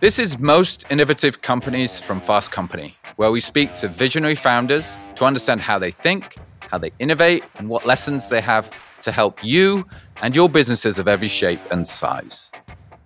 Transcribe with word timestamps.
This 0.00 0.18
is 0.18 0.38
Most 0.38 0.84
Innovative 0.90 1.40
Companies 1.40 1.98
from 1.98 2.20
Fast 2.20 2.52
Company, 2.52 2.94
where 3.16 3.30
we 3.30 3.40
speak 3.40 3.74
to 3.76 3.88
visionary 3.88 4.34
founders 4.34 4.98
to 5.16 5.24
understand 5.24 5.62
how 5.62 5.78
they 5.78 5.92
think, 5.92 6.36
how 6.60 6.76
they 6.76 6.90
innovate, 6.98 7.42
and 7.54 7.70
what 7.70 7.86
lessons 7.86 8.28
they 8.28 8.42
have 8.42 8.70
to 9.00 9.10
help 9.10 9.42
you 9.42 9.86
and 10.20 10.34
your 10.34 10.50
businesses 10.50 10.98
of 10.98 11.08
every 11.08 11.28
shape 11.28 11.60
and 11.70 11.86
size. 11.86 12.52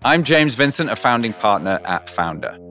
I'm 0.04 0.24
James 0.24 0.56
Vincent, 0.56 0.90
a 0.90 0.96
founding 0.96 1.34
partner 1.34 1.80
at 1.84 2.06
Foundr. 2.08 2.67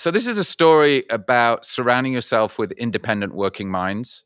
So, 0.00 0.10
this 0.10 0.26
is 0.26 0.38
a 0.38 0.44
story 0.44 1.04
about 1.10 1.66
surrounding 1.66 2.14
yourself 2.14 2.58
with 2.58 2.72
independent 2.72 3.34
working 3.34 3.70
minds 3.70 4.24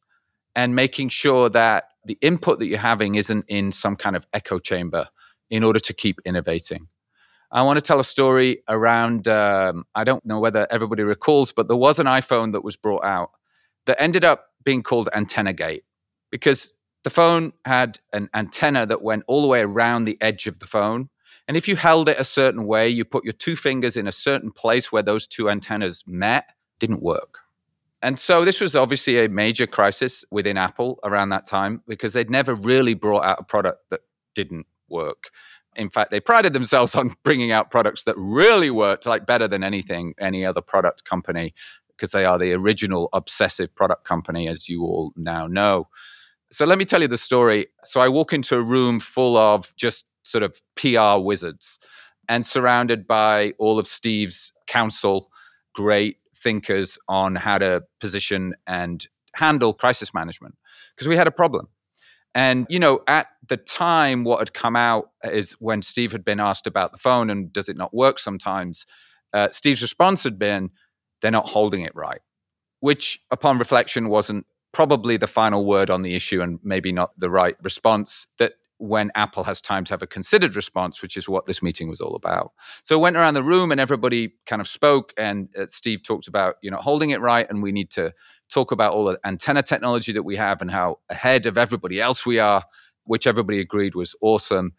and 0.55 0.77
making 0.77 1.09
sure 1.09 1.49
that 1.49 1.89
the 2.05 2.17
input 2.21 2.61
that 2.61 2.67
you're 2.67 2.79
having 2.79 3.17
isn't 3.17 3.45
in 3.49 3.73
some 3.73 3.97
kind 3.97 4.15
of 4.15 4.25
echo 4.33 4.61
chamber 4.61 5.09
in 5.51 5.65
order 5.65 5.81
to 5.81 5.93
keep 5.93 6.21
innovating. 6.25 6.87
I 7.51 7.63
want 7.63 7.79
to 7.79 7.81
tell 7.81 7.99
a 7.99 8.05
story 8.05 8.63
around, 8.69 9.27
um, 9.27 9.85
I 9.97 10.05
don't 10.05 10.25
know 10.25 10.39
whether 10.39 10.69
everybody 10.71 11.03
recalls, 11.03 11.51
but 11.51 11.67
there 11.67 11.77
was 11.77 11.99
an 11.99 12.07
iPhone 12.07 12.53
that 12.53 12.63
was 12.63 12.77
brought 12.77 13.05
out 13.05 13.31
that 13.87 14.01
ended 14.01 14.25
up 14.25 14.51
being 14.63 14.85
called 14.85 15.09
Antenna 15.13 15.53
Gate 15.53 15.83
because 16.31 16.73
the 17.03 17.11
phone 17.11 17.53
had 17.65 17.99
an 18.13 18.31
antenna 18.33 18.87
that 18.87 19.03
went 19.03 19.25
all 19.27 19.43
the 19.43 19.49
way 19.49 19.63
around 19.63 20.05
the 20.05 20.19
edge 20.21 20.47
of 20.47 20.61
the 20.61 20.69
phone 20.69 21.09
and 21.47 21.57
if 21.57 21.69
you 21.69 21.77
held 21.77 22.09
it 22.09 22.19
a 22.19 22.25
certain 22.25 22.67
way, 22.67 22.89
you 22.89 23.05
put 23.05 23.25
your 23.25 23.33
two 23.33 23.57
fingers 23.57 23.97
in 23.97 24.07
a 24.07 24.13
certain 24.13 24.51
place 24.51 24.91
where 24.91 25.03
those 25.03 25.27
two 25.27 25.51
antennas 25.51 26.03
met, 26.07 26.51
didn't 26.79 27.03
work. 27.03 27.39
And 28.01 28.19
so 28.19 28.45
this 28.45 28.61
was 28.61 28.77
obviously 28.77 29.25
a 29.25 29.29
major 29.29 29.67
crisis 29.67 30.25
within 30.31 30.59
Apple 30.59 30.99
around 31.05 31.31
that 31.31 31.47
time 31.47 31.83
because 31.89 32.13
they'd 32.13 32.31
never 32.31 32.55
really 32.55 32.95
brought 32.95 33.25
out 33.25 33.41
a 33.41 33.45
product 33.45 33.81
that 33.91 34.01
didn't 34.35 34.67
work. 34.89 35.31
In 35.77 35.91
fact, 35.91 36.11
they 36.11 36.21
prided 36.21 36.53
themselves 36.53 36.95
on 36.97 37.15
bringing 37.25 37.51
out 37.51 37.71
products 37.71 38.05
that 38.05 38.15
really 38.19 38.71
worked, 38.71 39.07
like 39.07 39.27
better 39.27 39.49
than 39.49 39.65
anything, 39.65 40.15
any 40.19 40.45
other 40.45 40.61
product 40.61 41.05
company, 41.05 41.55
because 41.89 42.11
they 42.11 42.25
are 42.25 42.39
the 42.39 42.53
original 42.53 43.09
obsessive 43.13 43.75
product 43.75 44.05
company, 44.05 44.49
as 44.49 44.69
you 44.69 44.83
all 44.83 45.13
now 45.17 45.47
know. 45.47 45.89
So 46.53 46.67
let 46.67 46.79
me 46.79 46.85
tell 46.85 47.03
you 47.03 47.09
the 47.09 47.19
story. 47.19 47.67
So 47.85 48.01
I 48.01 48.09
walk 48.09 48.33
into 48.33 48.57
a 48.57 48.63
room 48.63 49.01
full 49.01 49.37
of 49.37 49.75
just 49.77 50.05
sort 50.25 50.43
of 50.43 50.61
PR 50.77 51.19
wizards 51.19 51.79
and 52.29 52.45
surrounded 52.45 53.07
by 53.07 53.53
all 53.59 53.79
of 53.79 53.87
Steve's 53.87 54.53
counsel, 54.67 55.31
great 55.75 56.17
thinkers 56.37 56.99
on 57.09 57.37
how 57.37 57.59
to 57.59 57.83
position 58.01 58.55
and 58.67 59.07
handle 59.35 59.75
crisis 59.75 60.15
management 60.15 60.55
because 60.95 61.09
we 61.09 61.17
had 61.17 61.27
a 61.27 61.33
problem. 61.33 61.69
And, 62.35 62.67
you 62.69 62.81
know, 62.81 63.01
at 63.07 63.29
the 63.49 63.57
time, 63.57 64.25
what 64.25 64.41
had 64.41 64.55
come 64.55 64.75
out 64.75 65.11
is 65.23 65.53
when 65.61 65.83
Steve 65.83 66.11
had 66.11 66.25
been 66.25 66.41
asked 66.41 66.67
about 66.67 66.91
the 66.91 66.99
phone 66.99 67.31
and 67.31 67.53
does 67.53 67.69
it 67.69 67.77
not 67.77 67.95
work 67.95 68.19
sometimes, 68.19 68.87
uh, 69.33 69.49
Steve's 69.53 69.83
response 69.83 70.25
had 70.25 70.39
been, 70.39 70.71
they're 71.23 71.31
not 71.31 71.49
holding 71.49 71.83
it 71.83 71.95
right, 71.95 72.21
which 72.81 73.21
upon 73.31 73.59
reflection 73.59 74.09
wasn't 74.09 74.47
probably 74.73 75.17
the 75.17 75.29
final 75.29 75.65
word 75.65 75.91
on 75.91 76.03
the 76.03 76.17
issue 76.17 76.43
and 76.43 76.59
maybe 76.65 76.91
not 76.91 77.19
the 77.19 77.31
right 77.31 77.57
response. 77.63 78.27
That 78.39 78.55
when 78.79 79.11
Apple 79.15 79.45
has 79.45 79.61
time 79.61 79.85
to 79.85 79.93
have 79.93 80.03
a 80.03 80.07
considered 80.07 80.57
response, 80.57 81.01
which 81.01 81.17
is 81.17 81.29
what 81.29 81.47
this 81.47 81.63
meeting 81.63 81.89
was 81.89 82.01
all 82.01 82.15
about. 82.15 82.53
So 82.83 82.99
I 82.99 83.01
went 83.01 83.17
around 83.17 83.35
the 83.35 83.43
room 83.43 83.71
and 83.71 83.81
everybody 83.81 84.35
kind 84.47 84.61
of 84.61 84.69
spoke, 84.69 85.13
and 85.17 85.49
uh, 85.59 85.67
Steve 85.69 86.03
talked 86.03 86.29
about 86.29 86.57
you 86.63 86.71
know 86.71 86.79
holding 86.79 87.11
it 87.11 87.21
right, 87.21 87.49
and 87.49 87.63
we 87.63 87.73
need 87.73 87.91
to 87.93 88.13
talk 88.51 88.73
about 88.73 88.93
all 88.93 89.05
the 89.07 89.19
antenna 89.25 89.63
technology 89.63 90.13
that 90.13 90.23
we 90.23 90.37
have 90.37 90.61
and 90.61 90.71
how 90.71 90.99
ahead 91.09 91.47
of 91.47 91.57
everybody 91.57 92.01
else 92.01 92.27
we 92.27 92.39
are, 92.39 92.65
which 93.05 93.27
everybody 93.27 93.61
agreed 93.61 93.95
was 93.95 94.15
awesome. 94.21 94.73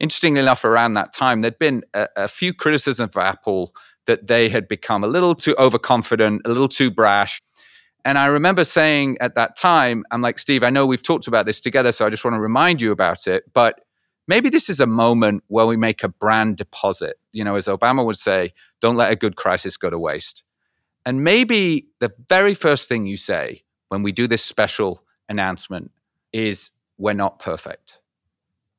Interestingly 0.00 0.40
enough, 0.40 0.64
around 0.64 0.94
that 0.94 1.12
time, 1.12 1.42
there'd 1.42 1.58
been 1.58 1.84
a, 1.94 2.08
a 2.16 2.28
few 2.28 2.52
criticisms 2.52 3.10
of 3.14 3.16
Apple 3.16 3.74
that 4.06 4.26
they 4.26 4.48
had 4.48 4.66
become 4.66 5.04
a 5.04 5.06
little 5.06 5.34
too 5.34 5.54
overconfident, 5.58 6.42
a 6.44 6.48
little 6.48 6.68
too 6.68 6.90
brash 6.90 7.40
and 8.04 8.18
I 8.18 8.26
remember 8.26 8.64
saying 8.64 9.18
at 9.20 9.34
that 9.36 9.56
time, 9.56 10.04
I'm 10.10 10.22
like, 10.22 10.38
Steve, 10.38 10.62
I 10.62 10.70
know 10.70 10.86
we've 10.86 11.02
talked 11.02 11.28
about 11.28 11.46
this 11.46 11.60
together, 11.60 11.92
so 11.92 12.04
I 12.04 12.10
just 12.10 12.24
want 12.24 12.34
to 12.34 12.40
remind 12.40 12.82
you 12.82 12.90
about 12.90 13.26
it. 13.26 13.44
But 13.52 13.80
maybe 14.26 14.48
this 14.48 14.68
is 14.68 14.80
a 14.80 14.86
moment 14.86 15.44
where 15.48 15.66
we 15.66 15.76
make 15.76 16.02
a 16.02 16.08
brand 16.08 16.56
deposit. 16.56 17.16
You 17.32 17.44
know, 17.44 17.56
as 17.56 17.66
Obama 17.66 18.04
would 18.04 18.18
say, 18.18 18.52
don't 18.80 18.96
let 18.96 19.12
a 19.12 19.16
good 19.16 19.36
crisis 19.36 19.76
go 19.76 19.88
to 19.88 19.98
waste. 19.98 20.42
And 21.06 21.24
maybe 21.24 21.88
the 22.00 22.12
very 22.28 22.54
first 22.54 22.88
thing 22.88 23.06
you 23.06 23.16
say 23.16 23.62
when 23.88 24.02
we 24.02 24.12
do 24.12 24.26
this 24.26 24.44
special 24.44 25.04
announcement 25.28 25.90
is 26.32 26.70
we're 26.98 27.12
not 27.12 27.38
perfect. 27.38 27.98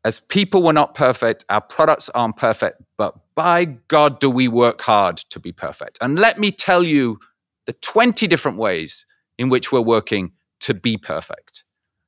As 0.06 0.20
people, 0.20 0.64
we're 0.64 0.74
not 0.74 0.96
perfect. 0.96 1.46
Our 1.50 1.62
products 1.62 2.10
aren't 2.10 2.36
perfect, 2.36 2.82
but 2.98 3.16
by 3.36 3.66
God, 3.88 4.20
do 4.20 4.30
we 4.30 4.50
work 4.50 4.82
hard 4.82 5.18
to 5.30 5.40
be 5.40 5.54
perfect. 5.54 5.98
And 6.02 6.20
let 6.20 6.40
me 6.40 6.52
tell 6.52 6.84
you 6.84 7.20
the 7.66 7.74
20 7.74 8.28
different 8.28 8.58
ways 8.58 9.06
in 9.38 9.50
which 9.50 9.72
we're 9.72 9.82
working 9.82 10.32
to 10.62 10.74
be 10.74 10.98
perfect, 10.98 11.64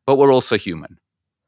but 0.05 0.17
we're 0.17 0.33
also 0.33 0.57
human. 0.57 0.97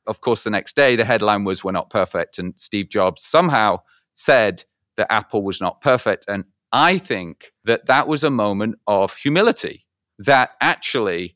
Of 0.07 0.21
course, 0.21 0.43
the 0.43 0.49
next 0.49 0.75
day, 0.75 0.95
the 0.95 1.05
headline 1.05 1.43
was 1.43 1.63
We're 1.63 1.71
not 1.71 1.89
perfect. 1.89 2.39
And 2.39 2.53
Steve 2.57 2.89
Jobs 2.89 3.23
somehow 3.23 3.79
said 4.13 4.63
that 4.95 5.11
Apple 5.11 5.43
was 5.43 5.61
not 5.61 5.81
perfect. 5.81 6.25
And 6.27 6.45
I 6.71 6.97
think 6.97 7.51
that 7.65 7.85
that 7.87 8.07
was 8.07 8.23
a 8.23 8.29
moment 8.29 8.75
of 8.87 9.15
humility 9.15 9.85
that 10.19 10.51
actually 10.61 11.35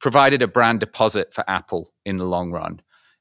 provided 0.00 0.42
a 0.42 0.48
brand 0.48 0.80
deposit 0.80 1.34
for 1.34 1.44
Apple 1.48 1.92
in 2.04 2.16
the 2.16 2.24
long 2.24 2.50
run. 2.50 2.80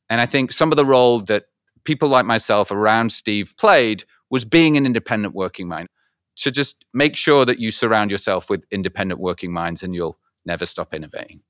And 0.09 0.22
I 0.22 0.25
think 0.25 0.51
some 0.51 0.72
of 0.72 0.78
the 0.78 0.86
role 0.86 1.19
that 1.22 1.46
people 1.84 2.09
like 2.09 2.25
myself 2.25 2.72
around 2.72 3.12
Steve 3.12 3.53
played 3.57 4.03
was 4.30 4.46
being 4.46 4.78
an 4.78 4.86
independent 4.86 5.34
working 5.34 5.68
mind. 5.68 5.88
So 6.36 6.51
just 6.51 6.86
make 6.94 7.16
sure 7.16 7.46
that 7.46 7.59
you 7.59 7.72
surround 7.72 8.12
yourself 8.12 8.50
with 8.50 8.63
independent 8.72 9.19
working 9.19 9.51
minds 9.51 9.84
and 9.84 9.94
you'll 9.94 10.18
never 10.50 10.66
stop 10.66 10.96
innovating. 10.96 11.42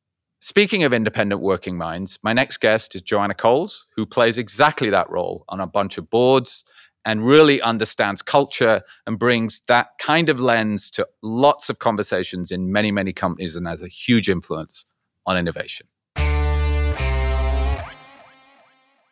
Speaking 0.42 0.84
of 0.84 0.94
independent 0.94 1.42
working 1.42 1.78
minds, 1.78 2.20
my 2.22 2.34
next 2.34 2.58
guest 2.60 2.96
is 2.96 3.02
Joanna 3.02 3.34
Coles, 3.34 3.86
who 3.96 4.06
plays 4.06 4.38
exactly 4.38 4.90
that 4.90 5.10
role 5.10 5.46
on 5.48 5.62
a 5.62 5.68
bunch 5.68 5.98
of 5.98 6.10
boards 6.10 6.66
and 7.06 7.26
really 7.26 7.62
understands 7.62 8.22
culture 8.22 8.82
and 9.08 9.18
brings 9.18 9.62
that 9.70 9.88
kind 10.00 10.28
of 10.28 10.42
lens 10.42 10.92
to 10.92 11.08
lots 11.24 11.70
of 11.70 11.80
conversations 11.80 12.52
in 12.52 12.74
many, 12.74 12.92
many 12.92 13.14
companies 13.14 13.56
and 13.56 13.68
has 13.68 13.82
a 13.82 13.88
huge 13.88 14.30
influence 14.30 14.86
on 15.26 15.38
innovation. 15.38 15.88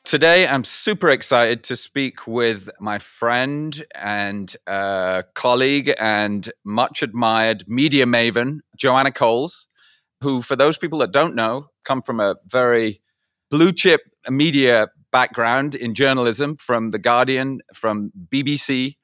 Today, 0.03 0.47
I'm 0.47 0.63
super 0.63 1.09
excited 1.09 1.63
to 1.65 1.75
speak 1.75 2.27
with 2.27 2.69
my 2.79 2.99
friend 2.99 3.85
and 3.93 4.55
uh, 4.65 5.23
colleague 5.33 5.93
and 5.99 6.49
much 6.63 7.03
admired 7.03 7.65
media 7.67 8.05
maven, 8.05 8.59
Joanna 8.77 9.11
Coles, 9.11 9.66
who, 10.21 10.41
for 10.41 10.55
those 10.55 10.77
people 10.77 10.99
that 10.99 11.11
don't 11.11 11.35
know, 11.35 11.67
come 11.85 12.01
from 12.01 12.19
a 12.19 12.35
very 12.45 13.01
blue 13.49 13.71
chip 13.71 14.01
media 14.29 14.87
background 15.11 15.75
in 15.75 15.93
journalism 15.93 16.57
from 16.57 16.91
The 16.91 16.99
Guardian, 16.99 17.61
from 17.73 18.11
BBC, 18.33 18.95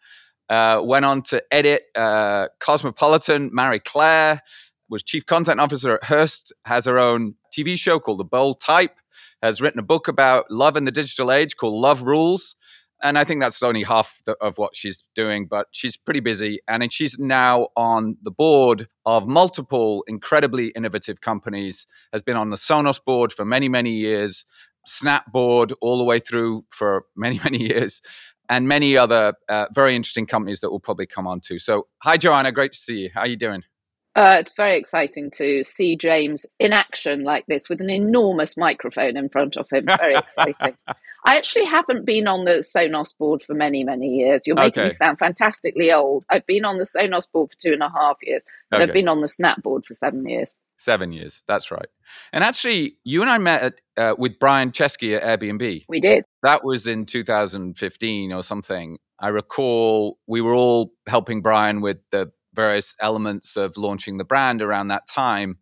uh, 0.50 0.82
went 0.84 1.06
on 1.06 1.22
to 1.24 1.42
edit 1.52 1.84
uh, 1.96 2.48
Cosmopolitan, 2.60 3.50
Marie 3.54 3.80
Claire, 3.80 4.42
was 4.90 5.02
chief 5.02 5.26
content 5.26 5.60
officer 5.60 5.96
at 5.96 6.04
Hearst, 6.04 6.54
has 6.66 6.86
her 6.86 7.00
own 7.00 7.36
TV 7.58 7.78
show 7.78 8.00
called 8.00 8.20
The 8.20 8.26
Bold 8.26 8.60
Type 8.60 8.96
has 9.44 9.62
written 9.62 9.80
a 9.80 9.84
book 9.84 10.08
about 10.08 10.50
love 10.50 10.78
in 10.78 10.86
the 10.86 10.92
digital 10.92 11.30
age 11.30 11.58
called 11.58 11.80
Love 11.80 12.02
Rules. 12.02 12.56
And 13.04 13.20
I 13.20 13.26
think 13.26 13.42
that's 13.42 13.62
only 13.62 13.84
half 13.84 14.22
the, 14.26 14.36
of 14.40 14.58
what 14.58 14.76
she's 14.76 15.04
doing, 15.14 15.46
but 15.46 15.68
she's 15.72 15.98
pretty 15.98 16.22
busy. 16.22 16.60
And 16.70 16.92
she's 16.92 17.20
now 17.20 17.68
on 17.76 18.18
the 18.24 18.32
board 18.32 18.88
of 19.06 19.28
multiple 19.28 20.06
incredibly 20.08 20.68
innovative 20.70 21.20
companies, 21.20 21.86
has 22.14 22.22
been 22.22 22.38
on 22.38 22.50
the 22.50 22.56
Sonos 22.56 23.04
board 23.04 23.34
for 23.34 23.44
many, 23.44 23.68
many 23.68 23.92
years, 23.92 24.46
Snap 24.86 25.32
board 25.32 25.74
all 25.80 25.98
the 25.98 26.04
way 26.04 26.20
through 26.20 26.66
for 26.70 27.06
many, 27.16 27.40
many 27.44 27.58
years, 27.58 28.02
and 28.50 28.68
many 28.68 28.98
other 28.98 29.34
uh, 29.48 29.68
very 29.74 29.96
interesting 29.96 30.26
companies 30.26 30.60
that 30.60 30.72
we'll 30.72 30.80
probably 30.80 31.06
come 31.06 31.26
on 31.28 31.40
to. 31.42 31.58
So, 31.58 31.88
hi, 32.00 32.18
Joanna. 32.18 32.52
Great 32.52 32.74
to 32.74 32.80
see 32.80 33.00
you. 33.00 33.10
How 33.14 33.22
are 33.22 33.28
you 33.28 33.38
doing? 33.38 33.64
Uh, 34.16 34.38
it's 34.40 34.54
very 34.56 34.78
exciting 34.78 35.32
to 35.32 35.64
see 35.64 35.96
James 35.96 36.46
in 36.60 36.72
action 36.72 37.24
like 37.24 37.46
this 37.48 37.68
with 37.68 37.82
an 37.82 37.90
enormous 37.90 38.56
microphone 38.56 39.18
in 39.18 39.28
front 39.28 39.58
of 39.58 39.68
him. 39.72 39.86
Very 39.86 40.16
exciting. 40.16 40.78
I 41.26 41.38
actually 41.38 41.66
haven't 41.66 42.06
been 42.06 42.28
on 42.28 42.46
the 42.46 42.64
Sonos 42.64 43.18
board 43.18 43.42
for 43.42 43.56
many, 43.56 43.84
many 43.84 44.08
years. 44.08 44.44
You're 44.46 44.56
making 44.58 44.82
okay. 44.82 44.90
me 44.90 44.92
sound 44.92 45.20
fantastically 45.20 45.92
old. 45.92 46.26
I've 46.30 46.46
been 46.46 46.66
on 46.66 46.78
the 46.78 46.84
Sonos 46.84 47.32
board 47.32 47.52
for 47.52 47.58
two 47.58 47.74
and 47.74 47.82
a 47.82 47.90
half 47.90 48.18
years, 48.22 48.46
and 48.72 48.82
okay. 48.82 48.90
I've 48.90 48.94
been 48.94 49.08
on 49.08 49.22
the 49.22 49.28
Snap 49.28 49.64
board 49.64 49.86
for 49.86 49.94
seven 49.94 50.28
years. 50.28 50.54
Seven 50.78 51.12
years. 51.12 51.42
That's 51.48 51.72
right. 51.72 51.88
And 52.34 52.44
actually, 52.44 52.98
you 53.06 53.22
and 53.22 53.30
I 53.30 53.38
met 53.38 53.64
at, 53.64 53.74
uh, 53.98 54.16
with 54.18 54.38
Brian 54.38 54.72
Chesky 54.72 55.16
at 55.16 55.24
Airbnb. 55.24 55.86
We 55.88 56.02
did. 56.02 56.26
That 56.42 56.64
was 56.64 56.88
in 56.88 57.06
2015 57.06 58.34
or 58.34 58.44
something. 58.44 58.98
I 59.20 59.30
recall 59.30 60.18
we 60.28 60.42
were 60.42 60.54
all 60.54 60.92
helping 61.08 61.42
Brian 61.42 61.80
with 61.80 62.00
the 62.12 62.32
various 62.54 62.96
elements 63.00 63.56
of 63.56 63.78
launching 63.78 64.18
the 64.18 64.24
brand 64.24 64.62
around 64.62 64.88
that 64.90 65.08
time. 65.08 65.58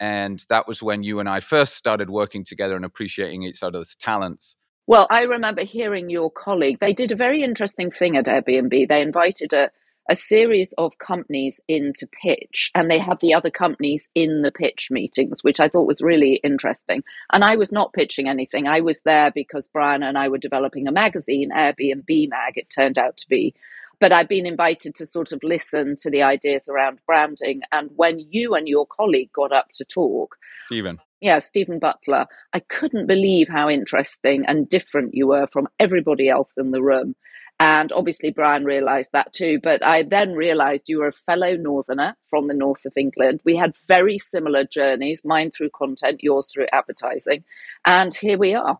And 0.00 0.44
that 0.48 0.68
was 0.68 0.82
when 0.82 1.02
you 1.02 1.20
and 1.20 1.28
I 1.28 1.40
first 1.40 1.74
started 1.74 2.08
working 2.08 2.44
together 2.44 2.76
and 2.76 2.84
appreciating 2.84 3.42
each 3.42 3.62
other's 3.62 3.96
talents. 3.96 4.56
Well, 4.86 5.06
I 5.10 5.24
remember 5.24 5.64
hearing 5.64 6.08
your 6.08 6.30
colleague. 6.30 6.78
They 6.80 6.94
did 6.94 7.12
a 7.12 7.16
very 7.16 7.42
interesting 7.42 7.90
thing 7.90 8.16
at 8.16 8.24
Airbnb. 8.24 8.88
They 8.88 9.02
invited 9.02 9.52
a, 9.52 9.70
a 10.08 10.14
series 10.14 10.72
of 10.78 10.96
companies 10.96 11.60
in 11.68 11.92
to 11.98 12.06
pitch, 12.06 12.70
and 12.74 12.90
they 12.90 12.98
had 12.98 13.20
the 13.20 13.34
other 13.34 13.50
companies 13.50 14.08
in 14.14 14.40
the 14.40 14.50
pitch 14.50 14.88
meetings, 14.90 15.44
which 15.44 15.60
I 15.60 15.68
thought 15.68 15.86
was 15.86 16.00
really 16.00 16.36
interesting. 16.42 17.02
And 17.30 17.44
I 17.44 17.56
was 17.56 17.70
not 17.70 17.92
pitching 17.92 18.28
anything. 18.28 18.66
I 18.66 18.80
was 18.80 19.00
there 19.04 19.30
because 19.30 19.68
Brian 19.68 20.02
and 20.02 20.16
I 20.16 20.28
were 20.28 20.38
developing 20.38 20.88
a 20.88 20.92
magazine, 20.92 21.50
Airbnb 21.54 22.30
Mag, 22.30 22.56
it 22.56 22.70
turned 22.70 22.96
out 22.96 23.18
to 23.18 23.28
be. 23.28 23.54
But 24.00 24.12
I've 24.12 24.28
been 24.28 24.46
invited 24.46 24.94
to 24.96 25.06
sort 25.06 25.32
of 25.32 25.40
listen 25.42 25.96
to 26.02 26.10
the 26.10 26.22
ideas 26.22 26.68
around 26.68 27.00
branding. 27.06 27.62
And 27.72 27.90
when 27.96 28.20
you 28.30 28.54
and 28.54 28.68
your 28.68 28.86
colleague 28.86 29.32
got 29.32 29.52
up 29.52 29.72
to 29.74 29.84
talk, 29.84 30.36
Stephen 30.60 30.98
yeah, 31.20 31.40
Stephen 31.40 31.78
Butler, 31.78 32.26
I 32.52 32.60
couldn't 32.60 33.06
believe 33.06 33.48
how 33.48 33.68
interesting 33.68 34.44
and 34.46 34.68
different 34.68 35.14
you 35.14 35.26
were 35.26 35.48
from 35.52 35.68
everybody 35.80 36.28
else 36.28 36.54
in 36.56 36.70
the 36.70 36.82
room. 36.82 37.14
And 37.60 37.90
obviously, 37.92 38.30
Brian 38.30 38.64
realized 38.64 39.10
that 39.12 39.32
too. 39.32 39.58
But 39.60 39.84
I 39.84 40.04
then 40.04 40.34
realized 40.34 40.88
you 40.88 40.98
were 40.98 41.08
a 41.08 41.12
fellow 41.12 41.56
Northerner 41.56 42.16
from 42.30 42.46
the 42.46 42.54
north 42.54 42.84
of 42.84 42.92
England. 42.96 43.40
We 43.44 43.56
had 43.56 43.76
very 43.88 44.16
similar 44.18 44.64
journeys, 44.64 45.24
mine 45.24 45.50
through 45.50 45.70
content, 45.70 46.22
yours 46.22 46.46
through 46.52 46.66
advertising. 46.72 47.42
And 47.84 48.14
here 48.14 48.38
we 48.38 48.54
are. 48.54 48.78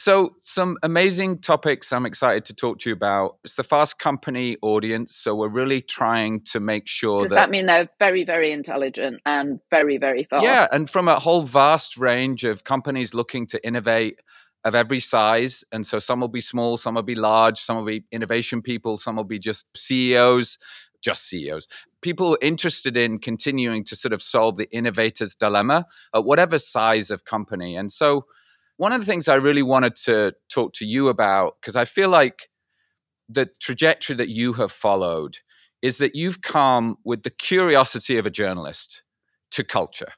So, 0.00 0.36
some 0.38 0.76
amazing 0.84 1.40
topics 1.40 1.92
I'm 1.92 2.06
excited 2.06 2.44
to 2.44 2.54
talk 2.54 2.78
to 2.78 2.88
you 2.88 2.94
about. 2.94 3.38
It's 3.42 3.56
the 3.56 3.64
Fast 3.64 3.98
Company 3.98 4.56
audience. 4.62 5.16
So, 5.16 5.34
we're 5.34 5.48
really 5.48 5.80
trying 5.80 6.42
to 6.52 6.60
make 6.60 6.86
sure 6.86 7.22
Does 7.22 7.30
that. 7.30 7.34
that 7.34 7.50
mean 7.50 7.66
they're 7.66 7.88
very, 7.98 8.22
very 8.22 8.52
intelligent 8.52 9.20
and 9.26 9.58
very, 9.72 9.98
very 9.98 10.22
fast? 10.22 10.44
Yeah, 10.44 10.68
and 10.70 10.88
from 10.88 11.08
a 11.08 11.18
whole 11.18 11.42
vast 11.42 11.96
range 11.96 12.44
of 12.44 12.62
companies 12.62 13.12
looking 13.12 13.48
to 13.48 13.66
innovate 13.66 14.20
of 14.62 14.76
every 14.76 15.00
size. 15.00 15.64
And 15.72 15.84
so, 15.84 15.98
some 15.98 16.20
will 16.20 16.28
be 16.28 16.42
small, 16.42 16.76
some 16.76 16.94
will 16.94 17.02
be 17.02 17.16
large, 17.16 17.58
some 17.58 17.76
will 17.76 17.84
be 17.84 18.04
innovation 18.12 18.62
people, 18.62 18.98
some 18.98 19.16
will 19.16 19.24
be 19.24 19.40
just 19.40 19.66
CEOs, 19.76 20.58
just 21.02 21.26
CEOs, 21.26 21.66
people 22.02 22.38
interested 22.40 22.96
in 22.96 23.18
continuing 23.18 23.82
to 23.86 23.96
sort 23.96 24.12
of 24.12 24.22
solve 24.22 24.58
the 24.58 24.68
innovator's 24.70 25.34
dilemma 25.34 25.86
at 26.14 26.24
whatever 26.24 26.60
size 26.60 27.10
of 27.10 27.24
company. 27.24 27.74
And 27.74 27.90
so, 27.90 28.26
one 28.78 28.92
of 28.92 29.00
the 29.00 29.06
things 29.06 29.28
I 29.28 29.34
really 29.34 29.62
wanted 29.62 29.96
to 30.04 30.32
talk 30.48 30.72
to 30.74 30.86
you 30.86 31.08
about, 31.08 31.56
because 31.60 31.76
I 31.76 31.84
feel 31.84 32.08
like 32.08 32.48
the 33.28 33.50
trajectory 33.60 34.16
that 34.16 34.28
you 34.28 34.54
have 34.54 34.72
followed 34.72 35.38
is 35.82 35.98
that 35.98 36.14
you've 36.14 36.40
come 36.42 36.96
with 37.04 37.24
the 37.24 37.30
curiosity 37.30 38.18
of 38.18 38.24
a 38.26 38.30
journalist 38.30 39.02
to 39.50 39.64
culture. 39.64 40.12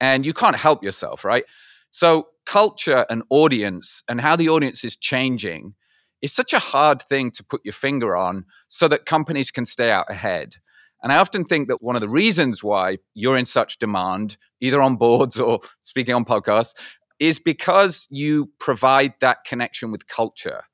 And 0.00 0.24
you 0.24 0.32
can't 0.32 0.56
help 0.56 0.84
yourself, 0.84 1.24
right? 1.24 1.44
So, 1.90 2.28
culture 2.44 3.04
and 3.10 3.24
audience 3.28 4.04
and 4.08 4.20
how 4.20 4.36
the 4.36 4.48
audience 4.48 4.84
is 4.84 4.96
changing 4.96 5.74
is 6.22 6.32
such 6.32 6.52
a 6.52 6.58
hard 6.60 7.02
thing 7.02 7.32
to 7.32 7.44
put 7.44 7.60
your 7.64 7.72
finger 7.72 8.16
on 8.16 8.44
so 8.68 8.86
that 8.88 9.04
companies 9.04 9.50
can 9.50 9.66
stay 9.66 9.90
out 9.90 10.08
ahead. 10.08 10.56
And 11.02 11.12
I 11.12 11.18
often 11.18 11.44
think 11.44 11.68
that 11.68 11.82
one 11.82 11.96
of 11.96 12.02
the 12.02 12.08
reasons 12.08 12.62
why 12.62 12.98
you're 13.14 13.36
in 13.36 13.46
such 13.46 13.78
demand, 13.78 14.36
either 14.60 14.80
on 14.80 14.96
boards 14.96 15.38
or 15.40 15.60
speaking 15.82 16.14
on 16.14 16.24
podcasts, 16.24 16.74
is 17.18 17.38
because 17.38 18.06
you 18.10 18.50
provide 18.60 19.14
that 19.20 19.44
connection 19.44 19.90
with 19.90 20.06
culture, 20.06 20.64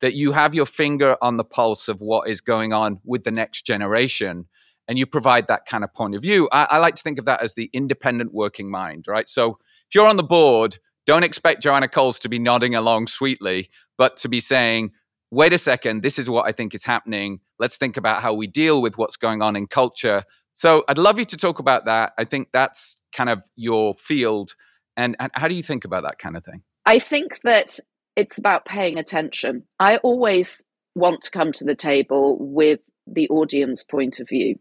that 0.00 0.14
you 0.14 0.32
have 0.32 0.54
your 0.54 0.66
finger 0.66 1.16
on 1.20 1.36
the 1.36 1.44
pulse 1.44 1.88
of 1.88 2.00
what 2.00 2.28
is 2.28 2.40
going 2.40 2.72
on 2.72 3.00
with 3.04 3.24
the 3.24 3.30
next 3.30 3.66
generation, 3.66 4.46
and 4.88 4.98
you 4.98 5.06
provide 5.06 5.46
that 5.48 5.66
kind 5.66 5.84
of 5.84 5.92
point 5.94 6.14
of 6.14 6.22
view. 6.22 6.48
I, 6.52 6.66
I 6.70 6.78
like 6.78 6.96
to 6.96 7.02
think 7.02 7.18
of 7.18 7.26
that 7.26 7.42
as 7.42 7.54
the 7.54 7.70
independent 7.72 8.32
working 8.32 8.70
mind, 8.70 9.06
right? 9.06 9.28
So 9.28 9.58
if 9.88 9.94
you're 9.94 10.06
on 10.06 10.16
the 10.16 10.22
board, 10.22 10.78
don't 11.06 11.24
expect 11.24 11.62
Joanna 11.62 11.88
Coles 11.88 12.18
to 12.20 12.28
be 12.28 12.38
nodding 12.38 12.74
along 12.74 13.08
sweetly, 13.08 13.70
but 13.98 14.16
to 14.18 14.28
be 14.28 14.40
saying, 14.40 14.92
wait 15.30 15.52
a 15.52 15.58
second, 15.58 16.02
this 16.02 16.18
is 16.18 16.28
what 16.28 16.46
I 16.46 16.52
think 16.52 16.74
is 16.74 16.84
happening. 16.84 17.40
Let's 17.58 17.76
think 17.76 17.96
about 17.96 18.22
how 18.22 18.34
we 18.34 18.46
deal 18.46 18.82
with 18.82 18.98
what's 18.98 19.16
going 19.16 19.42
on 19.42 19.54
in 19.56 19.66
culture. 19.66 20.24
So 20.54 20.84
I'd 20.88 20.98
love 20.98 21.18
you 21.18 21.24
to 21.26 21.36
talk 21.36 21.58
about 21.58 21.84
that. 21.86 22.12
I 22.18 22.24
think 22.24 22.48
that's 22.52 22.96
kind 23.12 23.30
of 23.30 23.42
your 23.56 23.94
field. 23.94 24.54
And, 25.00 25.16
and 25.18 25.32
how 25.34 25.48
do 25.48 25.54
you 25.54 25.62
think 25.62 25.86
about 25.86 26.02
that 26.02 26.18
kind 26.18 26.36
of 26.36 26.44
thing? 26.44 26.62
I 26.84 26.98
think 26.98 27.40
that 27.44 27.78
it's 28.16 28.36
about 28.36 28.66
paying 28.66 28.98
attention. 28.98 29.64
I 29.78 29.96
always 29.98 30.62
want 30.94 31.22
to 31.22 31.30
come 31.30 31.52
to 31.52 31.64
the 31.64 31.74
table 31.74 32.36
with 32.38 32.80
the 33.06 33.28
audience 33.30 33.82
point 33.82 34.20
of 34.20 34.28
view. 34.28 34.56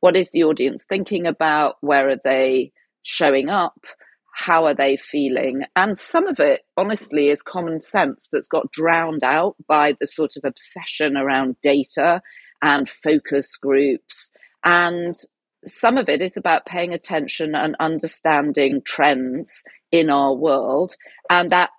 What 0.00 0.16
is 0.16 0.32
the 0.32 0.42
audience 0.42 0.84
thinking 0.88 1.26
about? 1.26 1.76
Where 1.80 2.08
are 2.08 2.20
they 2.22 2.72
showing 3.02 3.48
up? 3.48 3.78
How 4.34 4.66
are 4.66 4.74
they 4.74 4.96
feeling? 4.96 5.62
And 5.76 5.96
some 5.96 6.26
of 6.26 6.40
it, 6.40 6.62
honestly, 6.76 7.28
is 7.28 7.42
common 7.42 7.78
sense 7.78 8.28
that's 8.32 8.48
got 8.48 8.72
drowned 8.72 9.22
out 9.22 9.54
by 9.68 9.94
the 10.00 10.08
sort 10.08 10.32
of 10.36 10.44
obsession 10.44 11.16
around 11.16 11.54
data 11.62 12.20
and 12.62 12.88
focus 12.88 13.56
groups. 13.56 14.32
And 14.64 15.14
some 15.66 15.98
of 15.98 16.08
it 16.08 16.20
is 16.20 16.36
about 16.36 16.66
paying 16.66 16.92
attention 16.92 17.54
and 17.54 17.76
understanding 17.80 18.82
trends 18.84 19.62
in 19.90 20.10
our 20.10 20.34
world. 20.34 20.96
And 21.30 21.50
that 21.52 21.70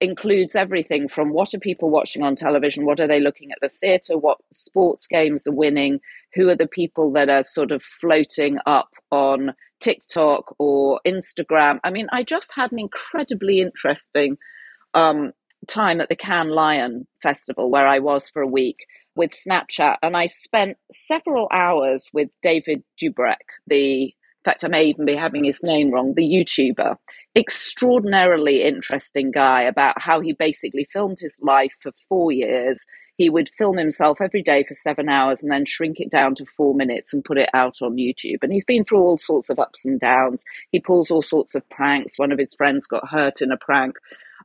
includes 0.00 0.56
everything 0.56 1.08
from 1.08 1.30
what 1.30 1.52
are 1.52 1.58
people 1.58 1.90
watching 1.90 2.22
on 2.22 2.34
television, 2.34 2.86
what 2.86 3.00
are 3.00 3.06
they 3.06 3.20
looking 3.20 3.52
at 3.52 3.58
the 3.60 3.68
theatre, 3.68 4.16
what 4.16 4.38
sports 4.52 5.06
games 5.06 5.46
are 5.46 5.54
winning, 5.54 6.00
who 6.34 6.48
are 6.48 6.56
the 6.56 6.66
people 6.66 7.12
that 7.12 7.28
are 7.28 7.42
sort 7.42 7.70
of 7.70 7.82
floating 7.82 8.58
up 8.66 8.88
on 9.10 9.52
TikTok 9.80 10.54
or 10.58 11.00
Instagram. 11.06 11.80
I 11.84 11.90
mean, 11.90 12.06
I 12.12 12.22
just 12.22 12.52
had 12.54 12.72
an 12.72 12.78
incredibly 12.78 13.60
interesting 13.60 14.38
um, 14.94 15.32
time 15.66 16.00
at 16.00 16.08
the 16.08 16.16
Cannes 16.16 16.50
Lion 16.50 17.06
Festival 17.22 17.70
where 17.70 17.86
I 17.86 17.98
was 17.98 18.28
for 18.28 18.42
a 18.42 18.46
week 18.46 18.86
with 19.20 19.32
Snapchat, 19.32 19.96
and 20.02 20.16
I 20.16 20.24
spent 20.24 20.78
several 20.90 21.46
hours 21.52 22.08
with 22.14 22.30
David 22.40 22.82
Dobrik, 22.98 23.36
the 23.66 24.04
in 24.04 24.50
fact, 24.50 24.64
I 24.64 24.68
may 24.68 24.84
even 24.84 25.04
be 25.04 25.14
having 25.14 25.44
his 25.44 25.62
name 25.62 25.90
wrong, 25.90 26.14
the 26.16 26.22
YouTuber. 26.22 26.96
Extraordinarily 27.36 28.62
interesting 28.62 29.30
guy 29.30 29.60
about 29.60 30.00
how 30.00 30.20
he 30.20 30.32
basically 30.32 30.86
filmed 30.90 31.18
his 31.20 31.38
life 31.42 31.76
for 31.78 31.92
four 32.08 32.32
years. 32.32 32.86
He 33.18 33.28
would 33.28 33.50
film 33.58 33.76
himself 33.76 34.22
every 34.22 34.42
day 34.42 34.64
for 34.64 34.72
seven 34.72 35.10
hours 35.10 35.42
and 35.42 35.52
then 35.52 35.66
shrink 35.66 36.00
it 36.00 36.10
down 36.10 36.34
to 36.36 36.46
four 36.46 36.74
minutes 36.74 37.12
and 37.12 37.22
put 37.22 37.36
it 37.36 37.50
out 37.52 37.82
on 37.82 37.98
YouTube. 37.98 38.38
And 38.40 38.50
he's 38.50 38.64
been 38.64 38.82
through 38.82 39.02
all 39.02 39.18
sorts 39.18 39.50
of 39.50 39.58
ups 39.58 39.84
and 39.84 40.00
downs. 40.00 40.42
He 40.72 40.80
pulls 40.80 41.10
all 41.10 41.20
sorts 41.20 41.54
of 41.54 41.68
pranks. 41.68 42.14
One 42.16 42.32
of 42.32 42.38
his 42.38 42.54
friends 42.54 42.86
got 42.86 43.10
hurt 43.10 43.42
in 43.42 43.52
a 43.52 43.58
prank. 43.58 43.98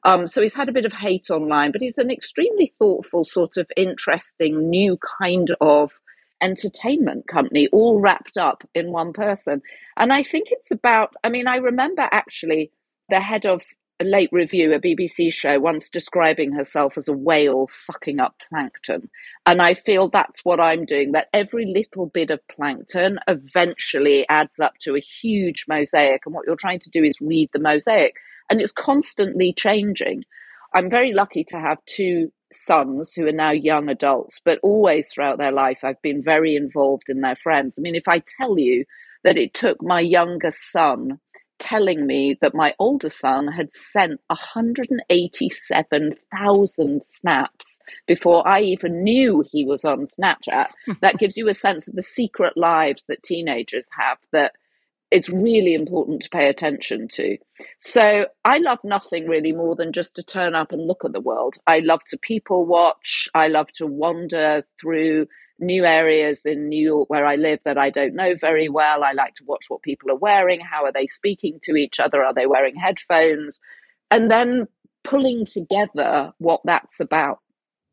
Um, 0.06 0.28
so 0.28 0.42
he's 0.42 0.56
had 0.56 0.70
a 0.70 0.74
bit 0.74 0.86
of 0.86 0.94
hate 0.94 1.32
online, 1.32 1.72
but 1.72 1.82
he's 1.82 1.98
an 1.98 2.12
extremely 2.12 2.74
thoughtful, 2.80 3.26
sort 3.26 3.58
of 3.58 3.70
interesting, 3.76 4.70
new 4.70 4.98
kind 5.20 5.50
of 5.60 6.00
entertainment 6.42 7.28
company, 7.28 7.68
all 7.72 8.00
wrapped 8.00 8.38
up 8.38 8.64
in 8.76 8.92
one 8.92 9.14
person. 9.14 9.64
And 9.98 10.14
I 10.14 10.22
think 10.22 10.50
it's 10.52 10.70
about, 10.70 11.14
I 11.24 11.30
mean, 11.30 11.48
I 11.48 11.58
remember 11.58 12.08
actually 12.12 12.72
the 13.10 13.20
head 13.20 13.48
of 13.48 13.64
a 14.00 14.04
late 14.04 14.30
review, 14.32 14.74
a 14.74 14.80
BBC 14.80 15.34
show, 15.34 15.58
once 15.60 15.90
describing 15.90 16.52
herself 16.52 16.98
as 16.98 17.08
a 17.08 17.14
whale 17.14 17.68
sucking 17.68 18.20
up 18.20 18.36
plankton. 18.50 19.10
And 19.48 19.62
I 19.62 19.74
feel 19.74 20.10
that's 20.10 20.44
what 20.44 20.60
I'm 20.60 20.86
doing, 20.86 21.14
that 21.14 21.30
every 21.34 21.66
little 21.66 22.08
bit 22.08 22.30
of 22.30 22.46
plankton 22.48 23.18
eventually 23.28 24.28
adds 24.30 24.60
up 24.60 24.78
to 24.82 24.96
a 24.96 25.00
huge 25.00 25.66
mosaic. 25.68 26.24
And 26.26 26.36
what 26.36 26.46
you're 26.46 26.58
trying 26.58 26.82
to 26.82 26.90
do 26.92 27.04
is 27.04 27.22
read 27.22 27.50
the 27.54 27.60
mosaic. 27.60 28.16
And 28.50 28.62
it's 28.62 28.72
constantly 28.74 29.54
changing. 29.54 30.24
I'm 30.74 30.90
very 30.90 31.14
lucky 31.14 31.44
to 31.46 31.60
have 31.60 31.78
two 31.86 32.32
sons 32.52 33.14
who 33.14 33.28
are 33.28 33.32
now 33.34 33.52
young 33.52 33.90
adults, 33.90 34.42
but 34.44 34.60
always 34.64 35.10
throughout 35.10 35.38
their 35.38 35.52
life, 35.52 35.84
I've 35.84 36.02
been 36.02 36.22
very 36.22 36.56
involved 36.56 37.10
in 37.10 37.22
their 37.22 37.36
friends. 37.36 37.78
I 37.78 37.82
mean, 37.82 37.96
if 37.96 38.08
I 38.08 38.24
tell 38.42 38.58
you 38.60 38.86
that 39.24 39.38
it 39.38 39.54
took 39.54 39.82
my 39.84 40.00
younger 40.02 40.52
son 40.52 41.20
telling 41.60 42.06
me 42.06 42.38
that 42.42 42.54
my 42.54 42.74
older 42.80 43.08
son 43.10 43.48
had 43.48 43.70
sent 43.74 44.20
187,000 44.28 47.04
snaps 47.04 47.80
before 48.08 48.48
I 48.48 48.62
even 48.62 49.04
knew 49.04 49.44
he 49.52 49.66
was 49.66 49.84
on 49.86 50.06
Snapchat, 50.06 50.68
that 51.02 51.18
gives 51.18 51.38
you 51.38 51.48
a 51.50 51.54
sense 51.54 51.88
of 51.88 51.96
the 51.96 52.02
secret 52.02 52.58
lives 52.58 53.06
that 53.08 53.24
teenagers 53.24 53.88
have 53.98 54.18
that 54.34 54.52
it's 55.12 55.30
really 55.30 55.74
important 55.74 56.22
to 56.24 56.30
pay 56.30 56.50
attention 56.50 57.08
to. 57.08 57.38
So 57.80 58.26
I 58.44 58.58
love 58.58 58.80
nothing 58.84 59.28
really 59.28 59.54
more 59.54 59.76
than 59.76 59.94
just 59.94 60.16
to 60.16 60.24
turn 60.24 60.56
up 60.56 60.72
and 60.72 60.86
look 60.86 61.06
at 61.06 61.14
the 61.14 61.22
world. 61.22 61.56
I 61.68 61.80
love 61.80 62.04
to 62.08 62.18
people 62.18 62.66
watch. 62.66 63.30
I 63.34 63.48
love 63.48 63.72
to 63.74 63.88
wander 63.88 64.64
through 64.82 65.28
new 65.60 65.86
areas 65.86 66.46
in 66.46 66.68
New 66.68 66.84
York 66.84 67.10
where 67.10 67.26
I 67.26 67.36
live 67.36 67.60
that 67.66 67.78
I 67.78 67.90
don't 67.90 68.16
know 68.16 68.36
very 68.36 68.68
well. 68.68 69.04
I 69.04 69.14
like 69.14 69.36
to 69.36 69.46
watch 69.46 69.66
what 69.70 69.84
people 69.84 70.12
are 70.12 70.18
wearing. 70.18 70.60
How 70.60 70.84
are 70.86 70.92
they 70.92 71.08
speaking 71.08 71.60
to 71.64 71.76
each 71.76 72.00
other? 72.00 72.24
Are 72.24 72.34
they 72.34 72.48
wearing 72.48 72.76
headphones? 72.76 73.62
And 74.12 74.30
then 74.30 74.68
pulling 75.04 75.46
together 75.46 76.34
what 76.40 76.62
that's 76.66 77.00
about. 77.00 77.40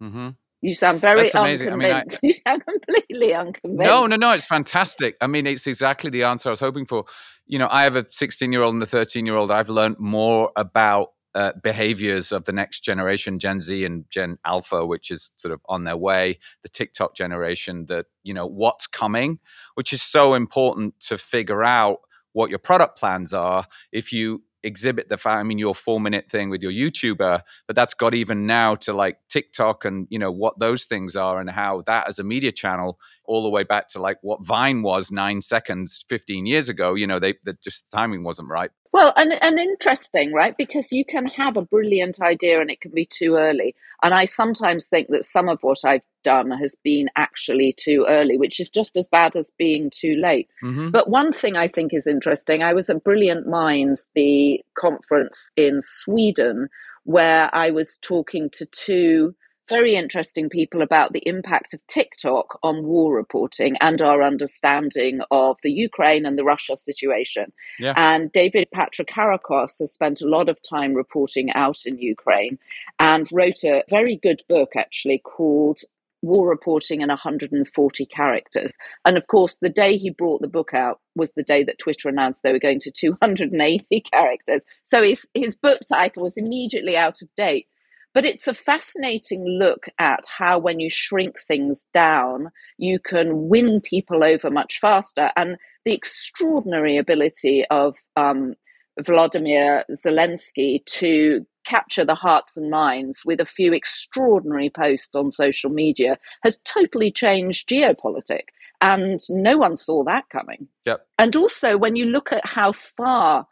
Mm-hmm. 0.02 0.30
You 0.62 0.74
sound 0.74 1.00
very 1.00 1.24
That's 1.24 1.34
unconvinced. 1.34 1.72
I 1.72 1.76
mean, 1.76 1.92
I, 1.92 2.04
you 2.22 2.32
sound 2.32 2.64
completely 2.64 3.34
unconvinced. 3.34 3.90
No, 3.90 4.06
no, 4.06 4.14
no. 4.14 4.32
It's 4.32 4.46
fantastic. 4.46 5.16
I 5.20 5.26
mean, 5.26 5.44
it's 5.44 5.66
exactly 5.66 6.08
the 6.08 6.22
answer 6.22 6.48
I 6.48 6.52
was 6.52 6.60
hoping 6.60 6.86
for. 6.86 7.04
You 7.46 7.58
know, 7.58 7.68
I 7.68 7.82
have 7.82 7.96
a 7.96 8.06
16 8.08 8.52
year 8.52 8.62
old 8.62 8.74
and 8.74 8.82
a 8.82 8.86
13 8.86 9.26
year 9.26 9.34
old. 9.34 9.50
I've 9.50 9.68
learned 9.68 9.98
more 9.98 10.52
about 10.54 11.08
uh, 11.34 11.52
behaviors 11.62 12.30
of 12.30 12.44
the 12.44 12.52
next 12.52 12.80
generation, 12.80 13.40
Gen 13.40 13.58
Z 13.60 13.84
and 13.84 14.04
Gen 14.08 14.38
Alpha, 14.44 14.86
which 14.86 15.10
is 15.10 15.32
sort 15.34 15.52
of 15.52 15.60
on 15.68 15.82
their 15.82 15.96
way, 15.96 16.38
the 16.62 16.68
TikTok 16.68 17.16
generation, 17.16 17.86
that, 17.86 18.06
you 18.22 18.32
know, 18.32 18.46
what's 18.46 18.86
coming, 18.86 19.40
which 19.74 19.92
is 19.92 20.02
so 20.02 20.34
important 20.34 21.00
to 21.00 21.18
figure 21.18 21.64
out 21.64 21.98
what 22.34 22.50
your 22.50 22.58
product 22.60 22.98
plans 22.98 23.32
are. 23.32 23.66
If 23.90 24.12
you 24.12 24.42
exhibit 24.64 25.08
the 25.08 25.16
fact. 25.16 25.40
I 25.40 25.42
mean, 25.42 25.58
your 25.58 25.74
four 25.74 26.00
minute 26.00 26.30
thing 26.30 26.50
with 26.50 26.62
your 26.62 26.72
YouTuber, 26.72 27.42
but 27.66 27.76
that's 27.76 27.94
got 27.94 28.14
even 28.14 28.46
now 28.46 28.74
to 28.76 28.92
like 28.92 29.18
TikTok 29.28 29.84
and 29.84 30.06
you 30.10 30.18
know 30.18 30.32
what 30.32 30.58
those 30.58 30.84
things 30.84 31.16
are 31.16 31.40
and 31.40 31.50
how 31.50 31.82
that 31.82 32.08
as 32.08 32.18
a 32.18 32.24
media 32.24 32.52
channel, 32.52 32.98
all 33.24 33.42
the 33.42 33.50
way 33.50 33.62
back 33.64 33.88
to 33.88 34.00
like 34.00 34.18
what 34.22 34.44
Vine 34.46 34.82
was 34.82 35.10
nine 35.10 35.42
seconds, 35.42 36.04
fifteen 36.08 36.46
years 36.46 36.68
ago. 36.68 36.94
You 36.94 37.06
know, 37.06 37.18
they 37.18 37.34
just 37.62 37.90
the 37.90 37.96
timing 37.96 38.24
wasn't 38.24 38.48
right. 38.48 38.70
Well, 38.92 39.14
and, 39.16 39.32
and 39.40 39.58
interesting, 39.58 40.34
right? 40.34 40.54
Because 40.56 40.92
you 40.92 41.04
can 41.04 41.26
have 41.26 41.56
a 41.56 41.64
brilliant 41.64 42.20
idea 42.20 42.60
and 42.60 42.70
it 42.70 42.82
can 42.82 42.92
be 42.92 43.06
too 43.06 43.36
early. 43.36 43.74
And 44.02 44.12
I 44.12 44.26
sometimes 44.26 44.86
think 44.86 45.08
that 45.08 45.24
some 45.24 45.48
of 45.48 45.58
what 45.62 45.78
I've 45.82 46.02
done 46.22 46.50
has 46.50 46.76
been 46.84 47.08
actually 47.16 47.74
too 47.78 48.04
early, 48.06 48.36
which 48.36 48.60
is 48.60 48.68
just 48.68 48.98
as 48.98 49.06
bad 49.06 49.34
as 49.34 49.50
being 49.58 49.90
too 49.90 50.16
late. 50.16 50.48
Mm-hmm. 50.62 50.90
But 50.90 51.08
one 51.08 51.32
thing 51.32 51.56
I 51.56 51.68
think 51.68 51.94
is 51.94 52.06
interesting 52.06 52.62
I 52.62 52.74
was 52.74 52.90
at 52.90 53.02
Brilliant 53.02 53.46
Minds, 53.46 54.10
the 54.14 54.60
conference 54.74 55.50
in 55.56 55.80
Sweden, 55.82 56.68
where 57.04 57.48
I 57.54 57.70
was 57.70 57.98
talking 58.02 58.50
to 58.50 58.66
two 58.66 59.34
very 59.68 59.94
interesting 59.94 60.48
people 60.48 60.82
about 60.82 61.12
the 61.12 61.26
impact 61.26 61.74
of 61.74 61.86
TikTok 61.86 62.58
on 62.62 62.84
war 62.84 63.14
reporting 63.14 63.76
and 63.80 64.02
our 64.02 64.22
understanding 64.22 65.20
of 65.30 65.56
the 65.62 65.72
Ukraine 65.72 66.26
and 66.26 66.38
the 66.38 66.44
Russia 66.44 66.76
situation. 66.76 67.52
Yeah. 67.78 67.94
And 67.96 68.30
David 68.32 68.68
Patrikarakos 68.74 69.78
has 69.78 69.92
spent 69.92 70.20
a 70.20 70.28
lot 70.28 70.48
of 70.48 70.58
time 70.62 70.94
reporting 70.94 71.52
out 71.52 71.78
in 71.86 71.98
Ukraine 71.98 72.58
and 72.98 73.28
wrote 73.32 73.64
a 73.64 73.84
very 73.88 74.16
good 74.16 74.42
book 74.48 74.72
actually 74.76 75.18
called 75.18 75.80
war 76.22 76.48
reporting 76.48 77.00
in 77.00 77.08
140 77.08 78.06
characters. 78.06 78.76
And 79.04 79.16
of 79.16 79.26
course, 79.26 79.56
the 79.60 79.68
day 79.68 79.96
he 79.96 80.10
brought 80.10 80.40
the 80.40 80.48
book 80.48 80.72
out 80.72 81.00
was 81.16 81.32
the 81.32 81.42
day 81.42 81.64
that 81.64 81.78
Twitter 81.78 82.08
announced 82.08 82.42
they 82.42 82.52
were 82.52 82.58
going 82.58 82.80
to 82.80 82.90
280 82.90 84.00
characters. 84.12 84.64
So 84.84 85.02
his, 85.02 85.26
his 85.34 85.56
book 85.56 85.80
title 85.88 86.22
was 86.22 86.36
immediately 86.36 86.96
out 86.96 87.20
of 87.22 87.28
date. 87.36 87.66
But 88.14 88.24
it's 88.24 88.46
a 88.46 88.54
fascinating 88.54 89.44
look 89.46 89.86
at 89.98 90.24
how, 90.26 90.58
when 90.58 90.80
you 90.80 90.90
shrink 90.90 91.40
things 91.40 91.86
down, 91.94 92.50
you 92.76 92.98
can 92.98 93.48
win 93.48 93.80
people 93.80 94.22
over 94.22 94.50
much 94.50 94.78
faster. 94.80 95.30
And 95.36 95.56
the 95.84 95.92
extraordinary 95.92 96.98
ability 96.98 97.64
of 97.70 97.96
um, 98.16 98.54
Vladimir 99.00 99.84
Zelensky 99.90 100.84
to 100.86 101.46
capture 101.64 102.04
the 102.04 102.14
hearts 102.14 102.56
and 102.56 102.70
minds 102.70 103.22
with 103.24 103.40
a 103.40 103.46
few 103.46 103.72
extraordinary 103.72 104.68
posts 104.68 105.14
on 105.14 105.30
social 105.32 105.70
media 105.70 106.18
has 106.42 106.58
totally 106.64 107.10
changed 107.10 107.68
geopolitics. 107.68 108.50
And 108.80 109.20
no 109.30 109.56
one 109.56 109.76
saw 109.76 110.02
that 110.04 110.24
coming. 110.28 110.66
Yep. 110.86 111.06
And 111.18 111.36
also, 111.36 111.78
when 111.78 111.94
you 111.94 112.06
look 112.06 112.32
at 112.32 112.44
how 112.44 112.72
far 112.72 113.46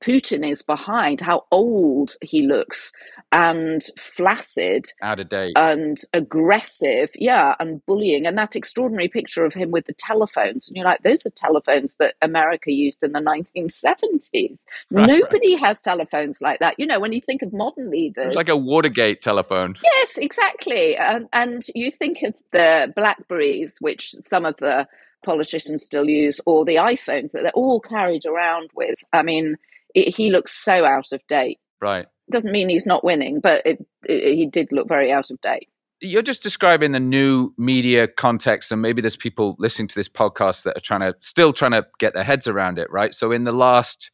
Putin 0.00 0.48
is 0.48 0.62
behind, 0.62 1.20
how 1.20 1.44
old 1.50 2.14
he 2.20 2.46
looks 2.46 2.92
and 3.32 3.82
flaccid, 3.98 4.92
out 5.00 5.18
of 5.18 5.28
date, 5.30 5.54
and 5.56 5.98
aggressive, 6.12 7.08
yeah, 7.14 7.54
and 7.58 7.84
bullying. 7.86 8.26
And 8.26 8.36
that 8.36 8.56
extraordinary 8.56 9.08
picture 9.08 9.44
of 9.44 9.54
him 9.54 9.70
with 9.70 9.86
the 9.86 9.94
telephones. 9.94 10.68
And 10.68 10.76
you're 10.76 10.84
like, 10.84 11.02
those 11.02 11.24
are 11.24 11.30
telephones 11.30 11.96
that 11.98 12.14
America 12.20 12.70
used 12.70 13.02
in 13.02 13.12
the 13.12 13.20
1970s. 13.20 14.60
Right, 14.90 15.08
Nobody 15.08 15.54
right. 15.54 15.64
has 15.64 15.80
telephones 15.80 16.42
like 16.42 16.60
that. 16.60 16.78
You 16.78 16.86
know, 16.86 17.00
when 17.00 17.12
you 17.12 17.22
think 17.22 17.40
of 17.42 17.52
modern 17.52 17.90
leaders, 17.90 18.28
it's 18.28 18.36
like 18.36 18.50
a 18.50 18.56
Watergate 18.56 19.22
telephone. 19.22 19.76
Yes, 19.82 20.18
exactly. 20.18 20.96
And, 20.96 21.28
and 21.32 21.64
you 21.74 21.90
think 21.90 22.22
of 22.22 22.34
the 22.52 22.92
Blackberries, 22.94 23.76
which 23.80 24.14
some 24.20 24.44
of 24.44 24.56
the 24.58 24.86
politicians 25.24 25.84
still 25.84 26.06
use, 26.06 26.40
or 26.44 26.64
the 26.64 26.76
iPhones 26.76 27.32
that 27.32 27.42
they're 27.42 27.52
all 27.52 27.80
carried 27.80 28.26
around 28.26 28.70
with. 28.74 28.98
I 29.12 29.22
mean, 29.22 29.56
it, 29.94 30.14
he 30.14 30.30
looks 30.30 30.52
so 30.52 30.84
out 30.84 31.12
of 31.12 31.20
date. 31.28 31.58
Right. 31.80 32.06
Doesn't 32.30 32.52
mean 32.52 32.68
he's 32.68 32.86
not 32.86 33.04
winning, 33.04 33.40
but 33.40 33.62
it, 33.66 33.84
it, 34.04 34.34
he 34.34 34.46
did 34.46 34.68
look 34.72 34.88
very 34.88 35.10
out 35.12 35.30
of 35.30 35.40
date. 35.40 35.68
You're 36.00 36.22
just 36.22 36.42
describing 36.42 36.92
the 36.92 37.00
new 37.00 37.52
media 37.56 38.08
context, 38.08 38.72
and 38.72 38.82
maybe 38.82 39.00
there's 39.00 39.16
people 39.16 39.54
listening 39.58 39.88
to 39.88 39.94
this 39.94 40.08
podcast 40.08 40.64
that 40.64 40.76
are 40.76 40.80
trying 40.80 41.00
to 41.00 41.14
still 41.20 41.52
trying 41.52 41.72
to 41.72 41.86
get 41.98 42.14
their 42.14 42.24
heads 42.24 42.48
around 42.48 42.78
it, 42.78 42.90
right? 42.90 43.14
So 43.14 43.30
in 43.30 43.44
the 43.44 43.52
last 43.52 44.10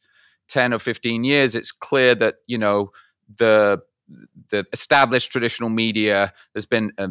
10 0.49 0.73
or 0.73 0.79
15 0.79 1.23
years, 1.23 1.55
it's 1.55 1.71
clear 1.71 2.13
that, 2.15 2.35
you 2.47 2.57
know, 2.57 2.91
the 3.37 3.81
the 4.49 4.65
established 4.73 5.31
traditional 5.31 5.69
media, 5.69 6.33
there's 6.53 6.65
been 6.65 6.91
a 6.97 7.09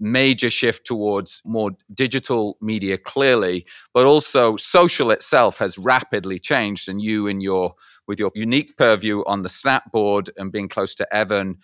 major 0.00 0.50
shift 0.50 0.86
towards 0.86 1.42
more 1.44 1.72
digital 1.94 2.56
media, 2.60 2.98
clearly, 2.98 3.66
but 3.94 4.06
also 4.06 4.56
social 4.56 5.10
itself 5.10 5.58
has 5.58 5.78
rapidly 5.78 6.38
changed. 6.38 6.88
And 6.88 7.00
you, 7.02 7.26
in 7.26 7.40
your 7.40 7.74
with 8.10 8.18
your 8.18 8.32
unique 8.34 8.76
purview 8.76 9.22
on 9.26 9.42
the 9.42 9.48
Snapboard 9.48 10.30
and 10.36 10.50
being 10.50 10.68
close 10.68 10.96
to 10.96 11.14
Evan. 11.14 11.58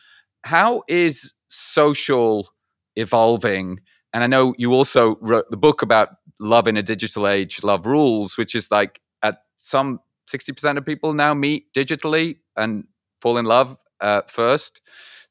How 0.44 0.84
is 0.86 1.34
social 1.48 2.48
evolving? 2.94 3.80
And 4.12 4.22
I 4.22 4.28
know 4.28 4.54
you 4.56 4.72
also 4.72 5.16
wrote 5.20 5.50
the 5.50 5.56
book 5.56 5.82
about 5.82 6.10
love 6.38 6.68
in 6.68 6.76
a 6.76 6.84
digital 6.84 7.26
age, 7.26 7.64
Love 7.64 7.84
Rules, 7.84 8.38
which 8.38 8.54
is 8.54 8.70
like 8.70 9.00
at 9.24 9.38
some 9.56 9.98
60% 10.32 10.78
of 10.78 10.86
people 10.86 11.14
now 11.14 11.34
meet 11.34 11.72
digitally 11.74 12.38
and 12.56 12.84
fall 13.20 13.38
in 13.38 13.44
love 13.44 13.76
uh, 14.00 14.22
first. 14.28 14.80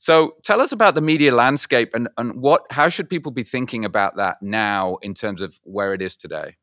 So 0.05 0.35
tell 0.43 0.61
us 0.61 0.71
about 0.71 0.93
the 0.93 1.01
media 1.01 1.33
landscape 1.33 1.95
and, 1.95 2.09
and 2.19 2.39
what 2.39 2.61
how 2.69 2.89
should 2.89 3.09
people 3.09 3.31
be 3.31 3.41
thinking 3.41 3.83
about 3.83 4.17
that 4.17 4.37
now 4.39 4.97
in 5.01 5.15
terms 5.15 5.41
of 5.41 5.59
where 5.63 5.95
it 5.95 6.01
is 6.03 6.15
today? 6.15 6.57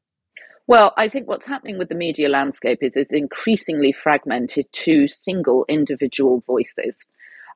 Well, 0.69 0.95
I 0.97 1.09
think 1.09 1.27
what's 1.27 1.49
happening 1.49 1.77
with 1.77 1.89
the 1.89 1.97
media 1.97 2.29
landscape 2.29 2.79
is 2.83 2.97
it's 2.97 3.13
increasingly 3.13 3.91
fragmented 3.91 4.73
to 4.73 5.09
single 5.09 5.65
individual 5.69 6.45
voices. 6.47 7.05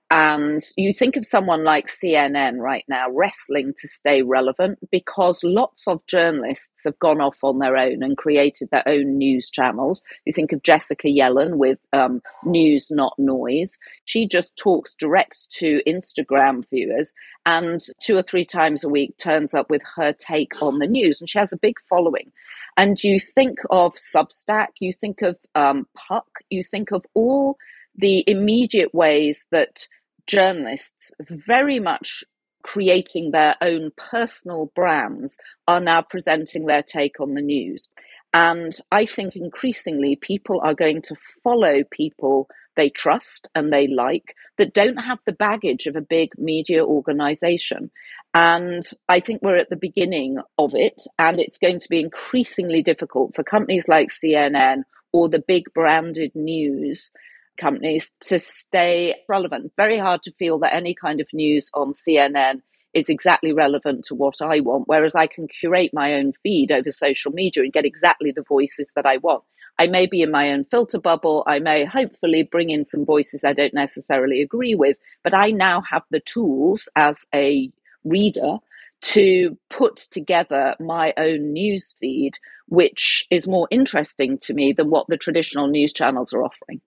And 0.09 0.63
you 0.77 0.95
think 0.95 1.17
of 1.17 1.27
someone 1.27 1.65
like 1.65 1.89
CNN 1.89 2.59
right 2.59 2.85
now 2.87 3.11
wrestling 3.11 3.75
to 3.79 3.89
stay 3.89 4.23
relevant 4.23 4.79
because 4.93 5.43
lots 5.43 5.89
of 5.89 6.07
journalists 6.07 6.85
have 6.85 6.97
gone 7.01 7.21
off 7.21 7.43
on 7.43 7.59
their 7.59 7.77
own 7.77 8.05
and 8.05 8.17
created 8.17 8.71
their 8.71 8.87
own 8.87 9.19
news 9.19 9.51
channels. 9.51 10.03
You 10.25 10.33
think 10.33 10.53
of 10.53 10.63
Jessica 10.63 11.09
Yellin 11.09 11.57
with 11.57 11.81
um, 11.93 12.23
News 12.45 12.89
Not 12.93 13.19
Noise. 13.19 13.79
She 14.05 14.29
just 14.29 14.57
talks 14.57 14.95
direct 14.95 15.51
to 15.59 15.83
Instagram 15.89 16.65
viewers 16.71 17.13
and 17.45 17.81
two 18.01 18.17
or 18.17 18.23
three 18.23 18.45
times 18.45 18.85
a 18.85 18.89
week 18.89 19.17
turns 19.17 19.55
up 19.55 19.71
with 19.71 19.83
her 19.97 20.13
take 20.13 20.63
on 20.63 20.79
the 20.79 20.87
news. 20.87 21.21
And 21.21 21.29
she 21.29 21.41
has 21.41 21.53
a 21.53 21.59
big 21.59 21.79
following. 21.89 22.31
And 22.77 23.03
you 23.03 23.19
think 23.19 23.59
of 23.71 23.95
Substack, 23.95 24.69
you 24.79 24.93
think 24.93 25.23
of 25.23 25.37
um, 25.57 25.89
Puck, 25.97 26.29
you 26.49 26.63
think 26.63 26.93
of 26.93 27.05
all 27.15 27.59
the 27.99 28.23
immediate 28.27 28.95
ways 28.95 29.45
that 29.51 29.89
journalists 30.27 31.13
very 31.21 31.81
much 31.81 32.25
creating 32.63 33.31
their 33.31 33.55
own 33.61 33.93
personal 33.97 34.73
brands 34.75 35.39
are 35.69 35.81
now 35.81 36.03
presenting 36.03 36.67
their 36.67 36.83
take 36.83 37.21
on 37.21 37.35
the 37.35 37.43
news. 37.43 37.89
And 38.35 38.77
I 38.91 39.07
think 39.07 39.37
increasingly 39.37 40.17
people 40.17 40.61
are 40.63 40.75
going 40.75 41.01
to 41.03 41.17
follow 41.45 41.85
people 41.91 42.49
they 42.77 42.91
trust 42.91 43.49
and 43.55 43.73
they 43.73 43.89
like 43.89 44.37
that 44.59 44.75
don't 44.75 44.99
have 44.99 45.19
the 45.25 45.33
baggage 45.33 45.87
of 45.87 45.97
a 45.97 46.03
big 46.03 46.39
media 46.39 46.85
organization. 46.85 47.91
And 48.35 48.87
I 49.09 49.21
think 49.21 49.41
we're 49.43 49.57
at 49.57 49.71
the 49.71 49.77
beginning 49.77 50.39
of 50.59 50.75
it. 50.75 51.03
And 51.19 51.41
it's 51.41 51.59
going 51.59 51.81
to 51.81 51.89
be 51.89 52.01
increasingly 52.01 52.83
difficult 52.83 53.35
for 53.35 53.43
companies 53.43 53.89
like 53.89 54.09
CNN 54.09 54.83
or 55.13 55.29
the 55.29 55.43
big 55.47 55.73
branded 55.73 56.33
news 56.35 57.13
companies 57.57 58.13
to 58.21 58.39
stay 58.39 59.15
relevant. 59.29 59.73
Very 59.77 59.99
hard 59.99 60.23
to 60.23 60.33
feel 60.33 60.59
that 60.61 60.75
any 60.75 60.95
kind 60.95 61.21
of 61.21 61.29
news 61.33 61.71
on 61.75 61.93
CNN 61.93 62.63
is 62.95 63.09
exactly 63.09 63.53
relevant 63.53 64.05
to 64.07 64.15
what 64.15 64.41
I 64.41 64.61
want, 64.61 64.89
whereas 64.89 65.15
I 65.15 65.27
can 65.27 65.49
curate 65.49 65.93
my 65.93 66.15
own 66.15 66.33
feed 66.43 66.73
over 66.73 66.91
social 66.91 67.31
media 67.33 67.63
and 67.63 67.73
get 67.73 67.85
exactly 67.85 68.33
the 68.33 68.43
voices 68.43 68.93
that 68.97 69.05
I 69.05 69.19
want. 69.19 69.45
I 69.79 69.87
may 69.87 70.07
be 70.07 70.23
in 70.23 70.31
my 70.31 70.51
own 70.53 70.65
filter 70.65 70.99
bubble. 70.99 71.45
I 71.47 71.59
may 71.59 71.85
hopefully 71.85 72.43
bring 72.43 72.71
in 72.71 72.85
some 72.85 73.05
voices 73.05 73.45
I 73.45 73.53
don't 73.53 73.75
necessarily 73.75 74.41
agree 74.41 74.75
with, 74.75 74.97
but 75.23 75.35
I 75.35 75.51
now 75.51 75.83
have 75.83 76.05
the 76.11 76.21
tools 76.21 76.89
as 76.97 77.27
a 77.35 77.71
reader 78.05 78.57
to 79.03 79.59
put 79.69 79.97
together 79.97 80.75
my 80.81 81.13
own 81.19 81.53
news 81.53 81.95
feed, 82.01 82.39
which 82.69 83.27
is 83.31 83.47
more 83.47 83.69
interesting 83.71 84.39
to 84.39 84.55
me 84.55 84.73
than 84.73 84.89
what 84.89 85.07
the 85.09 85.19
traditional 85.19 85.67
news 85.67 85.93
channels 85.93 86.33
are 86.33 86.43
offering. 86.43 86.81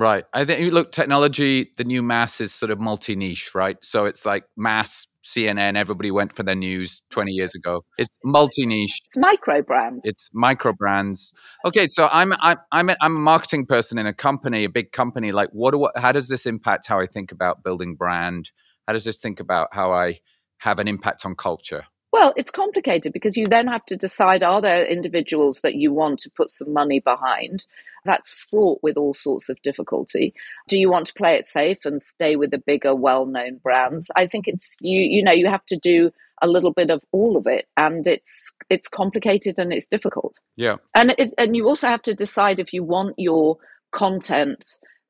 Right. 0.00 0.24
I 0.32 0.46
think 0.46 0.72
look, 0.72 0.92
technology, 0.92 1.72
the 1.76 1.84
new 1.84 2.02
mass 2.02 2.40
is 2.40 2.54
sort 2.54 2.70
of 2.70 2.80
multi 2.80 3.14
niche, 3.14 3.54
right? 3.54 3.76
So 3.82 4.06
it's 4.06 4.24
like 4.24 4.44
mass 4.56 5.06
CNN, 5.22 5.76
everybody 5.76 6.10
went 6.10 6.34
for 6.34 6.42
their 6.42 6.54
news 6.54 7.02
20 7.10 7.32
years 7.32 7.54
ago. 7.54 7.84
It's 7.98 8.08
multi 8.24 8.64
niche. 8.64 8.98
It's 9.08 9.18
micro 9.18 9.60
brands. 9.60 10.06
It's 10.06 10.30
micro 10.32 10.72
brands. 10.72 11.34
Okay, 11.66 11.86
so 11.86 12.08
I'm 12.10 12.32
I'm 12.40 12.56
I'm 12.72 12.88
a, 12.88 12.96
I'm 13.02 13.14
a 13.14 13.18
marketing 13.18 13.66
person 13.66 13.98
in 13.98 14.06
a 14.06 14.14
company, 14.14 14.64
a 14.64 14.70
big 14.70 14.92
company. 14.92 15.32
Like, 15.32 15.50
what 15.52 15.72
do 15.72 15.86
how 15.96 16.12
does 16.12 16.28
this 16.28 16.46
impact 16.46 16.86
how 16.86 16.98
I 16.98 17.04
think 17.04 17.30
about 17.30 17.62
building 17.62 17.94
brand? 17.94 18.52
How 18.86 18.94
does 18.94 19.04
this 19.04 19.20
think 19.20 19.38
about 19.38 19.68
how 19.72 19.92
I 19.92 20.20
have 20.60 20.78
an 20.78 20.88
impact 20.88 21.26
on 21.26 21.34
culture? 21.34 21.84
Well, 22.12 22.32
it's 22.36 22.50
complicated 22.50 23.12
because 23.12 23.36
you 23.36 23.46
then 23.46 23.68
have 23.68 23.84
to 23.86 23.96
decide 23.96 24.42
are 24.42 24.60
there 24.60 24.84
individuals 24.84 25.60
that 25.62 25.76
you 25.76 25.92
want 25.92 26.18
to 26.20 26.30
put 26.30 26.50
some 26.50 26.72
money 26.72 27.00
behind? 27.00 27.66
That's 28.04 28.30
fraught 28.30 28.80
with 28.82 28.96
all 28.96 29.14
sorts 29.14 29.48
of 29.48 29.62
difficulty. 29.62 30.34
Do 30.68 30.78
you 30.78 30.90
want 30.90 31.06
to 31.06 31.14
play 31.14 31.34
it 31.34 31.46
safe 31.46 31.84
and 31.84 32.02
stay 32.02 32.36
with 32.36 32.50
the 32.50 32.58
bigger, 32.58 32.94
well 32.94 33.26
known 33.26 33.58
brands? 33.58 34.10
I 34.16 34.26
think 34.26 34.48
it's 34.48 34.76
you 34.80 35.00
you 35.00 35.22
know, 35.22 35.32
you 35.32 35.48
have 35.48 35.66
to 35.66 35.76
do 35.76 36.10
a 36.42 36.48
little 36.48 36.72
bit 36.72 36.90
of 36.90 37.02
all 37.12 37.36
of 37.36 37.46
it 37.46 37.66
and 37.76 38.06
it's 38.06 38.52
it's 38.70 38.88
complicated 38.88 39.58
and 39.58 39.72
it's 39.72 39.86
difficult. 39.86 40.34
Yeah. 40.56 40.76
And 40.94 41.14
it, 41.18 41.34
and 41.38 41.54
you 41.54 41.68
also 41.68 41.86
have 41.86 42.02
to 42.02 42.14
decide 42.14 42.58
if 42.58 42.72
you 42.72 42.82
want 42.82 43.14
your 43.18 43.58
content 43.92 44.64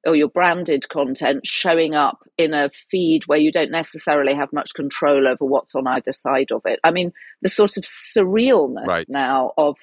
or 0.06 0.16
your 0.16 0.28
branded 0.28 0.88
content 0.88 1.46
showing 1.46 1.94
up 1.94 2.18
in 2.38 2.54
a 2.54 2.70
feed 2.90 3.26
where 3.26 3.38
you 3.38 3.52
don't 3.52 3.70
necessarily 3.70 4.34
have 4.34 4.52
much 4.52 4.74
control 4.74 5.28
over 5.28 5.44
what's 5.44 5.74
on 5.74 5.86
either 5.86 6.12
side 6.12 6.50
of 6.52 6.62
it. 6.64 6.80
I 6.84 6.90
mean, 6.90 7.12
the 7.42 7.48
sort 7.48 7.76
of 7.76 7.84
surrealness 7.84 8.86
right. 8.86 9.08
now 9.08 9.52
of 9.58 9.76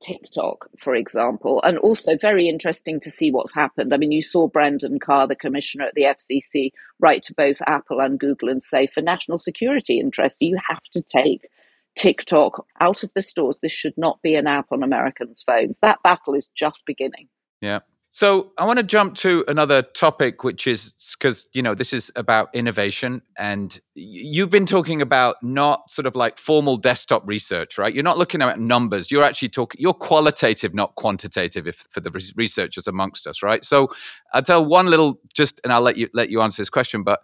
TikTok, 0.00 0.68
for 0.82 0.94
example, 0.94 1.60
and 1.62 1.78
also 1.78 2.16
very 2.16 2.48
interesting 2.48 3.00
to 3.00 3.10
see 3.10 3.30
what's 3.30 3.54
happened. 3.54 3.92
I 3.92 3.98
mean, 3.98 4.12
you 4.12 4.22
saw 4.22 4.48
Brendan 4.48 4.98
Carr, 4.98 5.28
the 5.28 5.36
commissioner 5.36 5.84
at 5.84 5.94
the 5.94 6.04
FCC, 6.04 6.70
write 6.98 7.22
to 7.24 7.34
both 7.34 7.60
Apple 7.66 8.00
and 8.00 8.18
Google 8.18 8.48
and 8.48 8.64
say, 8.64 8.86
for 8.86 9.02
national 9.02 9.38
security 9.38 10.00
interests, 10.00 10.40
you 10.40 10.58
have 10.68 10.82
to 10.92 11.02
take 11.02 11.48
TikTok 11.96 12.64
out 12.80 13.02
of 13.02 13.10
the 13.14 13.22
stores. 13.22 13.58
This 13.60 13.72
should 13.72 13.96
not 13.98 14.22
be 14.22 14.36
an 14.36 14.46
app 14.46 14.72
on 14.72 14.82
Americans' 14.82 15.44
phones. 15.46 15.76
That 15.82 16.02
battle 16.02 16.34
is 16.34 16.48
just 16.54 16.84
beginning. 16.86 17.28
Yeah. 17.60 17.80
So 18.12 18.50
I 18.58 18.66
want 18.66 18.78
to 18.78 18.82
jump 18.82 19.14
to 19.18 19.44
another 19.46 19.82
topic, 19.82 20.42
which 20.42 20.66
is 20.66 20.92
because 21.16 21.46
you 21.52 21.62
know 21.62 21.76
this 21.76 21.92
is 21.92 22.10
about 22.16 22.48
innovation, 22.52 23.22
and 23.38 23.80
you've 23.94 24.50
been 24.50 24.66
talking 24.66 25.00
about 25.00 25.36
not 25.42 25.88
sort 25.88 26.06
of 26.06 26.16
like 26.16 26.36
formal 26.36 26.76
desktop 26.76 27.22
research, 27.28 27.78
right? 27.78 27.94
You're 27.94 28.02
not 28.02 28.18
looking 28.18 28.42
at 28.42 28.58
numbers. 28.58 29.12
You're 29.12 29.22
actually 29.22 29.50
talking. 29.50 29.80
You're 29.80 29.94
qualitative, 29.94 30.74
not 30.74 30.96
quantitative, 30.96 31.68
if 31.68 31.86
for 31.90 32.00
the 32.00 32.10
researchers 32.34 32.88
amongst 32.88 33.28
us, 33.28 33.44
right? 33.44 33.64
So 33.64 33.92
I'll 34.34 34.42
tell 34.42 34.66
one 34.66 34.86
little 34.86 35.20
just, 35.32 35.60
and 35.62 35.72
I'll 35.72 35.80
let 35.80 35.96
you 35.96 36.08
let 36.12 36.30
you 36.30 36.40
answer 36.42 36.62
this 36.62 36.70
question, 36.70 37.04
but 37.04 37.20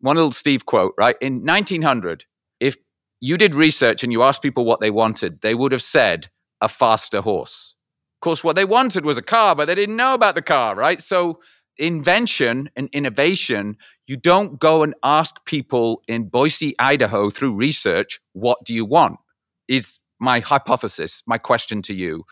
one 0.00 0.16
little 0.16 0.32
Steve 0.32 0.64
quote, 0.64 0.94
right? 0.96 1.16
In 1.20 1.44
1900, 1.44 2.24
if 2.60 2.78
you 3.20 3.36
did 3.36 3.54
research 3.54 4.02
and 4.02 4.10
you 4.10 4.22
asked 4.22 4.40
people 4.40 4.64
what 4.64 4.80
they 4.80 4.90
wanted, 4.90 5.42
they 5.42 5.54
would 5.54 5.72
have 5.72 5.82
said 5.82 6.30
a 6.62 6.68
faster 6.68 7.20
horse 7.20 7.76
of 8.20 8.22
course, 8.22 8.44
what 8.44 8.54
they 8.54 8.66
wanted 8.66 9.06
was 9.06 9.16
a 9.16 9.22
car, 9.22 9.56
but 9.56 9.64
they 9.64 9.74
didn't 9.74 9.96
know 9.96 10.12
about 10.12 10.34
the 10.34 10.42
car, 10.42 10.74
right? 10.74 11.00
So, 11.00 11.40
invention 11.78 12.68
and 12.76 12.90
innovation, 12.92 13.78
you 14.06 14.18
don't 14.18 14.60
go 14.60 14.82
and 14.82 14.94
ask 15.02 15.42
people 15.46 16.02
in 16.06 16.28
Boise, 16.28 16.74
Idaho 16.78 17.30
through 17.30 17.54
research, 17.54 18.20
what 18.34 18.58
do 18.62 18.74
you 18.74 18.84
want? 18.84 19.20
Is 19.68 20.00
my 20.18 20.40
hypothesis, 20.40 21.22
my 21.26 21.38
question 21.38 21.80
to 21.80 21.94
you. 21.94 22.24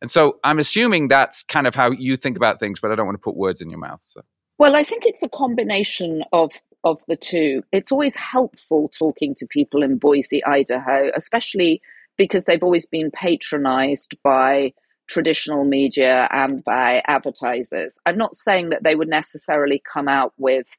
And 0.00 0.10
so 0.10 0.40
I'm 0.42 0.58
assuming 0.58 1.06
that's 1.06 1.44
kind 1.44 1.68
of 1.68 1.76
how 1.76 1.92
you 1.92 2.16
think 2.16 2.36
about 2.36 2.58
things, 2.58 2.80
but 2.80 2.90
I 2.90 2.96
don't 2.96 3.06
want 3.06 3.14
to 3.14 3.22
put 3.22 3.36
words 3.36 3.60
in 3.60 3.70
your 3.70 3.78
mouth. 3.78 4.02
So. 4.02 4.22
Well, 4.58 4.74
I 4.74 4.82
think 4.82 5.06
it's 5.06 5.22
a 5.22 5.28
combination 5.28 6.24
of 6.32 6.50
of 6.82 6.98
the 7.06 7.14
two. 7.14 7.62
It's 7.70 7.92
always 7.92 8.16
helpful 8.16 8.90
talking 8.98 9.32
to 9.36 9.46
people 9.46 9.84
in 9.84 9.96
Boise, 9.96 10.44
Idaho, 10.44 11.12
especially 11.14 11.80
because 12.16 12.44
they've 12.46 12.64
always 12.64 12.86
been 12.86 13.12
patronized 13.12 14.16
by 14.24 14.72
traditional 15.06 15.64
media 15.64 16.28
and 16.30 16.64
by 16.64 17.02
advertisers. 17.06 17.98
I'm 18.06 18.18
not 18.18 18.36
saying 18.36 18.70
that 18.70 18.82
they 18.82 18.94
would 18.94 19.08
necessarily 19.08 19.82
come 19.92 20.08
out 20.08 20.32
with 20.38 20.76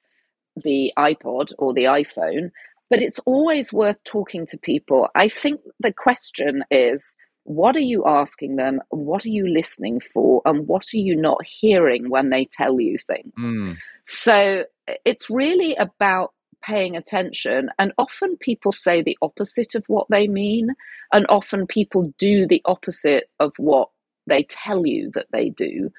the 0.56 0.94
iPod 0.98 1.54
or 1.58 1.74
the 1.74 1.86
iPhone, 1.86 2.52
but 2.90 3.02
it's 3.02 3.20
always 3.20 3.72
worth 3.72 4.04
talking 4.04 4.46
to 4.48 4.58
people. 4.58 5.10
I 5.16 5.30
think 5.30 5.62
the 5.80 5.94
question 5.94 6.64
is 6.72 7.16
what 7.48 7.78
are 7.78 7.80
you 7.80 8.04
asking 8.06 8.58
them? 8.58 8.82
What 8.90 9.26
are 9.26 9.30
you 9.30 9.48
listening 9.48 10.02
for? 10.02 10.42
And 10.44 10.68
what 10.68 10.88
are 10.94 10.98
you 10.98 11.16
not 11.16 11.46
hearing 11.46 12.10
when 12.10 12.30
they 12.30 12.44
tell 12.44 12.82
you 12.82 12.98
things? 12.98 13.34
Mm. 13.40 13.78
So 14.06 14.66
it's 15.06 15.30
really 15.30 15.74
about 15.76 16.34
paying 16.62 16.98
attention. 16.98 17.70
And 17.80 17.94
often 17.98 18.36
people 18.36 18.74
say 18.74 19.02
the 19.02 19.18
opposite 19.22 19.76
of 19.76 19.86
what 19.88 20.08
they 20.10 20.28
mean. 20.28 20.72
And 21.14 21.26
often 21.30 21.68
people 21.68 22.14
do 22.18 22.48
the 22.48 22.62
opposite 22.66 23.30
of 23.40 23.54
what 23.58 23.90
they 24.28 24.44
tell 24.44 24.86
you 24.86 25.12
that 25.14 25.28
they 25.32 25.50
do. 25.50 25.90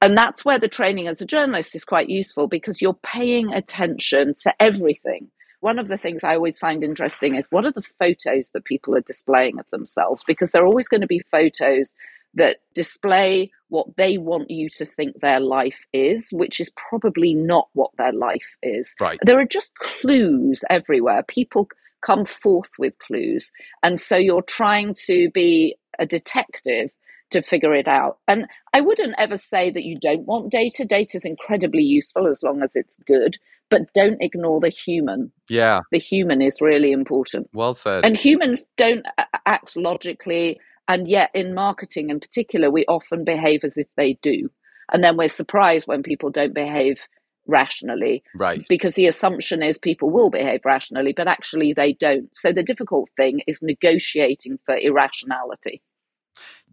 And 0.00 0.16
that's 0.16 0.44
where 0.44 0.58
the 0.58 0.68
training 0.68 1.08
as 1.08 1.20
a 1.20 1.26
journalist 1.26 1.74
is 1.74 1.84
quite 1.84 2.08
useful 2.08 2.46
because 2.46 2.80
you're 2.80 2.98
paying 3.02 3.52
attention 3.52 4.34
to 4.42 4.54
everything. 4.60 5.30
One 5.60 5.80
of 5.80 5.88
the 5.88 5.96
things 5.96 6.22
I 6.22 6.36
always 6.36 6.58
find 6.58 6.84
interesting 6.84 7.34
is 7.34 7.48
what 7.50 7.64
are 7.64 7.72
the 7.72 7.82
photos 7.82 8.50
that 8.50 8.64
people 8.64 8.94
are 8.94 9.00
displaying 9.00 9.58
of 9.58 9.68
themselves? 9.70 10.22
Because 10.24 10.52
there 10.52 10.62
are 10.62 10.68
always 10.68 10.88
going 10.88 11.00
to 11.00 11.08
be 11.08 11.22
photos 11.32 11.94
that 12.34 12.58
display 12.74 13.50
what 13.68 13.86
they 13.96 14.18
want 14.18 14.50
you 14.50 14.68
to 14.70 14.84
think 14.84 15.20
their 15.20 15.40
life 15.40 15.86
is, 15.92 16.28
which 16.30 16.60
is 16.60 16.70
probably 16.76 17.34
not 17.34 17.68
what 17.72 17.90
their 17.98 18.12
life 18.12 18.54
is. 18.62 18.94
Right. 19.00 19.18
There 19.22 19.40
are 19.40 19.46
just 19.46 19.74
clues 19.76 20.62
everywhere. 20.70 21.24
People 21.24 21.68
come 22.04 22.24
forth 22.24 22.70
with 22.78 22.96
clues. 22.98 23.50
And 23.82 24.00
so 24.00 24.16
you're 24.16 24.42
trying 24.42 24.94
to 25.06 25.30
be 25.30 25.76
a 25.98 26.06
detective 26.06 26.90
to 27.30 27.42
figure 27.42 27.74
it 27.74 27.88
out. 27.88 28.18
And 28.26 28.46
I 28.72 28.80
wouldn't 28.80 29.14
ever 29.18 29.36
say 29.36 29.70
that 29.70 29.84
you 29.84 29.96
don't 29.96 30.26
want 30.26 30.50
data. 30.50 30.84
Data 30.84 31.16
is 31.16 31.24
incredibly 31.24 31.82
useful 31.82 32.26
as 32.26 32.42
long 32.42 32.62
as 32.62 32.74
it's 32.74 32.96
good, 33.06 33.36
but 33.68 33.92
don't 33.94 34.22
ignore 34.22 34.60
the 34.60 34.70
human. 34.70 35.30
Yeah. 35.48 35.80
The 35.92 35.98
human 35.98 36.40
is 36.40 36.60
really 36.60 36.92
important. 36.92 37.48
Well 37.52 37.74
said. 37.74 38.04
And 38.04 38.16
humans 38.16 38.64
don't 38.76 39.06
act 39.46 39.76
logically. 39.76 40.58
And 40.88 41.06
yet, 41.06 41.30
in 41.34 41.54
marketing 41.54 42.08
in 42.08 42.18
particular, 42.18 42.70
we 42.70 42.86
often 42.86 43.24
behave 43.24 43.62
as 43.62 43.76
if 43.76 43.88
they 43.96 44.18
do. 44.22 44.48
And 44.90 45.04
then 45.04 45.18
we're 45.18 45.28
surprised 45.28 45.86
when 45.86 46.02
people 46.02 46.30
don't 46.30 46.54
behave 46.54 47.06
rationally. 47.46 48.22
Right. 48.34 48.64
Because 48.70 48.94
the 48.94 49.06
assumption 49.06 49.62
is 49.62 49.76
people 49.76 50.10
will 50.10 50.30
behave 50.30 50.60
rationally, 50.64 51.12
but 51.14 51.28
actually 51.28 51.74
they 51.74 51.92
don't. 51.92 52.34
So 52.34 52.52
the 52.52 52.62
difficult 52.62 53.10
thing 53.16 53.40
is 53.46 53.60
negotiating 53.60 54.58
for 54.64 54.76
irrationality 54.76 55.82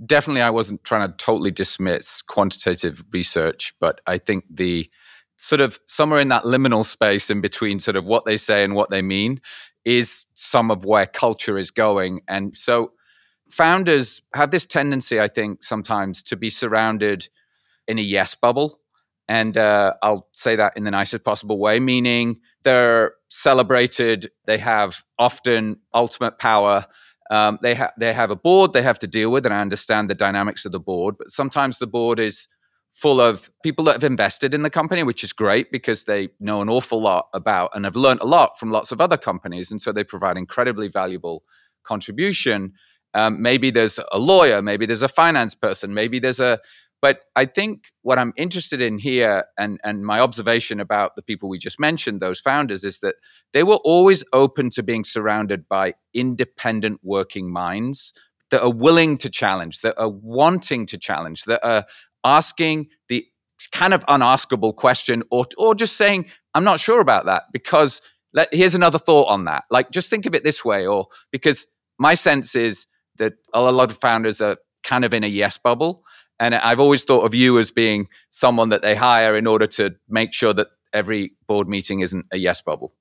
definitely 0.03 0.41
I 0.41 0.49
wasn't 0.49 0.83
trying 0.83 1.09
to 1.09 1.17
totally 1.17 1.51
dismiss 1.51 2.21
quantitative 2.21 3.03
research, 3.11 3.73
but 3.79 4.01
I 4.07 4.17
think 4.17 4.45
the 4.49 4.89
sort 5.37 5.61
of 5.61 5.79
somewhere 5.85 6.19
in 6.19 6.29
that 6.29 6.43
liminal 6.43 6.85
space 6.85 7.29
in 7.29 7.41
between 7.41 7.79
sort 7.79 7.95
of 7.97 8.05
what 8.05 8.25
they 8.25 8.37
say 8.37 8.63
and 8.63 8.73
what 8.73 8.89
they 8.89 9.01
mean 9.01 9.41
is 9.83 10.25
some 10.33 10.71
of 10.71 10.85
where 10.85 11.05
culture 11.05 11.57
is 11.57 11.71
going. 11.71 12.21
And 12.27 12.57
so 12.57 12.93
founders 13.49 14.21
have 14.33 14.51
this 14.51 14.65
tendency, 14.65 15.19
I 15.19 15.27
think, 15.27 15.63
sometimes 15.63 16.23
to 16.23 16.35
be 16.35 16.49
surrounded 16.49 17.29
in 17.87 17.99
a 17.99 18.01
yes 18.01 18.35
bubble. 18.35 18.79
And 19.27 19.57
uh, 19.57 19.93
I'll 20.01 20.27
say 20.31 20.55
that 20.55 20.77
in 20.77 20.83
the 20.83 20.91
nicest 20.91 21.23
possible 21.23 21.59
way, 21.59 21.79
meaning 21.79 22.39
they're 22.63 23.13
celebrated, 23.29 24.31
they 24.45 24.59
have 24.59 25.03
often 25.17 25.77
ultimate 25.93 26.37
power, 26.39 26.85
um, 27.31 27.59
they 27.61 27.75
have 27.75 27.91
they 27.97 28.13
have 28.13 28.31
a 28.31 28.35
board 28.35 28.73
they 28.73 28.83
have 28.83 28.99
to 28.99 29.07
deal 29.07 29.31
with, 29.31 29.45
and 29.45 29.53
I 29.53 29.61
understand 29.61 30.09
the 30.09 30.15
dynamics 30.15 30.65
of 30.65 30.71
the 30.71 30.79
board. 30.79 31.15
But 31.17 31.31
sometimes 31.31 31.79
the 31.79 31.87
board 31.87 32.19
is 32.19 32.47
full 32.93 33.19
of 33.19 33.49
people 33.61 33.83
that 33.85 33.93
have 33.93 34.03
invested 34.03 34.53
in 34.53 34.61
the 34.61 34.69
company, 34.69 35.03
which 35.03 35.23
is 35.23 35.33
great 35.33 35.71
because 35.71 36.05
they 36.05 36.29
know 36.39 36.61
an 36.61 36.69
awful 36.69 37.01
lot 37.01 37.27
about 37.33 37.71
and 37.73 37.83
have 37.83 37.95
learned 37.95 38.21
a 38.21 38.25
lot 38.25 38.57
from 38.57 38.71
lots 38.71 38.91
of 38.91 39.01
other 39.01 39.17
companies, 39.17 39.71
and 39.71 39.81
so 39.81 39.91
they 39.91 40.03
provide 40.03 40.37
incredibly 40.37 40.87
valuable 40.87 41.43
contribution. 41.83 42.73
Um, 43.13 43.41
maybe 43.41 43.71
there's 43.71 43.99
a 44.11 44.19
lawyer, 44.19 44.61
maybe 44.61 44.85
there's 44.85 45.03
a 45.03 45.07
finance 45.07 45.55
person, 45.55 45.93
maybe 45.93 46.19
there's 46.19 46.39
a 46.39 46.59
but 47.05 47.19
I 47.35 47.45
think 47.45 47.91
what 48.01 48.17
I'm 48.17 48.33
interested 48.35 48.81
in 48.81 48.97
here, 48.97 49.43
and, 49.59 49.79
and 49.83 50.03
my 50.03 50.19
observation 50.19 50.79
about 50.79 51.15
the 51.15 51.21
people 51.21 51.47
we 51.47 51.59
just 51.59 51.79
mentioned, 51.79 52.19
those 52.19 52.39
founders, 52.39 52.83
is 52.83 52.99
that 53.01 53.13
they 53.53 53.61
were 53.61 53.79
always 53.83 54.23
open 54.33 54.71
to 54.71 54.81
being 54.81 55.03
surrounded 55.03 55.69
by 55.69 55.93
independent 56.15 57.01
working 57.03 57.53
minds 57.53 58.11
that 58.49 58.63
are 58.63 58.73
willing 58.73 59.19
to 59.19 59.29
challenge, 59.29 59.81
that 59.81 59.93
are 59.99 60.09
wanting 60.09 60.87
to 60.87 60.97
challenge, 60.97 61.43
that 61.43 61.63
are 61.63 61.85
asking 62.23 62.87
the 63.07 63.23
kind 63.71 63.93
of 63.93 64.03
unaskable 64.07 64.75
question, 64.75 65.21
or, 65.29 65.45
or 65.59 65.75
just 65.75 65.97
saying, 65.97 66.25
I'm 66.55 66.63
not 66.63 66.79
sure 66.79 67.01
about 67.01 67.27
that, 67.27 67.43
because 67.53 68.01
let, 68.33 68.51
here's 68.51 68.73
another 68.73 68.97
thought 68.97 69.27
on 69.27 69.45
that. 69.45 69.65
Like, 69.69 69.91
just 69.91 70.09
think 70.09 70.25
of 70.25 70.33
it 70.33 70.43
this 70.43 70.65
way, 70.65 70.87
or 70.87 71.05
because 71.31 71.67
my 71.99 72.15
sense 72.15 72.55
is 72.55 72.87
that 73.17 73.33
a 73.53 73.61
lot 73.61 73.91
of 73.91 73.99
founders 74.01 74.41
are 74.41 74.57
kind 74.83 75.05
of 75.05 75.13
in 75.13 75.23
a 75.23 75.27
yes 75.27 75.59
bubble. 75.59 76.03
And 76.39 76.55
I've 76.55 76.79
always 76.79 77.03
thought 77.03 77.25
of 77.25 77.33
you 77.33 77.59
as 77.59 77.71
being 77.71 78.07
someone 78.29 78.69
that 78.69 78.81
they 78.81 78.95
hire 78.95 79.37
in 79.37 79.47
order 79.47 79.67
to 79.67 79.95
make 80.09 80.33
sure 80.33 80.53
that 80.53 80.67
every 80.93 81.33
board 81.47 81.67
meeting 81.67 82.01
isn't 82.01 82.25
a 82.31 82.37
yes 82.37 82.61
bubble. 82.61 82.93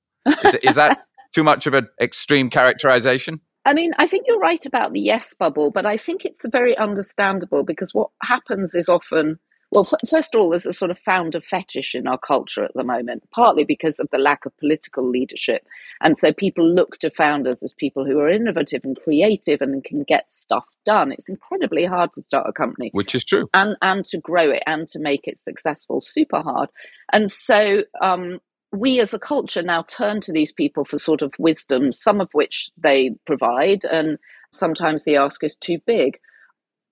Is, 0.43 0.55
is 0.63 0.75
that 0.75 1.05
too 1.33 1.43
much 1.43 1.67
of 1.67 1.73
an 1.73 1.87
extreme 1.99 2.49
characterization? 2.49 3.41
I 3.65 3.73
mean, 3.73 3.93
I 3.97 4.05
think 4.05 4.25
you're 4.27 4.39
right 4.39 4.63
about 4.65 4.93
the 4.93 4.99
yes 5.01 5.33
bubble, 5.33 5.71
but 5.71 5.85
I 5.85 5.97
think 5.97 6.23
it's 6.23 6.45
very 6.51 6.77
understandable 6.77 7.63
because 7.63 7.93
what 7.93 8.11
happens 8.21 8.75
is 8.75 8.87
often 8.87 9.39
well, 9.75 9.87
f- 9.91 10.09
first 10.09 10.33
of 10.33 10.41
all, 10.41 10.49
there's 10.49 10.65
a 10.65 10.73
sort 10.73 10.91
of 10.91 10.97
founder 10.97 11.39
fetish 11.39 11.93
in 11.95 12.07
our 12.07 12.17
culture 12.17 12.63
at 12.63 12.73
the 12.73 12.83
moment, 12.83 13.23
partly 13.31 13.63
because 13.63 13.99
of 13.99 14.07
the 14.11 14.17
lack 14.17 14.45
of 14.45 14.57
political 14.57 15.07
leadership. 15.07 15.67
And 16.01 16.17
so 16.17 16.33
people 16.33 16.67
look 16.67 16.97
to 16.99 17.09
founders 17.09 17.61
as 17.63 17.73
people 17.77 18.05
who 18.05 18.19
are 18.19 18.29
innovative 18.29 18.81
and 18.83 18.99
creative 18.99 19.61
and 19.61 19.83
can 19.83 20.03
get 20.03 20.33
stuff 20.33 20.65
done. 20.85 21.11
It's 21.11 21.29
incredibly 21.29 21.85
hard 21.85 22.11
to 22.13 22.21
start 22.21 22.47
a 22.47 22.53
company. 22.53 22.89
Which 22.93 23.13
is 23.13 23.23
true. 23.23 23.49
And, 23.53 23.75
and 23.81 24.05
to 24.05 24.17
grow 24.17 24.49
it 24.49 24.63
and 24.65 24.87
to 24.89 24.99
make 24.99 25.27
it 25.27 25.39
successful, 25.39 26.01
super 26.01 26.41
hard. 26.41 26.69
And 27.11 27.29
so 27.29 27.83
um, 28.01 28.39
we 28.71 28.99
as 28.99 29.13
a 29.13 29.19
culture 29.19 29.61
now 29.61 29.83
turn 29.83 30.21
to 30.21 30.31
these 30.31 30.53
people 30.53 30.85
for 30.85 30.97
sort 30.97 31.21
of 31.21 31.33
wisdom, 31.37 31.91
some 31.91 32.21
of 32.21 32.29
which 32.33 32.69
they 32.77 33.11
provide, 33.25 33.85
and 33.85 34.17
sometimes 34.51 35.03
the 35.03 35.17
ask 35.17 35.43
is 35.43 35.55
too 35.55 35.79
big. 35.85 36.19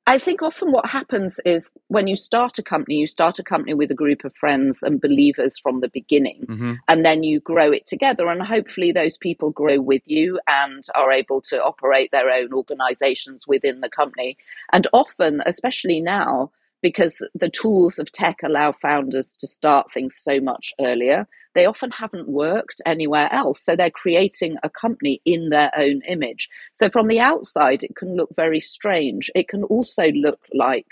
I 0.06 0.18
think 0.18 0.42
often 0.42 0.72
what 0.72 0.88
happens 0.88 1.39
is 1.46 1.70
when 1.88 2.08
you 2.08 2.18
start 2.18 2.60
a 2.60 2.63
company, 2.63 2.96
you 2.96 3.08
start 3.08 3.39
a 3.39 3.44
company 3.44 3.74
with 3.74 3.89
a 3.89 3.96
group 3.96 4.26
of 4.26 4.36
friends 4.36 4.84
and 4.84 5.00
believers 5.00 5.58
from 5.58 5.80
the 5.80 5.88
beginning, 5.88 6.46
mm-hmm. 6.46 6.74
and 6.89 7.06
then 7.06 7.24
you 7.24 7.39
grow 7.39 7.72
it 7.72 7.88
together. 7.88 8.28
And 8.28 8.42
hopefully, 8.42 8.92
those 8.92 9.18
people 9.18 9.52
grow 9.52 9.80
with 9.80 10.02
you 10.06 10.42
and 10.46 10.84
are 10.94 11.12
able 11.12 11.39
to 11.44 11.63
operate 11.63 12.12
their 12.12 12.30
own 12.30 12.52
organizations 12.54 13.48
within 13.48 13.80
the 13.80 13.89
company. 13.89 14.38
And 14.74 14.88
often, 14.92 15.42
especially 15.46 16.02
now, 16.02 16.52
because 16.84 17.15
the 17.34 17.50
tools 17.50 17.98
of 17.98 18.12
tech 18.12 18.41
allow 18.43 18.74
founders 18.74 19.36
to 19.38 19.48
start 19.48 19.91
things 19.91 20.19
so 20.22 20.39
much 20.39 20.74
earlier. 20.80 21.26
They 21.56 21.65
often 21.65 21.91
haven't 21.91 22.28
worked 22.28 22.82
anywhere 22.86 23.32
else. 23.34 23.63
So 23.63 23.76
they're 23.76 23.89
creating 23.89 24.58
a 24.63 24.69
company 24.69 25.22
in 25.26 25.50
their 25.50 25.72
own 25.78 26.02
image. 26.08 26.50
So 26.74 26.89
from 26.89 27.08
the 27.08 27.22
outside, 27.22 27.84
it 27.84 27.96
can 27.96 28.17
look 28.17 28.30
very 28.36 28.60
strange. 28.60 29.32
It 29.34 29.48
can 29.48 29.63
also 29.63 30.12
look 30.12 30.41
like 30.54 30.88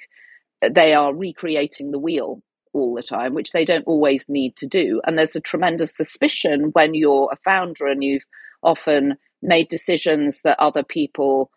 they 0.68 0.94
are 0.94 1.14
recreating 1.14 1.92
the 1.92 2.00
wheel 2.00 2.42
all 2.74 2.96
the 2.96 3.04
time, 3.04 3.34
which 3.34 3.52
they 3.52 3.66
don't 3.66 3.86
always 3.86 4.30
need 4.30 4.56
to 4.56 4.68
do. 4.68 5.02
And 5.06 5.20
there's 5.20 5.36
a 5.36 5.42
tremendous 5.42 5.96
suspicion 5.96 6.70
when 6.72 6.94
you're 6.94 7.30
a 7.34 7.38
founder 7.44 7.88
and 7.88 8.02
you've 8.02 8.26
often 8.64 9.18
made 9.42 9.68
decisions 9.68 10.42
that 10.44 10.60
other 10.60 10.84
people 10.84 11.52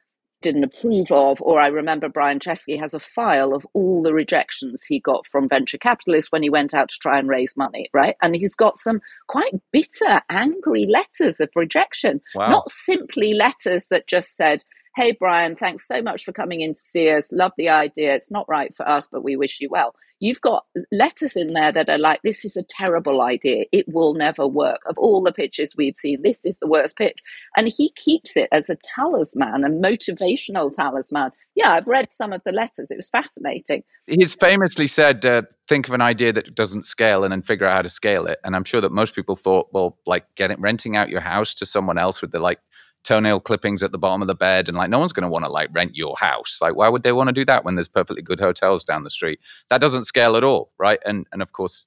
didn't 0.45 0.65
approve 0.65 1.11
of, 1.11 1.41
or 1.41 1.59
I 1.59 1.69
remember 1.69 2.11
Brian 2.11 2.39
Chesky 2.39 2.79
has 2.79 2.93
a 2.93 3.01
file 3.01 3.55
of 3.55 3.67
all 3.73 4.03
the 4.03 4.13
rejections 4.13 4.85
he 4.85 5.01
got 5.01 5.27
from 5.27 5.49
venture 5.49 5.79
capitalists 5.79 6.31
when 6.31 6.43
he 6.43 6.51
went 6.51 6.75
out 6.75 6.91
to 6.91 6.99
try 7.01 7.19
and 7.19 7.27
raise 7.27 7.57
money, 7.57 7.89
right? 7.95 8.15
And 8.21 8.37
he's 8.37 8.55
got 8.55 8.79
some 8.79 9.01
quite 9.27 9.55
bitter, 9.73 10.21
angry 10.29 10.87
letters 10.87 11.41
of 11.41 11.49
rejection, 11.57 12.21
wow. 12.35 12.51
not 12.51 12.71
simply 12.71 13.33
letters 13.33 13.87
that 13.89 14.07
just 14.07 14.37
said, 14.37 14.65
Hey, 14.97 15.11
Brian, 15.11 15.57
thanks 15.57 15.89
so 15.89 16.01
much 16.01 16.25
for 16.25 16.33
coming 16.33 16.61
in 16.61 16.75
to 16.75 16.81
see 16.81 17.11
us. 17.11 17.33
Love 17.33 17.51
the 17.59 17.69
idea. 17.69 18.15
It's 18.15 18.31
not 18.31 18.49
right 18.49 18.73
for 18.77 18.89
us, 18.89 19.09
but 19.11 19.25
we 19.25 19.35
wish 19.35 19.61
you 19.61 19.69
well. 19.69 19.93
You've 20.21 20.41
got 20.41 20.67
letters 20.93 21.35
in 21.35 21.53
there 21.53 21.73
that 21.73 21.89
are 21.89 21.99
like, 21.99 22.21
this 22.23 22.45
is 22.45 22.57
a 22.57 22.63
terrible 22.63 23.21
idea. 23.21 23.65
It 23.73 23.87
will 23.89 24.15
never 24.15 24.47
work. 24.47 24.79
Of 24.89 24.97
all 24.97 25.21
the 25.21 25.33
pitches 25.33 25.75
we've 25.77 25.97
seen, 25.97 26.23
this 26.23 26.39
is 26.45 26.59
the 26.59 26.69
worst 26.69 26.97
pitch. 26.97 27.19
And 27.57 27.67
he 27.67 27.91
keeps 27.97 28.37
it 28.37 28.49
as 28.53 28.71
a 28.71 28.77
talisman, 28.95 29.65
a 29.65 29.69
motivational 29.69 30.73
talisman. 30.73 31.33
Yeah, 31.57 31.73
I've 31.73 31.89
read 31.89 32.13
some 32.13 32.33
of 32.33 32.43
the 32.45 32.53
letters. 32.53 32.89
It 32.89 32.97
was 32.97 33.11
fascinating. 33.11 33.83
He's 34.07 34.37
famously 34.37 34.87
said, 34.87 35.27
uh, 35.27 35.43
think 35.67 35.89
of 35.89 35.95
an 35.95 36.03
idea 36.03 36.33
that 36.33 36.55
doesn't 36.55 36.87
scale 36.87 37.25
and 37.25 37.33
then 37.33 37.43
figure 37.43 37.67
out 37.67 37.75
how 37.75 37.83
to 37.83 37.91
scale 37.91 38.27
it. 38.27 38.39
And 38.45 38.55
I'm 38.55 38.65
sure 38.65 38.81
that 38.81 38.93
most 38.93 39.17
people 39.17 39.35
thought, 39.35 39.71
well, 39.73 39.99
like 40.07 40.25
getting 40.37 40.61
renting 40.61 40.97
out 40.97 41.09
your 41.11 41.21
house 41.21 41.53
to 41.55 41.67
someone 41.67 41.99
else 41.99 42.23
with 42.23 42.31
the 42.31 42.39
like 42.39 42.61
toenail 43.05 43.41
clippings 43.41 43.83
at 43.83 43.93
the 43.93 43.99
bottom 43.99 44.23
of 44.23 44.29
the 44.29 44.35
bed 44.35 44.69
and 44.69 44.77
like 44.77 44.91
no 44.91 44.99
one's 44.99 45.13
going 45.13 45.23
to 45.23 45.29
want 45.29 45.45
to 45.45 45.51
like 45.51 45.69
rent 45.73 45.95
your 45.95 46.17
house. 46.19 46.59
Like 46.61 46.75
why 46.75 46.89
would 46.89 47.03
they 47.03 47.13
want 47.13 47.29
to 47.29 47.33
do 47.33 47.45
that 47.45 47.65
when 47.65 47.77
there's 47.77 47.89
perfectly 47.89 48.23
good 48.23 48.41
hotels 48.41 48.85
down 48.85 49.05
the 49.05 49.11
street? 49.11 49.41
That 49.71 49.81
doesn't 49.81 50.05
scale 50.05 50.37
at 50.37 50.45
all 50.45 50.73
right? 50.79 50.99
And 51.05 51.27
and 51.33 51.43
of 51.43 51.53
course 51.53 51.87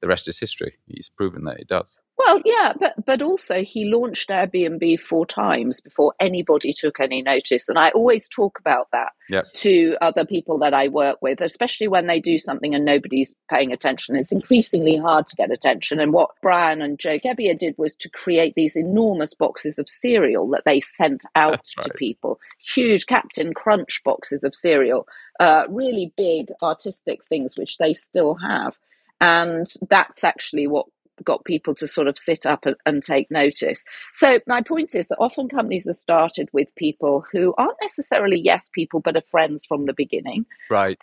the 0.00 0.08
rest 0.08 0.28
is 0.28 0.38
history. 0.38 0.78
He's 0.86 1.08
proven 1.08 1.44
that 1.44 1.60
it 1.60 1.68
does 1.68 1.98
well, 2.16 2.40
yeah, 2.44 2.72
but 2.78 2.94
but 3.04 3.22
also 3.22 3.62
he 3.62 3.86
launched 3.86 4.28
Airbnb 4.28 5.00
four 5.00 5.26
times 5.26 5.80
before 5.80 6.14
anybody 6.20 6.72
took 6.72 7.00
any 7.00 7.22
notice, 7.22 7.68
and 7.68 7.78
I 7.78 7.90
always 7.90 8.28
talk 8.28 8.58
about 8.60 8.88
that 8.92 9.12
yep. 9.28 9.46
to 9.54 9.96
other 10.00 10.24
people 10.24 10.58
that 10.58 10.74
I 10.74 10.88
work 10.88 11.18
with, 11.22 11.40
especially 11.40 11.88
when 11.88 12.06
they 12.06 12.20
do 12.20 12.38
something 12.38 12.72
and 12.74 12.84
nobody's 12.84 13.34
paying 13.50 13.72
attention. 13.72 14.14
It's 14.14 14.30
increasingly 14.30 14.96
hard 14.96 15.26
to 15.26 15.36
get 15.36 15.50
attention, 15.50 15.98
and 15.98 16.12
what 16.12 16.30
Brian 16.40 16.82
and 16.82 17.00
Joe 17.00 17.18
Gebbia 17.18 17.58
did 17.58 17.74
was 17.78 17.96
to 17.96 18.08
create 18.08 18.54
these 18.54 18.76
enormous 18.76 19.34
boxes 19.34 19.78
of 19.80 19.88
cereal 19.88 20.48
that 20.50 20.64
they 20.64 20.80
sent 20.80 21.24
out 21.34 21.50
right. 21.50 21.84
to 21.86 21.94
people, 21.94 22.38
huge 22.60 23.06
Captain 23.06 23.52
Crunch 23.52 24.00
boxes 24.04 24.44
of 24.44 24.54
cereal, 24.54 25.08
uh, 25.40 25.64
really 25.68 26.12
big 26.16 26.52
artistic 26.62 27.24
things 27.24 27.54
which 27.56 27.78
they 27.78 27.92
still 27.92 28.36
have. 28.36 28.78
And 29.20 29.66
that's 29.88 30.22
actually 30.22 30.66
what 30.66 30.86
got 31.22 31.44
people 31.44 31.74
to 31.76 31.86
sort 31.86 32.08
of 32.08 32.18
sit 32.18 32.46
up 32.46 32.66
and, 32.66 32.76
and, 32.86 33.02
take 33.02 33.30
notice. 33.30 33.84
So 34.12 34.40
my 34.46 34.62
point 34.62 34.94
is 34.94 35.08
that 35.08 35.18
often 35.18 35.48
companies 35.48 35.86
are 35.86 35.92
started 35.92 36.48
with 36.52 36.74
people 36.76 37.24
who 37.30 37.54
aren't 37.58 37.76
necessarily 37.80 38.40
yes 38.40 38.70
people, 38.72 39.00
but 39.00 39.16
are 39.16 39.22
friends 39.30 39.64
from 39.66 39.86
the 39.86 39.92
beginning. 39.92 40.46
Right. 40.70 40.98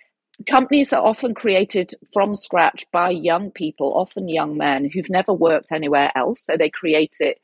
Companies 0.47 0.91
are 0.91 1.05
often 1.05 1.33
created 1.33 1.93
from 2.13 2.35
scratch 2.35 2.85
by 2.91 3.11
young 3.11 3.51
people, 3.51 3.93
often 3.93 4.27
young 4.27 4.57
men 4.57 4.89
who've 4.91 5.09
never 5.09 5.33
worked 5.33 5.71
anywhere 5.71 6.11
else. 6.15 6.43
So 6.43 6.57
they 6.57 6.69
create 6.69 7.17
it 7.19 7.39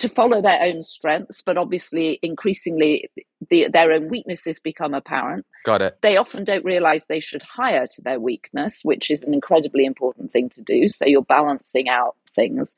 to 0.00 0.08
follow 0.08 0.40
their 0.42 0.60
own 0.62 0.82
strengths, 0.82 1.42
but 1.42 1.56
obviously 1.56 2.18
increasingly 2.22 3.10
the, 3.48 3.68
their 3.72 3.92
own 3.92 4.08
weaknesses 4.08 4.58
become 4.58 4.94
apparent. 4.94 5.46
Got 5.64 5.82
it. 5.82 5.98
They 6.02 6.16
often 6.16 6.44
don't 6.44 6.64
realize 6.64 7.04
they 7.04 7.20
should 7.20 7.42
hire 7.42 7.86
to 7.86 8.02
their 8.02 8.20
weakness, 8.20 8.80
which 8.82 9.10
is 9.10 9.22
an 9.22 9.34
incredibly 9.34 9.84
important 9.84 10.32
thing 10.32 10.48
to 10.50 10.62
do. 10.62 10.88
So 10.88 11.06
you're 11.06 11.22
balancing 11.22 11.88
out 11.88 12.16
things. 12.34 12.76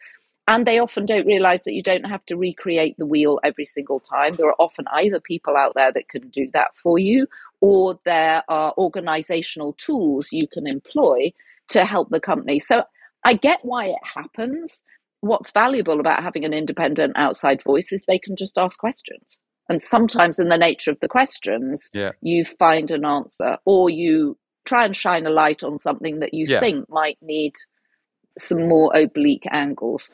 And 0.48 0.66
they 0.66 0.80
often 0.80 1.06
don't 1.06 1.26
realize 1.26 1.62
that 1.64 1.72
you 1.72 1.82
don't 1.82 2.04
have 2.04 2.26
to 2.26 2.37
recreate 2.37 2.96
the 2.98 3.06
wheel 3.06 3.38
every 3.44 3.64
single 3.64 4.00
time. 4.00 4.35
There 4.35 4.48
are 4.48 4.56
often 4.58 4.87
either 4.92 5.20
people 5.20 5.56
out 5.56 5.74
there 5.74 5.92
that 5.92 6.08
can 6.08 6.28
do 6.28 6.50
that 6.52 6.76
for 6.76 6.98
you, 6.98 7.28
or 7.61 7.98
there 8.04 8.42
are 8.48 8.74
organizational 8.76 9.74
tools 9.74 10.32
you 10.32 10.48
can 10.48 10.66
employ 10.66 11.32
to 11.68 11.85
help 11.85 12.11
the 12.11 12.20
company. 12.20 12.58
So 12.58 12.82
I 13.24 13.35
get 13.35 13.61
why 13.62 13.87
it 13.87 14.04
happens 14.04 14.85
what's 15.22 15.52
valuable 15.52 16.00
about 16.00 16.22
having 16.22 16.44
an 16.44 16.52
independent 16.52 17.14
outside 17.16 17.62
voice 17.62 17.92
is 17.92 18.02
they 18.02 18.18
can 18.18 18.37
just 18.37 18.58
ask 18.58 18.78
questions. 18.78 19.38
And 19.68 19.80
sometimes, 19.80 20.38
in 20.38 20.48
the 20.48 20.58
nature 20.58 20.90
of 20.90 20.98
the 21.00 21.08
questions, 21.08 21.88
yeah. 21.94 22.11
you 22.20 22.44
find 22.44 22.90
an 22.90 23.04
answer 23.06 23.56
or 23.64 23.88
you 23.88 24.37
try 24.64 24.85
and 24.85 24.94
shine 24.94 25.24
a 25.24 25.30
light 25.30 25.62
on 25.62 25.78
something 25.78 26.18
that 26.20 26.35
you 26.35 26.46
yeah. 26.48 26.61
think 26.61 26.90
might 26.90 27.18
need 27.22 27.54
some 28.37 28.68
more 28.68 28.94
oblique 28.94 29.46
angles. 29.50 30.11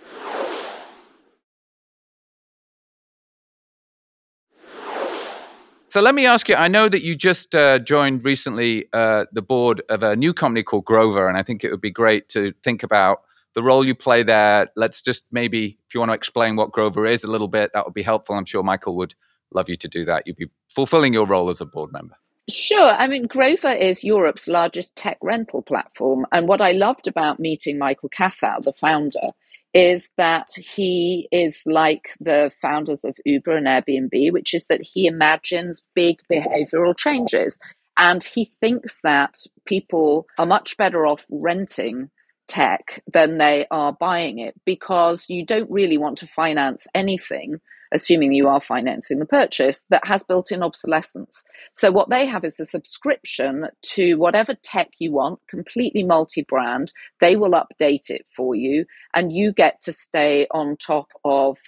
So 5.90 6.02
let 6.02 6.14
me 6.14 6.26
ask 6.26 6.50
you 6.50 6.54
I 6.54 6.68
know 6.68 6.90
that 6.90 7.02
you 7.02 7.16
just 7.16 7.54
uh, 7.54 7.78
joined 7.78 8.22
recently 8.22 8.88
uh, 8.92 9.24
the 9.32 9.40
board 9.40 9.80
of 9.88 10.02
a 10.02 10.14
new 10.14 10.34
company 10.34 10.62
called 10.62 10.84
Grover, 10.84 11.26
and 11.28 11.38
I 11.38 11.42
think 11.42 11.64
it 11.64 11.70
would 11.70 11.80
be 11.80 11.90
great 11.90 12.28
to 12.30 12.52
think 12.62 12.82
about 12.82 13.22
the 13.54 13.62
role 13.62 13.86
you 13.86 13.94
play 13.94 14.22
there. 14.22 14.68
Let's 14.76 15.02
just 15.02 15.24
maybe, 15.30 15.78
if 15.86 15.94
you 15.94 16.00
want 16.00 16.10
to 16.10 16.14
explain 16.14 16.56
what 16.56 16.72
Grover 16.72 17.06
is 17.06 17.24
a 17.24 17.28
little 17.28 17.48
bit, 17.48 17.70
that 17.74 17.84
would 17.84 17.94
be 17.94 18.02
helpful. 18.02 18.36
I'm 18.36 18.44
sure 18.44 18.62
Michael 18.62 18.96
would 18.96 19.14
love 19.52 19.68
you 19.68 19.76
to 19.76 19.88
do 19.88 20.04
that. 20.04 20.26
You'd 20.26 20.36
be 20.36 20.50
fulfilling 20.68 21.12
your 21.12 21.26
role 21.26 21.48
as 21.48 21.60
a 21.60 21.66
board 21.66 21.92
member. 21.92 22.14
Sure. 22.50 22.92
I 22.92 23.06
mean, 23.08 23.26
Grover 23.26 23.72
is 23.72 24.04
Europe's 24.04 24.48
largest 24.48 24.96
tech 24.96 25.18
rental 25.22 25.62
platform. 25.62 26.26
And 26.32 26.48
what 26.48 26.62
I 26.62 26.72
loved 26.72 27.06
about 27.06 27.38
meeting 27.38 27.78
Michael 27.78 28.08
Cassau, 28.08 28.60
the 28.60 28.72
founder, 28.72 29.32
is 29.74 30.08
that 30.16 30.48
he 30.56 31.28
is 31.30 31.62
like 31.66 32.16
the 32.20 32.50
founders 32.62 33.04
of 33.04 33.14
Uber 33.26 33.54
and 33.54 33.66
Airbnb, 33.66 34.32
which 34.32 34.54
is 34.54 34.64
that 34.66 34.80
he 34.80 35.06
imagines 35.06 35.82
big 35.94 36.20
behavioral 36.32 36.96
changes. 36.96 37.60
And 37.98 38.24
he 38.24 38.46
thinks 38.46 38.96
that 39.04 39.36
people 39.66 40.26
are 40.38 40.46
much 40.46 40.76
better 40.78 41.06
off 41.06 41.26
renting 41.28 42.08
tech, 42.48 43.02
then 43.12 43.38
they 43.38 43.66
are 43.70 43.92
buying 43.92 44.38
it 44.38 44.54
because 44.64 45.26
you 45.28 45.44
don't 45.44 45.70
really 45.70 45.98
want 45.98 46.18
to 46.18 46.26
finance 46.26 46.86
anything, 46.94 47.60
assuming 47.92 48.32
you 48.32 48.48
are 48.48 48.60
financing 48.60 49.18
the 49.18 49.26
purchase, 49.26 49.82
that 49.90 50.06
has 50.06 50.24
built 50.24 50.50
in 50.50 50.62
obsolescence. 50.62 51.44
So, 51.72 51.92
what 51.92 52.10
they 52.10 52.26
have 52.26 52.44
is 52.44 52.58
a 52.58 52.64
subscription 52.64 53.66
to 53.94 54.16
whatever 54.16 54.54
tech 54.54 54.88
you 54.98 55.12
want, 55.12 55.40
completely 55.48 56.02
multi 56.02 56.42
brand. 56.42 56.92
They 57.20 57.36
will 57.36 57.52
update 57.52 58.10
it 58.10 58.26
for 58.34 58.54
you, 58.54 58.86
and 59.14 59.32
you 59.32 59.52
get 59.52 59.80
to 59.82 59.92
stay 59.92 60.46
on 60.50 60.76
top 60.76 61.12
of 61.24 61.58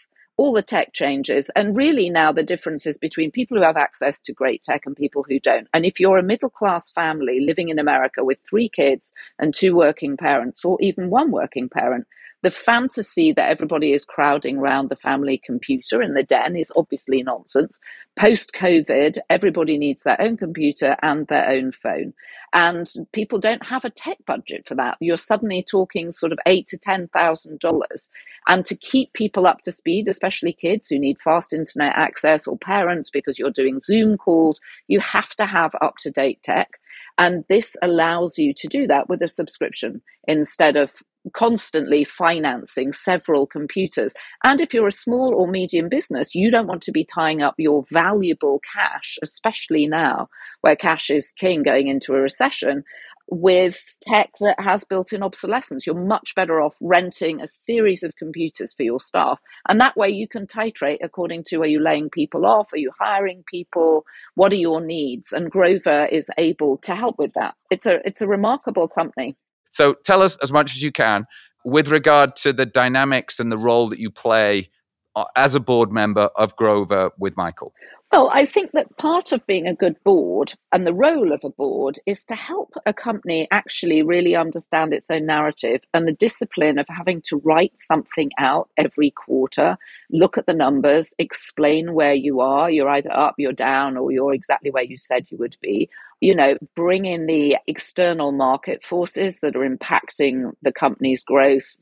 all 0.41 0.55
the 0.55 0.63
tech 0.63 0.95
changes. 0.95 1.51
And 1.55 1.77
really, 1.77 2.09
now 2.09 2.33
the 2.33 2.43
difference 2.43 2.87
is 2.87 2.97
between 2.97 3.31
people 3.31 3.59
who 3.59 3.63
have 3.63 3.77
access 3.77 4.19
to 4.21 4.33
great 4.33 4.63
tech 4.63 4.87
and 4.87 4.97
people 4.97 5.23
who 5.29 5.39
don't. 5.39 5.69
And 5.75 5.85
if 5.85 6.01
you're 6.01 6.17
a 6.17 6.23
middle 6.23 6.49
class 6.49 6.91
family 6.91 7.41
living 7.41 7.69
in 7.69 7.79
America 7.79 8.25
with 8.25 8.39
three 8.49 8.71
kids 8.71 9.13
and 9.39 9.53
two 9.53 9.77
working 9.77 10.17
parents, 10.17 10.65
or 10.65 10.79
even 10.81 11.11
one 11.11 11.31
working 11.31 11.69
parent, 11.69 12.07
the 12.43 12.51
fantasy 12.51 13.33
that 13.33 13.51
everybody 13.51 13.93
is 13.93 14.05
crowding 14.05 14.59
around 14.59 14.89
the 14.89 14.97
family 14.97 15.41
computer 15.45 16.01
in 16.01 16.15
the 16.15 16.23
den 16.23 16.57
is 16.57 16.73
obviously 16.77 17.23
nonsense. 17.23 17.81
Post 18.17 18.53
COVID, 18.55 19.19
everybody 19.29 19.77
needs 19.77 20.03
their 20.03 20.21
own 20.21 20.37
computer 20.37 20.97
and 21.03 21.27
their 21.27 21.49
own 21.51 21.73
phone. 21.73 22.15
And 22.53 22.91
people 23.13 23.39
don't 23.39 23.67
have 23.67 23.85
a 23.85 23.91
tech 23.91 24.19
budget 24.27 24.67
for 24.67 24.75
that. 24.77 24.97
You're 25.01 25.17
suddenly 25.19 25.63
talking 25.63 26.11
sort 26.11 26.33
of 26.33 26.39
eight 26.47 26.67
to 26.69 26.79
ten 26.79 27.09
thousand 27.09 27.61
dollars. 27.61 28.09
And 28.49 28.65
to 28.67 28.77
keep 28.77 29.13
people 29.13 29.47
up 29.47 29.63
to 29.63 29.73
speed, 29.73 30.09
especially 30.09 30.53
kids 30.53 30.89
who 30.89 30.99
need 30.99 31.21
fast 31.21 31.53
internet 31.53 31.95
access 31.97 32.47
or 32.47 32.57
parents 32.59 33.11
because 33.11 33.39
you're 33.39 33.51
doing 33.51 33.81
Zoom 33.81 34.17
calls, 34.17 34.61
you 34.89 35.01
have 35.01 35.35
to 35.37 35.47
have 35.47 35.73
up 35.83 35.97
to 35.99 36.11
date 36.11 36.43
tech. 36.43 36.81
And 37.19 37.45
this 37.49 37.77
allows 37.83 38.39
you 38.39 38.55
to 38.55 38.67
do 38.67 38.87
that 38.87 39.09
with 39.09 39.23
a 39.23 39.29
subscription 39.29 40.01
instead 40.27 40.77
of 40.77 41.03
constantly 41.33 42.05
financing 42.05 42.93
several 42.93 43.47
computers. 43.47 44.15
And 44.45 44.61
if 44.61 44.73
you're 44.73 44.89
a 44.89 44.93
small 44.93 45.35
or 45.35 45.49
medium 45.49 45.89
business, 45.89 46.35
you 46.35 46.51
don't 46.51 46.67
want 46.67 46.83
to 46.83 46.93
be 46.93 47.05
tying 47.05 47.43
up 47.43 47.55
your 47.59 47.85
valuable 47.91 48.61
cash, 48.73 49.19
especially 49.23 49.87
now 49.87 50.29
where 50.63 50.77
cash 50.77 51.11
is 51.11 51.33
king 51.33 51.63
going 51.63 51.89
into 51.89 52.15
a 52.15 52.21
recession, 52.21 52.85
with 53.31 53.95
tech 54.01 54.31
that 54.41 54.59
has 54.59 54.85
built 54.85 55.13
in 55.13 55.23
obsolescence. 55.23 55.87
You're 55.87 55.95
much 55.95 56.35
better 56.35 56.61
off 56.61 56.77
renting 56.81 57.41
a 57.41 57.47
series 57.47 58.03
of 58.03 58.17
computers 58.17 58.75
for 58.75 58.83
your 58.83 59.01
staff. 59.01 59.39
And 59.69 59.81
that 59.81 59.97
way 59.97 60.09
you 60.09 60.27
can 60.27 60.47
titrate 60.47 60.99
according 61.03 61.45
to 61.45 61.63
are 61.63 61.67
you 61.67 61.81
laying 61.81 62.11
people 62.11 62.45
off? 62.45 62.73
Are 62.73 62.79
you 62.79 62.91
hiring 62.99 63.45
people? 63.47 64.05
What 64.35 64.53
are 64.53 64.57
your 64.57 64.81
needs? 64.81 65.33
And 65.33 65.51
Grover 65.51 66.07
is 66.07 66.29
able 66.39 66.79
to 66.79 66.95
help 66.95 67.19
with 67.19 67.35
that. 67.35 67.55
It's 67.71 67.87
a 67.87 68.01
it's 68.05 68.21
a 68.21 68.27
remarkable 68.27 68.89
company. 68.89 69.37
So 69.71 69.95
tell 70.05 70.23
us 70.23 70.37
as 70.43 70.53
much 70.53 70.73
as 70.73 70.83
you 70.83 70.93
can 70.93 71.27
with 71.65 71.89
regard 71.89 72.37
to 72.37 72.53
the 72.53 72.67
dynamics 72.67 73.39
and 73.39 73.51
the 73.51 73.59
role 73.59 73.89
that 73.89 73.99
you 73.99 74.11
play 74.11 74.71
uh, 75.17 75.25
as 75.37 75.55
a 75.55 75.61
board 75.61 75.91
member 75.91 76.31
of 76.37 76.57
Grover 76.57 77.11
with 77.19 77.37
Michael. 77.37 77.73
Well, 78.13 78.29
I 78.33 78.45
think 78.45 78.73
that 78.73 78.97
part 78.97 79.31
of 79.31 79.47
being 79.47 79.69
a 79.69 79.75
good 79.75 79.95
board 80.03 80.55
and 80.73 80.85
the 80.85 80.93
role 80.93 81.33
of 81.33 81.45
a 81.45 81.51
board 81.51 82.01
is 82.07 82.25
to 82.25 82.35
help 82.35 82.75
a 82.85 82.93
company 82.93 83.47
actually 83.53 84.03
really 84.03 84.35
understand 84.35 84.93
its 84.93 85.13
own 85.13 85.27
narrative 85.27 85.83
and 85.95 86.09
the 86.09 86.13
discipline 86.13 86.81
of 86.81 86.87
having 86.89 87.23
to 87.27 87.37
write 87.45 87.73
something 87.77 88.31
out 88.37 88.69
every 88.77 89.13
quarter, 89.13 89.77
look 90.11 90.37
at 90.37 90.47
the 90.47 90.55
numbers, 90.55 91.15
explain 91.19 91.95
where 91.95 92.15
you 92.15 92.41
are. 92.41 92.69
You're 92.69 92.89
either 92.89 93.13
up, 93.17 93.37
you're 93.39 93.53
down, 93.53 93.97
or 93.97 94.11
you're 94.11 94.35
exactly 94.35 94.73
where 94.73 94.83
you 94.83 94.97
said 94.97 95.31
you 95.31 95.39
would 95.39 95.57
be. 95.63 95.89
You 96.21 96.35
know, 96.35 96.57
bring 96.75 97.05
in 97.05 97.27
the 97.27 97.59
external 97.69 98.33
market 98.33 98.83
forces 98.83 99.39
that 99.39 99.55
are 99.55 99.69
impacting 99.69 100.51
the 100.63 100.73
company's 100.73 101.23
growth. 101.23 101.77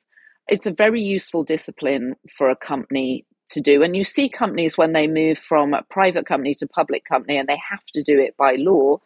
It's 0.46 0.66
a 0.66 0.72
very 0.72 1.00
useful 1.02 1.42
discipline 1.42 2.16
for 2.36 2.50
a 2.50 2.56
company 2.56 3.24
to 3.50 3.60
do. 3.60 3.82
And 3.82 3.96
you 3.96 4.04
see 4.04 4.28
companies 4.28 4.76
when 4.76 4.92
they 4.92 5.06
move 5.06 5.38
from 5.38 5.74
a 5.74 5.82
private 5.90 6.26
company 6.26 6.54
to 6.56 6.66
public 6.66 7.04
company 7.04 7.38
and 7.38 7.48
they 7.48 7.58
have 7.70 7.84
to 7.94 8.02
do 8.02 8.18
it 8.18 8.36
by 8.36 8.56
law, 8.56 8.98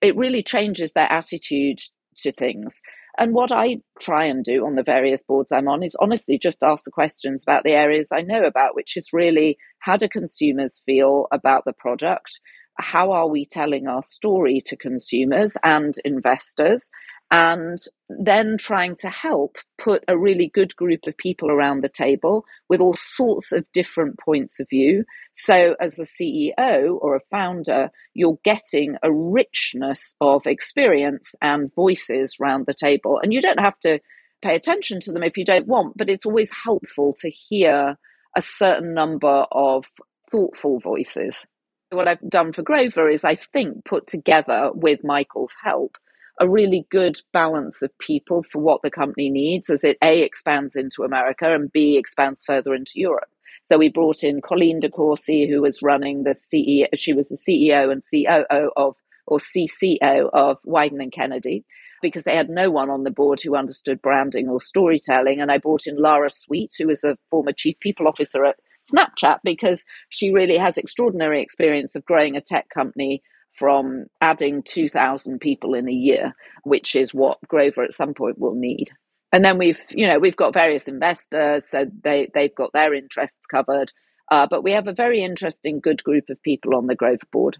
it 0.00 0.16
really 0.16 0.42
changes 0.42 0.92
their 0.92 1.10
attitude 1.10 1.80
to 2.18 2.32
things. 2.32 2.80
And 3.18 3.34
what 3.34 3.50
I 3.50 3.78
try 4.00 4.24
and 4.24 4.44
do 4.44 4.64
on 4.64 4.76
the 4.76 4.84
various 4.84 5.22
boards 5.24 5.50
I'm 5.50 5.66
on 5.66 5.82
is 5.82 5.96
honestly 6.00 6.38
just 6.38 6.62
ask 6.62 6.84
the 6.84 6.90
questions 6.92 7.42
about 7.42 7.64
the 7.64 7.72
areas 7.72 8.08
I 8.12 8.22
know 8.22 8.44
about, 8.44 8.76
which 8.76 8.96
is 8.96 9.12
really 9.12 9.58
how 9.80 9.96
do 9.96 10.08
consumers 10.08 10.82
feel 10.86 11.26
about 11.32 11.64
the 11.64 11.72
product? 11.72 12.40
How 12.78 13.10
are 13.10 13.26
we 13.28 13.44
telling 13.44 13.88
our 13.88 14.02
story 14.02 14.62
to 14.66 14.76
consumers 14.76 15.56
and 15.64 15.94
investors? 16.04 16.90
And 17.30 17.78
then 18.08 18.56
trying 18.56 18.96
to 18.96 19.10
help 19.10 19.56
put 19.76 20.02
a 20.08 20.16
really 20.16 20.48
good 20.48 20.74
group 20.76 21.00
of 21.06 21.16
people 21.18 21.50
around 21.50 21.82
the 21.82 21.88
table 21.88 22.44
with 22.68 22.80
all 22.80 22.94
sorts 22.94 23.52
of 23.52 23.70
different 23.72 24.18
points 24.18 24.60
of 24.60 24.68
view. 24.70 25.04
So, 25.34 25.76
as 25.78 25.98
a 25.98 26.04
CEO 26.04 26.98
or 27.00 27.16
a 27.16 27.20
founder, 27.30 27.90
you're 28.14 28.38
getting 28.44 28.96
a 29.02 29.12
richness 29.12 30.16
of 30.20 30.46
experience 30.46 31.34
and 31.42 31.72
voices 31.74 32.36
around 32.40 32.66
the 32.66 32.74
table. 32.74 33.20
And 33.22 33.32
you 33.32 33.42
don't 33.42 33.60
have 33.60 33.78
to 33.80 34.00
pay 34.40 34.54
attention 34.56 35.00
to 35.00 35.12
them 35.12 35.22
if 35.22 35.36
you 35.36 35.44
don't 35.44 35.66
want, 35.66 35.98
but 35.98 36.08
it's 36.08 36.24
always 36.24 36.50
helpful 36.50 37.14
to 37.20 37.28
hear 37.28 37.98
a 38.36 38.40
certain 38.40 38.94
number 38.94 39.46
of 39.52 39.86
thoughtful 40.30 40.80
voices. 40.80 41.46
What 41.90 42.08
I've 42.08 42.28
done 42.28 42.52
for 42.52 42.62
Grover 42.62 43.10
is, 43.10 43.24
I 43.24 43.34
think, 43.34 43.84
put 43.84 44.06
together 44.06 44.70
with 44.72 45.04
Michael's 45.04 45.54
help 45.62 45.96
a 46.40 46.48
really 46.48 46.86
good 46.90 47.20
balance 47.32 47.82
of 47.82 47.96
people 47.98 48.42
for 48.42 48.60
what 48.60 48.82
the 48.82 48.90
company 48.90 49.30
needs 49.30 49.70
as 49.70 49.84
it 49.84 49.98
A 50.02 50.22
expands 50.22 50.76
into 50.76 51.02
America 51.02 51.54
and 51.54 51.70
B 51.72 51.96
expands 51.96 52.44
further 52.44 52.74
into 52.74 52.92
Europe. 52.96 53.28
So 53.64 53.76
we 53.76 53.90
brought 53.90 54.24
in 54.24 54.40
Colleen 54.40 54.80
DeCourcy, 54.80 55.48
who 55.48 55.60
was 55.60 55.82
running 55.82 56.22
the 56.22 56.30
CEO, 56.30 56.86
she 56.94 57.12
was 57.12 57.28
the 57.28 57.36
CEO 57.36 57.92
and 57.92 58.02
COO 58.02 58.70
of, 58.76 58.94
or 59.26 59.38
CCO 59.38 60.30
of 60.32 60.56
Wieden 60.66 61.02
and 61.02 61.12
Kennedy, 61.12 61.64
because 62.00 62.22
they 62.22 62.36
had 62.36 62.48
no 62.48 62.70
one 62.70 62.88
on 62.88 63.02
the 63.02 63.10
board 63.10 63.40
who 63.42 63.56
understood 63.56 64.00
branding 64.00 64.48
or 64.48 64.60
storytelling. 64.60 65.40
And 65.40 65.52
I 65.52 65.58
brought 65.58 65.86
in 65.86 65.96
Lara 65.96 66.30
Sweet, 66.30 66.72
who 66.78 66.86
was 66.86 67.04
a 67.04 67.18
former 67.30 67.52
chief 67.52 67.78
people 67.80 68.08
officer 68.08 68.44
at 68.44 68.56
Snapchat, 68.90 69.40
because 69.44 69.84
she 70.08 70.32
really 70.32 70.56
has 70.56 70.78
extraordinary 70.78 71.42
experience 71.42 71.94
of 71.94 72.06
growing 72.06 72.36
a 72.36 72.40
tech 72.40 72.70
company 72.70 73.22
from 73.50 74.06
adding 74.20 74.62
2,000 74.62 75.40
people 75.40 75.74
in 75.74 75.88
a 75.88 75.92
year, 75.92 76.32
which 76.64 76.94
is 76.94 77.12
what 77.12 77.38
Grover 77.48 77.82
at 77.82 77.92
some 77.92 78.14
point 78.14 78.38
will 78.38 78.54
need. 78.54 78.90
And 79.32 79.44
then 79.44 79.58
we've, 79.58 79.82
you 79.90 80.06
know, 80.06 80.18
we've 80.18 80.36
got 80.36 80.54
various 80.54 80.88
investors, 80.88 81.68
so 81.68 81.86
they 82.02 82.30
they've 82.32 82.54
got 82.54 82.72
their 82.72 82.94
interests 82.94 83.46
covered. 83.46 83.92
Uh, 84.30 84.46
but 84.48 84.62
we 84.62 84.72
have 84.72 84.88
a 84.88 84.92
very 84.92 85.22
interesting, 85.22 85.80
good 85.80 86.02
group 86.02 86.24
of 86.30 86.42
people 86.42 86.74
on 86.74 86.86
the 86.86 86.94
Grover 86.94 87.26
board. 87.30 87.58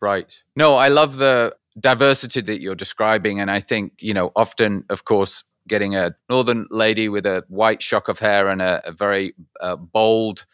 Right. 0.00 0.42
No, 0.54 0.74
I 0.74 0.88
love 0.88 1.16
the 1.16 1.54
diversity 1.80 2.40
that 2.42 2.60
you're 2.60 2.74
describing, 2.74 3.40
and 3.40 3.50
I 3.50 3.60
think 3.60 3.94
you 4.00 4.12
know, 4.12 4.32
often, 4.36 4.84
of 4.90 5.04
course, 5.04 5.44
getting 5.66 5.96
a 5.96 6.14
northern 6.28 6.66
lady 6.70 7.08
with 7.08 7.24
a 7.24 7.44
white 7.48 7.82
shock 7.82 8.08
of 8.08 8.18
hair 8.18 8.48
and 8.48 8.60
a, 8.60 8.82
a 8.86 8.92
very 8.92 9.34
uh, 9.60 9.76
bold, 9.76 10.44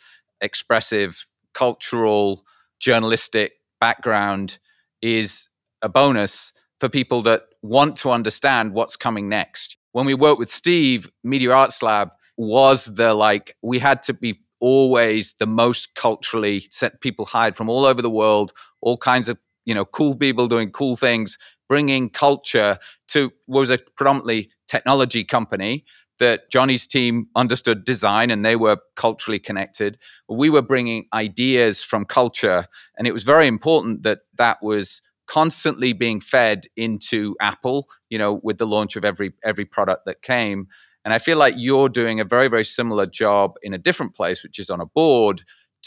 expressive, 0.40 1.26
cultural, 1.52 2.44
journalistic 2.78 3.54
background 3.80 4.58
is 5.04 5.48
a 5.82 5.88
bonus 5.88 6.52
for 6.80 6.88
people 6.88 7.22
that 7.22 7.42
want 7.62 7.96
to 7.96 8.10
understand 8.10 8.72
what's 8.72 8.96
coming 8.96 9.28
next. 9.28 9.76
When 9.92 10.06
we 10.06 10.14
worked 10.14 10.38
with 10.38 10.50
Steve, 10.50 11.10
Media 11.22 11.52
Arts 11.52 11.82
Lab 11.82 12.08
was 12.36 12.86
the 12.86 13.14
like, 13.14 13.56
we 13.62 13.78
had 13.78 14.02
to 14.04 14.14
be 14.14 14.40
always 14.60 15.34
the 15.38 15.46
most 15.46 15.94
culturally 15.94 16.66
set 16.70 17.00
people 17.02 17.26
hired 17.26 17.54
from 17.54 17.68
all 17.68 17.84
over 17.84 18.00
the 18.00 18.10
world, 18.10 18.52
all 18.80 18.96
kinds 18.96 19.28
of, 19.28 19.36
you 19.66 19.74
know, 19.74 19.84
cool 19.84 20.16
people 20.16 20.48
doing 20.48 20.70
cool 20.70 20.96
things, 20.96 21.36
bringing 21.68 22.08
culture 22.08 22.78
to 23.08 23.30
was 23.46 23.70
a 23.70 23.78
predominantly 23.96 24.50
technology 24.68 25.22
company 25.22 25.84
that 26.18 26.50
Johnny's 26.50 26.86
team 26.86 27.28
understood 27.34 27.84
design 27.84 28.30
and 28.30 28.44
they 28.44 28.56
were 28.56 28.78
culturally 28.96 29.38
connected. 29.38 29.98
We 30.28 30.50
were 30.50 30.62
bringing 30.62 31.06
ideas 31.12 31.82
from 31.82 32.04
culture, 32.04 32.66
and 32.96 33.06
it 33.06 33.12
was 33.12 33.24
very 33.24 33.46
important 33.46 34.02
that 34.04 34.20
that 34.38 34.62
was 34.62 35.02
constantly 35.26 35.92
being 35.92 36.20
fed 36.20 36.66
into 36.76 37.36
Apple. 37.40 37.86
You 38.10 38.18
know, 38.18 38.40
with 38.42 38.58
the 38.58 38.66
launch 38.66 38.96
of 38.96 39.04
every 39.04 39.32
every 39.44 39.64
product 39.64 40.06
that 40.06 40.22
came. 40.22 40.68
And 41.04 41.12
I 41.12 41.18
feel 41.18 41.36
like 41.36 41.54
you're 41.58 41.90
doing 41.90 42.20
a 42.20 42.24
very 42.24 42.48
very 42.48 42.64
similar 42.64 43.06
job 43.06 43.54
in 43.62 43.74
a 43.74 43.78
different 43.78 44.14
place, 44.14 44.42
which 44.42 44.58
is 44.58 44.70
on 44.70 44.80
a 44.80 44.86
board 44.86 45.42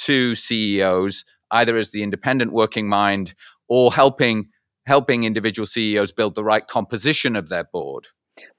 to 0.05 0.35
CEOs, 0.35 1.25
either 1.51 1.77
as 1.77 1.91
the 1.91 2.03
independent 2.03 2.51
working 2.51 2.87
mind 2.87 3.33
or 3.67 3.93
helping 3.93 4.49
helping 4.85 5.25
individual 5.25 5.65
CEOs 5.65 6.13
build 6.13 6.33
the 6.35 6.43
right 6.43 6.65
composition 6.67 7.35
of 7.35 7.49
their 7.49 7.65
board. 7.65 8.07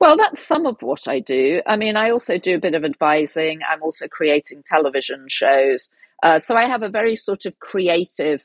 Well, 0.00 0.16
that's 0.16 0.44
some 0.44 0.66
of 0.66 0.76
what 0.80 1.08
I 1.08 1.20
do. 1.20 1.62
I 1.66 1.76
mean, 1.76 1.96
I 1.96 2.10
also 2.10 2.38
do 2.38 2.56
a 2.56 2.60
bit 2.60 2.74
of 2.74 2.84
advising. 2.84 3.60
I'm 3.68 3.82
also 3.82 4.06
creating 4.08 4.62
television 4.64 5.26
shows. 5.28 5.90
Uh, 6.22 6.38
so 6.38 6.56
I 6.56 6.64
have 6.64 6.82
a 6.82 6.88
very 6.88 7.16
sort 7.16 7.46
of 7.46 7.58
creative 7.60 8.44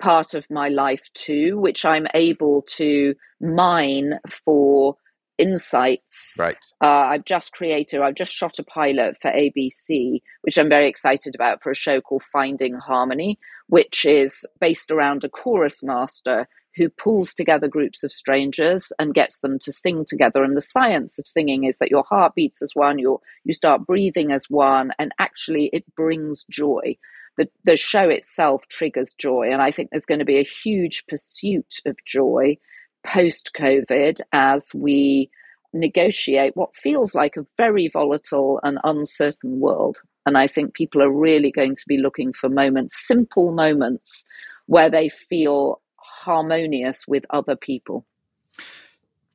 part 0.00 0.34
of 0.34 0.50
my 0.50 0.68
life 0.68 1.08
too, 1.14 1.58
which 1.58 1.84
I'm 1.84 2.06
able 2.14 2.62
to 2.76 3.14
mine 3.40 4.18
for 4.28 4.96
insights. 5.38 6.34
Right. 6.38 6.56
Uh, 6.82 6.86
I've 6.86 7.24
just 7.24 7.52
created, 7.52 8.00
I've 8.00 8.14
just 8.14 8.32
shot 8.32 8.58
a 8.58 8.64
pilot 8.64 9.16
for 9.20 9.30
ABC, 9.30 10.20
which 10.42 10.58
I'm 10.58 10.68
very 10.68 10.88
excited 10.88 11.34
about 11.34 11.62
for 11.62 11.70
a 11.70 11.76
show 11.76 12.00
called 12.00 12.22
Finding 12.22 12.74
Harmony, 12.74 13.38
which 13.66 14.04
is 14.04 14.44
based 14.60 14.90
around 14.90 15.24
a 15.24 15.28
chorus 15.28 15.82
master 15.82 16.46
who 16.76 16.88
pulls 16.88 17.34
together 17.34 17.68
groups 17.68 18.04
of 18.04 18.12
strangers 18.12 18.92
and 18.98 19.14
gets 19.14 19.40
them 19.40 19.58
to 19.60 19.72
sing 19.72 20.04
together. 20.06 20.42
And 20.42 20.56
the 20.56 20.60
science 20.60 21.18
of 21.18 21.26
singing 21.26 21.64
is 21.64 21.78
that 21.78 21.90
your 21.90 22.04
heart 22.08 22.34
beats 22.34 22.62
as 22.62 22.72
one, 22.74 22.98
you 22.98 23.20
you 23.44 23.54
start 23.54 23.86
breathing 23.86 24.32
as 24.32 24.46
one, 24.48 24.92
and 24.98 25.12
actually 25.18 25.70
it 25.72 25.84
brings 25.94 26.44
joy. 26.50 26.96
The, 27.36 27.48
the 27.64 27.76
show 27.76 28.08
itself 28.08 28.66
triggers 28.68 29.14
joy. 29.14 29.48
And 29.50 29.62
I 29.62 29.70
think 29.70 29.90
there's 29.90 30.04
going 30.04 30.18
to 30.18 30.24
be 30.24 30.38
a 30.38 30.44
huge 30.44 31.06
pursuit 31.06 31.76
of 31.86 31.96
joy 32.04 32.58
post 33.06 33.52
COVID 33.58 34.20
as 34.32 34.70
we 34.74 35.30
negotiate 35.72 36.56
what 36.56 36.76
feels 36.76 37.14
like 37.14 37.36
a 37.36 37.46
very 37.56 37.88
volatile 37.88 38.60
and 38.62 38.78
uncertain 38.84 39.60
world. 39.60 39.98
And 40.26 40.36
I 40.36 40.46
think 40.46 40.74
people 40.74 41.02
are 41.02 41.10
really 41.10 41.50
going 41.50 41.76
to 41.76 41.84
be 41.88 41.96
looking 41.96 42.32
for 42.32 42.48
moments, 42.48 43.06
simple 43.06 43.52
moments, 43.52 44.24
where 44.66 44.90
they 44.90 45.08
feel 45.08 45.80
harmonious 46.10 47.06
with 47.06 47.24
other 47.30 47.56
people. 47.56 48.06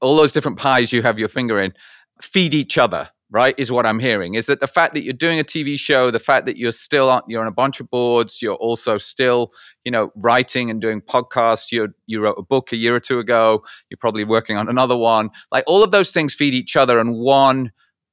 All 0.02 0.16
those 0.16 0.32
different 0.32 0.58
pies 0.58 0.92
you 0.92 1.02
have 1.02 1.18
your 1.18 1.30
finger 1.30 1.60
in 1.60 1.74
feed 2.22 2.54
each 2.54 2.78
other 2.78 3.10
right 3.32 3.56
is 3.58 3.72
what 3.72 3.86
i'm 3.86 4.00
hearing. 4.00 4.36
Is 4.36 4.46
that 4.46 4.60
the 4.60 4.68
fact 4.68 4.94
that 4.94 5.02
you're 5.02 5.14
doing 5.14 5.40
a 5.40 5.44
tv 5.44 5.78
show 5.80 6.12
the 6.12 6.20
fact 6.20 6.46
that 6.46 6.58
you're 6.58 6.72
still 6.72 7.10
on 7.10 7.24
you're 7.28 7.42
on 7.42 7.48
a 7.48 7.52
bunch 7.52 7.80
of 7.80 7.90
boards 7.90 8.42
you're 8.42 8.56
also 8.56 8.98
still 8.98 9.52
you 9.84 9.92
know 9.92 10.12
writing 10.16 10.70
and 10.70 10.82
doing 10.82 11.02
podcasts. 11.02 11.72
You 11.72 11.94
you 12.06 12.22
wrote 12.22 12.38
a 12.38 12.44
book 12.44 12.72
a 12.72 12.76
year 12.76 12.96
or 12.96 13.00
two 13.00 13.20
ago. 13.20 13.64
You're 13.90 13.98
probably 13.98 14.24
working 14.24 14.58
on 14.58 14.70
another 14.70 14.98
one. 14.98 15.30
Like 15.52 15.64
all 15.68 15.84
of 15.84 15.92
those 15.92 16.12
things 16.12 16.34
feed 16.34 16.54
each 16.54 16.76
other 16.76 17.00
and 17.00 17.16
one 17.16 17.72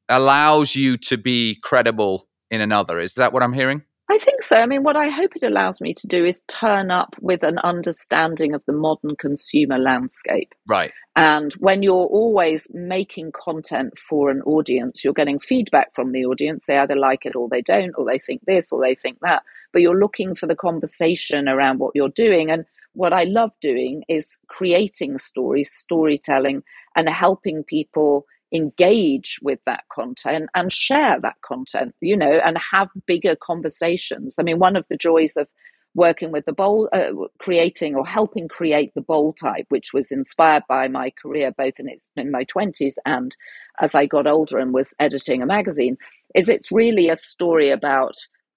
allows 0.09 0.75
you 0.75 0.97
to 0.97 1.17
be 1.17 1.59
credible 1.63 2.29
in 2.51 2.61
another. 2.61 3.01
Is 3.01 3.15
that 3.15 3.33
what 3.33 3.43
i'm 3.43 3.53
hearing 3.53 3.83
I 4.13 4.19
think 4.19 4.43
so. 4.43 4.57
I 4.57 4.67
mean, 4.67 4.83
what 4.83 4.95
I 4.95 5.09
hope 5.09 5.35
it 5.37 5.43
allows 5.43 5.81
me 5.81 5.95
to 5.95 6.07
do 6.07 6.23
is 6.27 6.43
turn 6.47 6.91
up 6.91 7.17
with 7.23 7.43
an 7.43 7.57
understanding 7.61 8.53
of 8.55 8.63
the 8.67 8.75
modern 8.75 9.17
consumer 9.17 9.79
landscape. 9.79 10.55
Right. 10.69 10.93
And 11.17 11.55
when 11.55 11.83
you're 11.83 12.05
always 12.05 12.67
making 12.75 13.33
content 13.33 13.99
for 13.99 14.29
an 14.29 14.43
audience, 14.43 15.03
you're 15.03 15.15
getting 15.15 15.39
feedback 15.39 15.95
from 15.95 16.13
the 16.13 16.27
audience. 16.27 16.67
They 16.67 16.77
either 16.77 16.95
like 16.95 17.25
it 17.25 17.35
or 17.35 17.49
they 17.49 17.63
don't, 17.63 17.95
or 17.97 18.05
they 18.05 18.19
think 18.19 18.43
this 18.47 18.71
or 18.71 18.83
they 18.83 18.95
think 18.95 19.17
that. 19.23 19.45
But 19.73 19.81
you're 19.81 19.99
looking 19.99 20.35
for 20.35 20.47
the 20.47 20.57
conversation 20.57 21.49
around 21.49 21.79
what 21.79 21.93
you're 21.95 22.11
doing. 22.11 22.51
And 22.51 22.67
what 22.93 23.15
I 23.15 23.25
love 23.25 23.53
doing 23.63 24.05
is 24.11 24.41
creating 24.49 25.17
stories, 25.21 25.73
storytelling, 25.73 26.63
and 26.97 27.09
helping 27.09 27.65
people 27.65 28.27
engage 28.53 29.39
with 29.43 29.59
that 29.67 29.85
content 29.93 30.51
and 30.55 30.73
share 30.73 31.19
that 31.21 31.37
content, 31.45 31.95
you 32.01 32.17
know, 32.17 32.41
and 32.45 32.59
have 32.59 32.89
bigger 33.07 33.37
conversations. 33.37 34.37
I 34.39 34.43
mean, 34.43 34.59
one 34.59 34.77
of 34.77 34.87
the 34.89 34.97
joys 34.97 35.37
of 35.37 35.49
working 35.95 36.33
with 36.33 36.45
the 36.47 36.53
Bold, 36.53 36.89
uh, 36.93 37.13
creating 37.39 37.95
or 37.97 38.07
helping 38.07 38.49
create 38.49 38.93
the 38.95 39.03
Bold 39.03 39.37
Type, 39.39 39.67
which 39.69 39.93
was 39.93 40.11
inspired 40.11 40.63
by 40.69 40.89
my 40.89 41.11
career 41.23 41.53
both 41.57 41.75
in 41.79 41.89
its 41.89 42.09
in 42.17 42.31
my 42.31 42.45
twenties 42.45 42.99
and 43.05 43.37
as 43.81 43.95
I 43.95 44.07
got 44.07 44.27
older 44.27 44.59
and 44.59 44.73
was 44.73 44.95
editing 44.99 45.43
a 45.43 45.47
magazine, 45.47 45.97
is 46.35 46.49
it's 46.49 46.73
really 46.73 47.09
a 47.09 47.17
story 47.17 47.71
about 47.71 48.15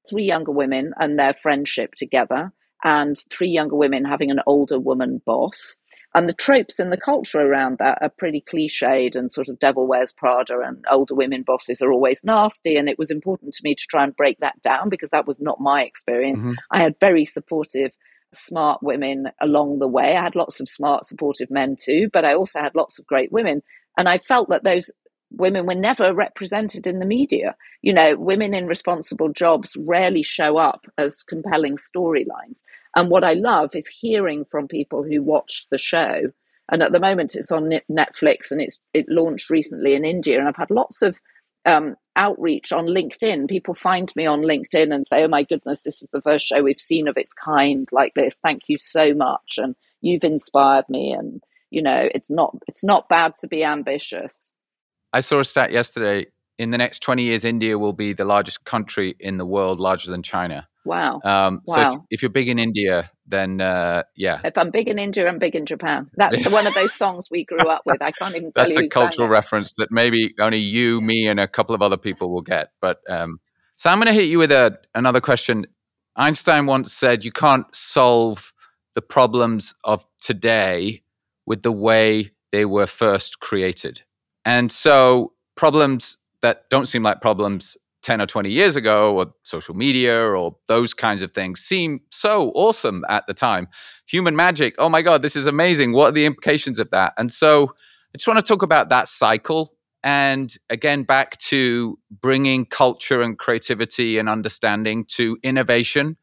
three 0.09 0.23
younger 0.23 0.51
women 0.51 0.93
and 0.99 1.17
their 1.17 1.33
friendship 1.33 1.93
together, 1.95 2.51
and 2.83 3.17
three 3.31 3.49
younger 3.49 3.75
women 3.75 4.05
having 4.05 4.31
an 4.31 4.41
older 4.45 4.79
woman 4.79 5.21
boss 5.25 5.77
and 6.15 6.29
the 6.29 6.33
tropes 6.33 6.79
in 6.79 6.91
the 6.91 6.97
culture 6.97 7.41
around 7.41 7.77
that 7.79 7.97
are 8.01 8.09
pretty 8.09 8.41
cliched 8.41 9.17
and 9.17 9.29
sort 9.29 9.49
of 9.49 9.59
devil 9.59 9.85
wears 9.85 10.13
Prada 10.13 10.59
and 10.65 10.83
older 10.89 11.13
women 11.13 11.43
bosses 11.43 11.81
are 11.81 11.91
always 11.91 12.23
nasty. 12.23 12.77
And 12.77 12.87
it 12.87 12.97
was 12.97 13.11
important 13.11 13.53
to 13.53 13.61
me 13.65 13.75
to 13.75 13.83
try 13.89 14.05
and 14.05 14.15
break 14.15 14.39
that 14.39 14.61
down 14.61 14.87
because 14.87 15.09
that 15.09 15.27
was 15.27 15.41
not 15.41 15.59
my 15.59 15.83
experience. 15.83 16.45
Mm-hmm. 16.45 16.55
I 16.71 16.81
had 16.81 16.95
very 17.01 17.25
supportive, 17.25 17.91
smart 18.33 18.81
women 18.81 19.27
along 19.41 19.79
the 19.79 19.89
way. 19.89 20.15
I 20.15 20.23
had 20.23 20.35
lots 20.35 20.61
of 20.61 20.69
smart, 20.69 21.05
supportive 21.05 21.51
men 21.51 21.75
too, 21.77 22.09
but 22.13 22.23
I 22.23 22.33
also 22.33 22.61
had 22.61 22.75
lots 22.75 22.97
of 22.97 23.05
great 23.05 23.33
women. 23.33 23.61
And 23.97 24.07
I 24.07 24.19
felt 24.19 24.49
that 24.49 24.63
those 24.63 24.89
women 25.37 25.65
were 25.65 25.75
never 25.75 26.13
represented 26.13 26.87
in 26.87 26.99
the 26.99 27.05
media. 27.05 27.55
You 27.81 27.93
know, 27.93 28.15
women 28.17 28.53
in 28.53 28.67
responsible 28.67 29.29
jobs 29.29 29.75
rarely 29.77 30.23
show 30.23 30.57
up 30.57 30.85
as 30.97 31.23
compelling 31.23 31.77
storylines. 31.77 32.63
And 32.95 33.09
what 33.09 33.23
I 33.23 33.33
love 33.33 33.75
is 33.75 33.87
hearing 33.87 34.45
from 34.45 34.67
people 34.67 35.03
who 35.03 35.21
watch 35.21 35.67
the 35.71 35.77
show. 35.77 36.31
And 36.71 36.81
at 36.81 36.91
the 36.91 36.99
moment, 36.99 37.35
it's 37.35 37.51
on 37.51 37.69
Netflix 37.91 38.51
and 38.51 38.61
it's 38.61 38.79
it 38.93 39.05
launched 39.09 39.49
recently 39.49 39.93
in 39.93 40.05
India. 40.05 40.39
And 40.39 40.47
I've 40.47 40.55
had 40.55 40.71
lots 40.71 41.01
of 41.01 41.19
um, 41.65 41.95
outreach 42.15 42.71
on 42.71 42.85
LinkedIn. 42.85 43.49
People 43.49 43.73
find 43.73 44.11
me 44.15 44.25
on 44.25 44.41
LinkedIn 44.41 44.93
and 44.93 45.05
say, 45.05 45.23
"Oh 45.23 45.27
my 45.27 45.43
goodness, 45.43 45.83
this 45.83 46.01
is 46.01 46.09
the 46.11 46.21
first 46.21 46.45
show 46.45 46.63
we've 46.63 46.79
seen 46.79 47.07
of 47.07 47.17
its 47.17 47.33
kind 47.33 47.87
like 47.91 48.13
this. 48.15 48.39
Thank 48.41 48.63
you 48.67 48.77
so 48.77 49.13
much, 49.13 49.57
and 49.57 49.75
you've 50.01 50.23
inspired 50.23 50.85
me." 50.89 51.11
And 51.11 51.43
you 51.71 51.81
know, 51.81 52.09
it's 52.15 52.29
not 52.29 52.55
it's 52.67 52.83
not 52.83 53.09
bad 53.09 53.35
to 53.37 53.47
be 53.47 53.63
ambitious. 53.63 54.51
I 55.15 55.21
saw 55.21 55.39
a 55.39 55.45
stat 55.45 55.71
yesterday. 55.71 56.27
In 56.57 56.71
the 56.71 56.77
next 56.77 56.99
20 56.99 57.23
years, 57.23 57.45
India 57.45 57.79
will 57.79 57.93
be 57.93 58.11
the 58.11 58.25
largest 58.25 58.65
country 58.65 59.15
in 59.17 59.37
the 59.37 59.45
world, 59.45 59.79
larger 59.79 60.11
than 60.11 60.23
China. 60.23 60.67
Wow. 60.83 61.21
Um, 61.23 61.61
wow. 61.65 61.75
So 61.75 61.81
if, 61.81 61.95
if, 62.11 62.21
you're 62.21 62.29
big 62.29 62.49
in 62.49 62.59
India, 62.59 63.09
then 63.25 63.61
uh, 63.61 64.03
yeah. 64.17 64.41
If 64.43 64.57
I'm 64.57 64.71
big 64.71 64.89
in 64.89 64.99
India, 64.99 65.25
I'm 65.27 65.39
big 65.39 65.55
in 65.55 65.65
Japan. 65.65 66.11
That's 66.17 66.45
one 66.49 66.67
of 66.67 66.73
those 66.73 66.93
songs 66.93 67.29
we 67.31 67.45
grew 67.45 67.69
up 67.69 67.83
with. 67.85 68.01
I 68.01 68.11
can't 68.11 68.35
even 68.35 68.51
tell 68.51 68.67
you 68.67 68.75
That's 68.75 68.87
a 68.87 68.89
cultural 68.89 69.29
reference 69.29 69.75
that 69.75 69.89
maybe 69.89 70.33
only 70.39 70.59
you, 70.59 70.99
me, 70.99 71.27
and 71.27 71.39
a 71.39 71.47
couple 71.47 71.73
of 71.73 71.81
other 71.81 71.97
people 71.97 72.29
will 72.29 72.41
get. 72.41 72.71
But 72.81 72.97
um, 73.09 73.39
so 73.77 73.89
I'm 73.89 73.97
going 73.97 74.07
to 74.07 74.13
hit 74.13 74.27
you 74.27 74.37
with 74.37 74.51
a, 74.51 74.77
another 74.93 75.21
question. 75.21 75.65
Einstein 76.17 76.65
once 76.65 76.91
said, 76.91 77.23
"You 77.23 77.31
can't 77.31 77.65
solve 77.73 78.51
the 78.95 79.01
problems 79.01 79.73
of 79.85 80.05
today 80.21 81.03
with 81.45 81.63
the 81.63 81.71
way 81.71 82.31
they 82.51 82.65
were 82.65 82.87
first 82.87 83.39
created." 83.39 84.03
And 84.45 84.71
so 84.71 85.33
problems 85.55 86.17
that 86.41 86.69
don't 86.69 86.85
seem 86.85 87.03
like 87.03 87.21
problems 87.21 87.75
10 88.03 88.21
or 88.21 88.27
20 88.27 88.51
years 88.51 88.75
ago, 88.75 89.17
or 89.17 89.33
social 89.41 89.73
media, 89.73 90.15
or 90.15 90.55
those 90.67 90.93
kinds 90.93 91.23
of 91.23 91.31
things, 91.31 91.59
seem 91.59 92.01
so 92.11 92.51
awesome 92.53 93.03
at 93.09 93.25
the 93.25 93.33
time. 93.33 93.67
Human 94.05 94.35
magic, 94.35 94.75
oh 94.77 94.89
my 94.89 95.01
God, 95.01 95.23
this 95.23 95.35
is 95.35 95.47
amazing. 95.47 95.91
What 95.91 96.09
are 96.09 96.11
the 96.11 96.25
implications 96.25 96.77
of 96.77 96.91
that? 96.91 97.13
And 97.17 97.33
so 97.33 97.63
I 97.63 98.17
just 98.17 98.27
want 98.27 98.39
to 98.39 98.47
talk 98.47 98.61
about 98.61 98.89
that 98.89 99.07
cycle. 99.07 99.73
And 100.03 100.55
again, 100.69 101.01
back 101.01 101.35
to 101.49 101.97
bringing 102.21 102.67
culture 102.67 103.23
and 103.23 103.39
creativity 103.39 104.19
and 104.19 104.29
understanding 104.29 105.05
to 105.15 105.39
innovation 105.41 106.15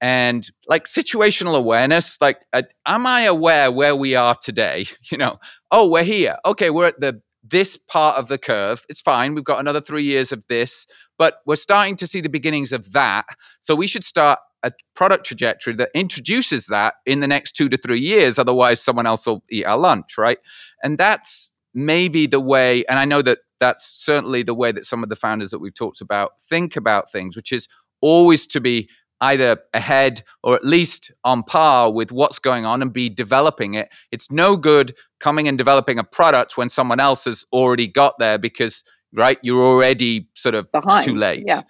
and 0.00 0.48
like 0.66 0.86
situational 0.86 1.56
awareness. 1.56 2.18
Like, 2.22 2.38
uh, 2.54 2.62
am 2.86 3.06
I 3.06 3.22
aware 3.22 3.70
where 3.70 3.94
we 3.94 4.14
are 4.14 4.34
today? 4.34 4.86
You 5.10 5.18
know, 5.18 5.38
oh, 5.70 5.88
we're 5.88 6.04
here. 6.04 6.36
Okay, 6.46 6.70
we're 6.70 6.86
at 6.86 7.00
the 7.00 7.20
this 7.42 7.76
part 7.76 8.16
of 8.16 8.28
the 8.28 8.38
curve. 8.38 8.84
It's 8.88 9.00
fine. 9.00 9.34
We've 9.34 9.44
got 9.44 9.60
another 9.60 9.80
three 9.80 10.04
years 10.04 10.32
of 10.32 10.44
this, 10.48 10.86
but 11.18 11.38
we're 11.46 11.56
starting 11.56 11.96
to 11.96 12.06
see 12.06 12.20
the 12.20 12.28
beginnings 12.28 12.72
of 12.72 12.92
that. 12.92 13.26
So 13.60 13.74
we 13.74 13.86
should 13.86 14.04
start 14.04 14.38
a 14.62 14.72
product 14.96 15.24
trajectory 15.24 15.74
that 15.74 15.90
introduces 15.94 16.66
that 16.66 16.94
in 17.06 17.20
the 17.20 17.28
next 17.28 17.52
two 17.52 17.68
to 17.68 17.76
three 17.76 18.00
years. 18.00 18.38
Otherwise, 18.38 18.82
someone 18.82 19.06
else 19.06 19.26
will 19.26 19.44
eat 19.50 19.64
our 19.64 19.78
lunch, 19.78 20.18
right? 20.18 20.38
And 20.82 20.98
that's 20.98 21.52
maybe 21.74 22.26
the 22.26 22.40
way, 22.40 22.84
and 22.86 22.98
I 22.98 23.04
know 23.04 23.22
that 23.22 23.38
that's 23.60 23.84
certainly 23.84 24.42
the 24.42 24.54
way 24.54 24.72
that 24.72 24.86
some 24.86 25.02
of 25.02 25.08
the 25.08 25.16
founders 25.16 25.50
that 25.50 25.58
we've 25.58 25.74
talked 25.74 26.00
about 26.00 26.32
think 26.48 26.76
about 26.76 27.10
things, 27.10 27.36
which 27.36 27.52
is 27.52 27.68
always 28.00 28.46
to 28.48 28.60
be 28.60 28.88
either 29.20 29.58
ahead 29.74 30.22
or 30.42 30.54
at 30.54 30.64
least 30.64 31.10
on 31.24 31.42
par 31.42 31.92
with 31.92 32.12
what's 32.12 32.38
going 32.38 32.64
on 32.64 32.82
and 32.82 32.92
be 32.92 33.08
developing 33.08 33.74
it. 33.74 33.88
It's 34.12 34.30
no 34.30 34.56
good 34.56 34.94
coming 35.20 35.48
and 35.48 35.58
developing 35.58 35.98
a 35.98 36.04
product 36.04 36.56
when 36.56 36.68
someone 36.68 37.00
else 37.00 37.24
has 37.24 37.44
already 37.52 37.86
got 37.88 38.14
there 38.18 38.38
because 38.38 38.84
right 39.12 39.38
you're 39.42 39.64
already 39.64 40.28
sort 40.34 40.54
of 40.54 40.70
Behind. 40.72 41.04
too 41.04 41.16
late. 41.16 41.44
Yeah. 41.46 41.62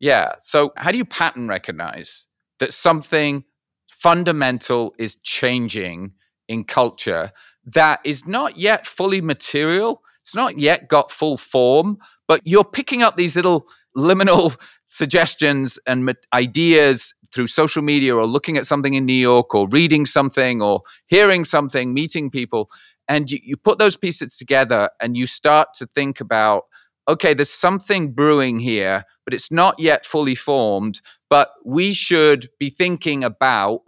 Yeah. 0.00 0.32
So 0.40 0.72
how 0.76 0.90
do 0.90 0.98
you 0.98 1.04
pattern 1.04 1.48
recognize 1.48 2.26
that 2.58 2.72
something 2.72 3.44
fundamental 3.90 4.94
is 4.98 5.16
changing 5.16 6.12
in 6.48 6.64
culture 6.64 7.32
that 7.64 8.00
is 8.04 8.26
not 8.26 8.56
yet 8.56 8.86
fully 8.86 9.20
material? 9.20 10.02
It's 10.22 10.34
not 10.34 10.58
yet 10.58 10.88
got 10.88 11.10
full 11.12 11.36
form, 11.36 11.98
but 12.26 12.40
you're 12.44 12.64
picking 12.64 13.02
up 13.02 13.16
these 13.16 13.36
little 13.36 13.66
liminal 13.96 14.56
suggestions 14.92 15.78
and 15.86 16.14
ideas 16.34 17.14
through 17.34 17.46
social 17.46 17.82
media 17.82 18.14
or 18.14 18.26
looking 18.26 18.58
at 18.58 18.66
something 18.66 18.92
in 18.92 19.06
New 19.06 19.14
York 19.14 19.54
or 19.54 19.66
reading 19.68 20.04
something 20.04 20.60
or 20.60 20.82
hearing 21.06 21.46
something, 21.46 21.94
meeting 21.94 22.30
people. 22.30 22.70
And 23.08 23.30
you, 23.30 23.38
you 23.42 23.56
put 23.56 23.78
those 23.78 23.96
pieces 23.96 24.36
together 24.36 24.90
and 25.00 25.16
you 25.16 25.26
start 25.26 25.68
to 25.74 25.86
think 25.86 26.20
about 26.20 26.64
okay, 27.08 27.34
there's 27.34 27.50
something 27.50 28.12
brewing 28.12 28.60
here, 28.60 29.04
but 29.24 29.34
it's 29.34 29.50
not 29.50 29.74
yet 29.76 30.06
fully 30.06 30.36
formed. 30.36 31.00
But 31.28 31.50
we 31.64 31.94
should 31.94 32.48
be 32.60 32.70
thinking 32.70 33.24
about 33.24 33.80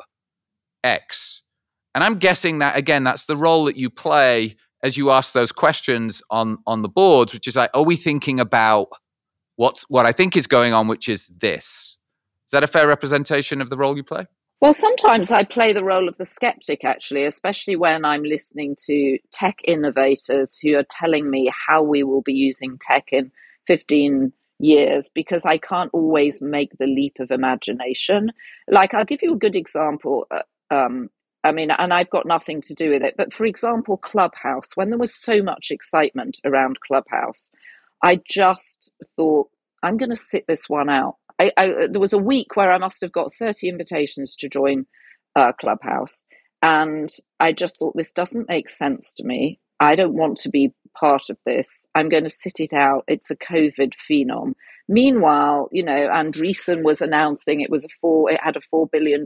X. 0.82 1.42
And 1.94 2.02
I'm 2.02 2.18
guessing 2.18 2.58
that, 2.58 2.76
again, 2.76 3.04
that's 3.04 3.26
the 3.26 3.36
role 3.36 3.66
that 3.66 3.76
you 3.76 3.88
play 3.88 4.56
as 4.82 4.96
you 4.96 5.10
ask 5.10 5.32
those 5.32 5.52
questions 5.52 6.22
on 6.30 6.58
on 6.66 6.82
the 6.82 6.88
boards, 6.88 7.32
which 7.32 7.46
is 7.46 7.56
like, 7.56 7.70
are 7.72 7.84
we 7.84 7.94
thinking 7.94 8.40
about 8.40 8.88
what's 9.56 9.82
what 9.84 10.06
I 10.06 10.12
think 10.12 10.36
is 10.36 10.46
going 10.46 10.72
on, 10.72 10.88
which 10.88 11.08
is 11.08 11.28
this? 11.38 11.98
Is 12.46 12.50
that 12.52 12.64
a 12.64 12.68
fair 12.68 12.86
representation 12.86 13.60
of 13.60 13.70
the 13.70 13.76
role 13.76 13.96
you 13.96 14.04
play? 14.04 14.26
Well, 14.60 14.72
sometimes 14.72 15.30
I 15.30 15.44
play 15.44 15.72
the 15.72 15.84
role 15.84 16.08
of 16.08 16.16
the 16.16 16.24
skeptic, 16.24 16.84
actually, 16.84 17.24
especially 17.24 17.76
when 17.76 18.04
I'm 18.04 18.22
listening 18.22 18.76
to 18.86 19.18
tech 19.30 19.58
innovators 19.64 20.58
who 20.58 20.76
are 20.76 20.86
telling 20.88 21.28
me 21.28 21.52
how 21.66 21.82
we 21.82 22.02
will 22.02 22.22
be 22.22 22.32
using 22.32 22.78
tech 22.80 23.08
in 23.12 23.30
15 23.66 24.32
years 24.58 25.10
because 25.14 25.44
I 25.44 25.58
can't 25.58 25.90
always 25.92 26.40
make 26.40 26.78
the 26.78 26.86
leap 26.86 27.16
of 27.20 27.30
imagination. 27.30 28.32
Like, 28.68 28.94
I'll 28.94 29.04
give 29.04 29.22
you 29.22 29.34
a 29.34 29.38
good 29.38 29.56
example. 29.56 30.26
Uh, 30.30 30.42
um, 30.74 31.10
I 31.44 31.52
mean, 31.52 31.70
and 31.70 31.92
I've 31.92 32.08
got 32.08 32.24
nothing 32.24 32.62
to 32.62 32.74
do 32.74 32.90
with 32.90 33.02
it, 33.02 33.16
but 33.18 33.34
for 33.34 33.44
example, 33.44 33.98
Clubhouse, 33.98 34.70
when 34.76 34.88
there 34.88 34.98
was 34.98 35.14
so 35.14 35.42
much 35.42 35.70
excitement 35.70 36.40
around 36.44 36.78
Clubhouse, 36.80 37.50
I 38.04 38.20
just 38.28 38.92
thought, 39.16 39.50
I'm 39.84 39.98
going 39.98 40.10
to 40.10 40.16
sit 40.16 40.46
this 40.48 40.70
one 40.70 40.90
out. 40.90 41.16
I, 41.40 41.52
I, 41.58 41.68
there 41.90 42.00
was 42.00 42.14
a 42.14 42.18
week 42.18 42.56
where 42.56 42.72
I 42.72 42.78
must 42.78 43.02
have 43.02 43.12
got 43.12 43.34
30 43.34 43.70
invitations 43.70 44.36
to 44.38 44.50
join 44.50 44.86
uh, 45.36 45.52
Clubhouse. 45.54 46.26
And 46.62 47.10
I 47.40 47.52
just 47.54 47.78
thought, 47.80 47.96
this 47.96 48.12
doesn't 48.12 48.50
make 48.50 48.70
sense 48.70 49.14
to 49.16 49.24
me. 49.24 49.60
I 49.80 49.96
don't 49.96 50.14
want 50.14 50.38
to 50.40 50.50
be 50.50 50.74
part 50.98 51.30
of 51.30 51.38
this. 51.46 51.68
I'm 51.96 52.10
going 52.10 52.24
to 52.24 52.30
sit 52.30 52.60
it 52.60 52.74
out. 52.74 53.04
It's 53.08 53.32
a 53.32 53.36
COVID 53.36 53.94
phenom. 54.10 54.54
Meanwhile, 54.88 55.70
you 55.72 55.84
know, 55.84 56.10
Andreessen 56.10 56.84
was 56.84 57.02
announcing 57.02 57.62
it 57.62 57.70
was 57.70 57.86
a 57.86 57.90
four, 58.02 58.30
it 58.32 58.40
had 58.42 58.56
a 58.56 58.62
$4 58.74 58.90
billion 58.92 59.24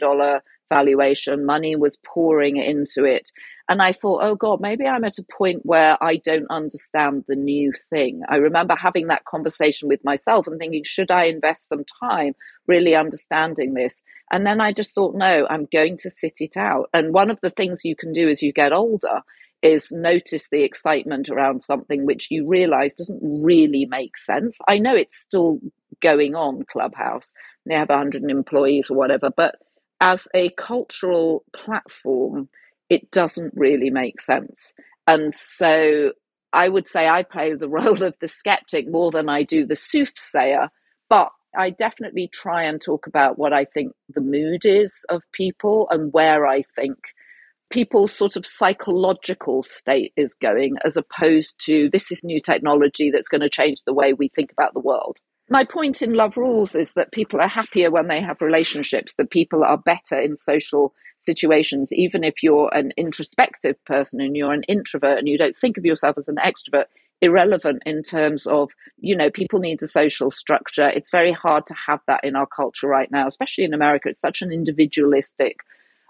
valuation. 0.69 1.47
Money 1.47 1.77
was 1.77 1.99
pouring 2.05 2.57
into 2.59 3.05
it. 3.05 3.31
And 3.69 3.83
I 3.83 3.93
thought, 3.93 4.21
oh 4.23 4.35
God, 4.35 4.61
maybe 4.61 4.87
I'm 4.87 5.05
at 5.05 5.19
a 5.19 5.25
point 5.37 5.61
where 5.65 6.03
I 6.03 6.17
don't 6.19 6.51
understand 6.51 7.25
the 7.29 7.37
new 7.37 7.73
thing. 7.91 8.23
I 8.29 8.37
remember 8.37 8.77
having 8.77 9.09
that 9.09 9.25
conversation 9.27 9.89
with 9.89 10.05
myself 10.05 10.47
and 10.47 10.59
thinking, 10.59 10.85
should 10.85 11.11
I 11.11 11.25
invest 11.25 11.69
some 11.69 11.85
time 12.01 12.35
really 12.67 12.95
understanding 12.97 13.75
this? 13.75 14.03
And 14.33 14.47
then 14.47 14.61
I 14.61 14.73
just 14.73 14.95
thought, 14.95 15.15
no, 15.17 15.47
I'm 15.51 15.69
going 15.73 15.99
to 15.99 16.11
sit 16.11 16.39
it 16.41 16.57
out. 16.57 16.91
And 16.95 17.15
one 17.15 17.31
of 17.31 17.41
the 17.43 17.51
things 17.51 17.85
you 17.85 17.97
can 17.97 18.13
do 18.13 18.29
as 18.29 18.43
you 18.43 18.53
get 18.53 18.73
older 18.73 19.23
is 19.63 19.91
notice 19.93 20.49
the 20.51 20.63
excitement 20.63 21.29
around 21.31 21.63
something 21.63 22.07
which 22.07 22.29
you 22.31 22.47
realize 22.49 22.95
doesn't 22.95 23.21
really 23.23 23.87
make 23.87 24.17
sense. 24.17 24.59
I 24.69 24.79
know 24.79 24.95
it's 24.95 25.19
still 25.19 25.61
going 26.01 26.35
on, 26.37 26.65
Clubhouse. 26.71 27.33
They 27.67 27.75
have 27.75 27.89
100 27.91 28.25
employees 28.31 28.91
or 28.91 28.97
whatever, 28.97 29.31
but 29.37 29.57
as 30.01 30.29
a 30.35 30.51
cultural 30.51 31.45
platform, 31.55 32.49
it 32.89 33.11
doesn't 33.11 33.53
really 33.57 33.91
make 33.91 34.21
sense. 34.21 34.75
And 35.07 35.35
so 35.37 36.13
I 36.53 36.69
would 36.69 36.87
say 36.87 37.09
I 37.09 37.23
play 37.23 37.55
the 37.55 37.69
role 37.69 38.03
of 38.03 38.15
the 38.21 38.29
skeptic 38.29 38.89
more 38.89 39.11
than 39.11 39.29
I 39.29 39.43
do 39.43 39.67
the 39.67 39.77
soothsayer, 39.77 40.69
but 41.09 41.31
I 41.57 41.71
definitely 41.71 42.29
try 42.33 42.65
and 42.65 42.81
talk 42.81 43.07
about 43.07 43.39
what 43.39 43.53
I 43.53 43.65
think 43.65 43.93
the 44.11 44.21
mood 44.21 44.65
is 44.65 45.05
of 45.09 45.23
people 45.33 45.89
and 45.91 46.13
where 46.13 46.47
I 46.47 46.63
think 46.77 46.97
people's 47.71 48.13
sort 48.13 48.37
of 48.37 48.47
psychological 48.47 49.63
state 49.63 50.13
is 50.17 50.35
going, 50.35 50.77
as 50.85 50.97
opposed 50.97 51.57
to 51.67 51.89
this 51.91 52.11
is 52.13 52.23
new 52.23 52.41
technology 52.41 53.11
that's 53.11 53.29
going 53.29 53.41
to 53.41 53.49
change 53.49 53.83
the 53.85 53.95
way 53.95 54.13
we 54.13 54.29
think 54.29 54.53
about 54.53 54.75
the 54.75 54.81
world 54.81 55.19
my 55.51 55.65
point 55.65 56.03
in 56.03 56.15
Love 56.15 56.37
Rules 56.37 56.75
is 56.75 56.93
that 56.93 57.13
people 57.13 57.41
are 57.41 57.49
happier 57.49 57.91
when 57.91 58.09
they 58.09 58.21
have 58.21 58.41
relationships, 58.41 59.15
that 59.15 59.31
people 59.31 59.65
are 59.65 59.79
better 59.79 60.19
in 60.19 60.37
social 60.37 60.95
situations, 61.17 61.93
even 61.93 62.23
if 62.23 62.43
you're 62.43 62.73
an 62.75 62.93
introspective 62.97 63.83
person 63.85 64.21
and 64.21 64.37
you're 64.37 64.53
an 64.53 64.63
introvert 64.65 65.19
and 65.19 65.29
you 65.29 65.39
don't 65.39 65.57
think 65.57 65.79
of 65.79 65.85
yourself 65.85 66.17
as 66.19 66.29
an 66.29 66.37
extrovert, 66.37 66.85
irrelevant 67.21 67.83
in 67.85 68.03
terms 68.03 68.47
of, 68.47 68.71
you 68.99 69.17
know, 69.17 69.31
people 69.31 69.59
need 69.59 69.83
a 69.83 69.87
social 69.87 70.31
structure. 70.31 70.89
It's 70.89 71.11
very 71.11 71.33
hard 71.33 71.67
to 71.67 71.75
have 71.75 72.01
that 72.07 72.25
in 72.25 72.37
our 72.37 72.47
culture 72.47 72.87
right 72.87 73.11
now, 73.11 73.27
especially 73.27 73.65
in 73.65 73.75
America. 73.75 74.09
It's 74.09 74.21
such 74.21 74.43
an 74.43 74.53
individualistic 74.53 75.59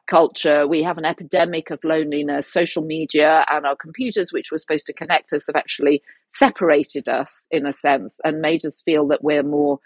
culture. 0.09 0.67
We 0.67 0.83
have 0.83 0.99
an 0.99 1.05
epidemic 1.05 1.71
of 1.71 1.79
loneliness. 1.85 2.51
Social 2.53 2.83
media 2.83 3.45
and 3.51 3.67
our 3.67 3.77
computers, 3.77 4.33
which 4.33 4.51
were 4.51 4.59
supposed 4.59 4.87
to 4.87 4.93
connect 4.93 5.33
us, 5.33 5.47
have 5.47 5.57
actually 5.57 6.03
separated 6.29 7.09
us 7.09 7.47
in 7.51 7.67
a 7.67 7.73
sense 7.73 8.21
and 8.25 8.41
made 8.41 8.65
us 8.65 8.83
feel 8.83 9.07
that 9.09 9.23
we're 9.23 9.43
more 9.43 9.79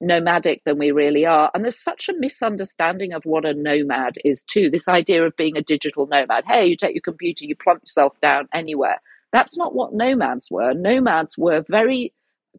nomadic 0.00 0.62
than 0.64 0.78
we 0.78 0.90
really 0.90 1.26
are. 1.26 1.50
And 1.54 1.64
there's 1.64 1.82
such 1.82 2.08
a 2.08 2.14
misunderstanding 2.18 3.12
of 3.12 3.24
what 3.24 3.44
a 3.44 3.54
nomad 3.54 4.16
is, 4.24 4.44
too. 4.44 4.70
This 4.70 4.88
idea 4.88 5.24
of 5.24 5.36
being 5.36 5.56
a 5.56 5.62
digital 5.62 6.06
nomad. 6.06 6.44
Hey, 6.46 6.66
you 6.66 6.76
take 6.76 6.94
your 6.94 7.02
computer, 7.02 7.44
you 7.44 7.56
plump 7.56 7.82
yourself 7.82 8.18
down 8.20 8.48
anywhere. 8.54 9.00
That's 9.32 9.56
not 9.56 9.74
what 9.74 9.94
nomads 9.94 10.50
were. 10.50 10.74
Nomads 10.74 11.36
were 11.38 11.64
very 11.68 12.12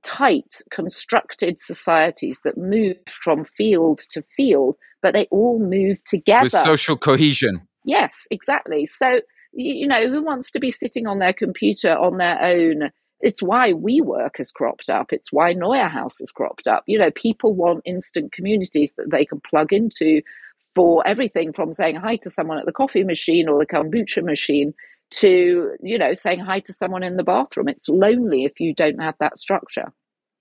tight, 0.03 0.61
constructed 0.71 1.59
societies 1.59 2.39
that 2.43 2.57
moved 2.57 3.09
from 3.09 3.45
field 3.45 3.99
to 4.11 4.23
field, 4.37 4.77
but 5.01 5.13
they 5.13 5.27
all 5.31 5.59
move 5.59 6.03
together. 6.03 6.43
With 6.43 6.51
social 6.51 6.97
cohesion. 6.97 7.61
Yes, 7.83 8.27
exactly. 8.29 8.85
So, 8.85 9.21
you 9.53 9.87
know, 9.87 10.07
who 10.07 10.23
wants 10.23 10.51
to 10.51 10.59
be 10.59 10.71
sitting 10.71 11.07
on 11.07 11.19
their 11.19 11.33
computer 11.33 11.93
on 11.97 12.17
their 12.17 12.41
own? 12.41 12.89
It's 13.21 13.41
why 13.41 13.73
WeWork 13.73 14.37
has 14.37 14.51
cropped 14.51 14.89
up. 14.89 15.13
It's 15.13 15.31
why 15.31 15.53
Neue 15.53 15.87
House 15.87 16.17
has 16.19 16.31
cropped 16.31 16.67
up. 16.67 16.83
You 16.87 16.97
know, 16.97 17.11
people 17.11 17.53
want 17.53 17.81
instant 17.85 18.31
communities 18.31 18.93
that 18.97 19.11
they 19.11 19.25
can 19.25 19.41
plug 19.41 19.73
into 19.73 20.21
for 20.75 21.05
everything 21.05 21.53
from 21.53 21.73
saying 21.73 21.95
hi 21.95 22.15
to 22.17 22.29
someone 22.29 22.57
at 22.57 22.65
the 22.65 22.71
coffee 22.71 23.03
machine 23.03 23.49
or 23.49 23.59
the 23.59 23.65
kombucha 23.65 24.23
machine 24.23 24.73
to 25.09 25.75
you 25.81 25.97
know 25.97 26.13
saying 26.13 26.39
hi 26.39 26.59
to 26.59 26.73
someone 26.73 27.03
in 27.03 27.17
the 27.17 27.23
bathroom 27.23 27.67
it's 27.67 27.89
lonely 27.89 28.45
if 28.45 28.59
you 28.59 28.73
don't 28.73 29.01
have 29.01 29.15
that 29.19 29.37
structure 29.37 29.91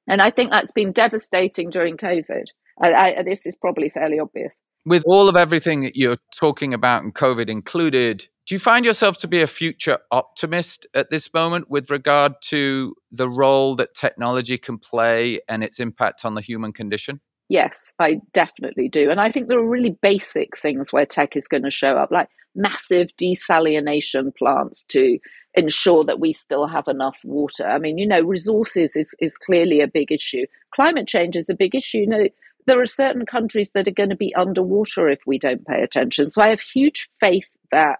and 0.07 0.23
i 0.23 0.31
think 0.31 0.51
that's 0.51 0.73
been 0.73 0.93
devastating 0.93 1.71
during 1.71 1.97
covid 1.97 2.45
I, 2.81 2.93
I, 3.19 3.23
this 3.23 3.47
is 3.47 3.55
probably 3.57 3.89
fairly 3.89 4.19
obvious 4.19 4.61
with 4.85 5.03
all 5.07 5.29
of 5.29 5.37
everything 5.37 5.83
that 5.83 5.97
you're 5.97 6.19
talking 6.35 6.75
about 6.75 7.03
and 7.03 7.15
covid 7.15 7.49
included 7.49 8.27
do 8.47 8.55
you 8.55 8.59
find 8.59 8.85
yourself 8.85 9.19
to 9.19 9.29
be 9.29 9.43
a 9.43 9.47
future 9.47 9.99
optimist 10.11 10.87
at 10.95 11.11
this 11.11 11.33
moment 11.33 11.71
with 11.71 11.91
regard 11.91 12.33
to 12.43 12.95
the 13.13 13.29
role 13.29 13.77
that 13.77 13.95
technology 13.95 14.59
can 14.59 14.79
play 14.79 15.41
and 15.49 15.63
its 15.63 15.79
impact 15.79 16.25
on 16.25 16.35
the 16.35 16.41
human 16.41 16.73
condition 16.73 17.21
Yes, 17.51 17.91
I 17.99 18.21
definitely 18.33 18.89
do. 18.89 19.11
And 19.11 19.21
I 19.21 19.33
think 19.33 19.49
there 19.49 19.59
are 19.59 19.69
really 19.69 19.99
basic 20.01 20.57
things 20.57 20.93
where 20.93 21.05
tech 21.05 21.35
is 21.35 21.49
going 21.49 21.65
to 21.65 21.71
show 21.71 21.97
up, 21.97 22.13
like 22.13 22.29
massive 22.55 23.09
desalination 23.21 24.35
plants 24.37 24.85
to 24.91 25.19
ensure 25.55 26.05
that 26.05 26.21
we 26.21 26.33
still 26.33 26.69
have 26.69 26.87
enough 26.87 27.19
water. 27.25 27.67
I 27.67 27.79
mean, 27.79 27.99
you 27.99 28.07
know, 28.07 28.21
resources 28.21 28.95
is, 28.95 29.15
is 29.19 29.37
clearly 29.37 29.81
a 29.81 29.89
big 29.89 30.13
issue. 30.13 30.47
Climate 30.73 31.09
change 31.09 31.37
is 31.37 31.49
a 31.49 31.55
big 31.57 31.75
issue. 31.75 31.99
You 31.99 32.07
know, 32.07 32.29
there 32.71 32.81
are 32.81 32.87
certain 32.87 33.27
countries 33.27 33.73
that 33.75 33.89
are 33.89 33.91
going 33.91 34.11
to 34.11 34.17
be 34.17 34.33
underwater 34.37 35.09
if 35.09 35.19
we 35.27 35.41
don't 35.41 35.67
pay 35.67 35.83
attention. 35.83 36.31
So 36.31 36.41
I 36.41 36.51
have 36.51 36.61
huge 36.61 37.11
faith 37.19 37.57
that 37.73 37.99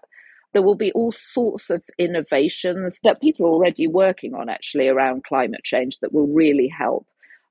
there 0.53 0.61
will 0.61 0.75
be 0.75 0.93
all 0.93 1.11
sorts 1.11 1.69
of 1.69 1.83
innovations 1.97 2.97
that 3.03 3.19
people 3.19 3.47
are 3.47 3.53
already 3.53 3.87
working 3.87 4.33
on 4.33 4.47
actually 4.47 4.87
around 4.87 5.25
climate 5.25 5.65
change 5.65 5.99
that 5.99 6.13
will 6.13 6.27
really 6.27 6.69
help. 6.69 7.05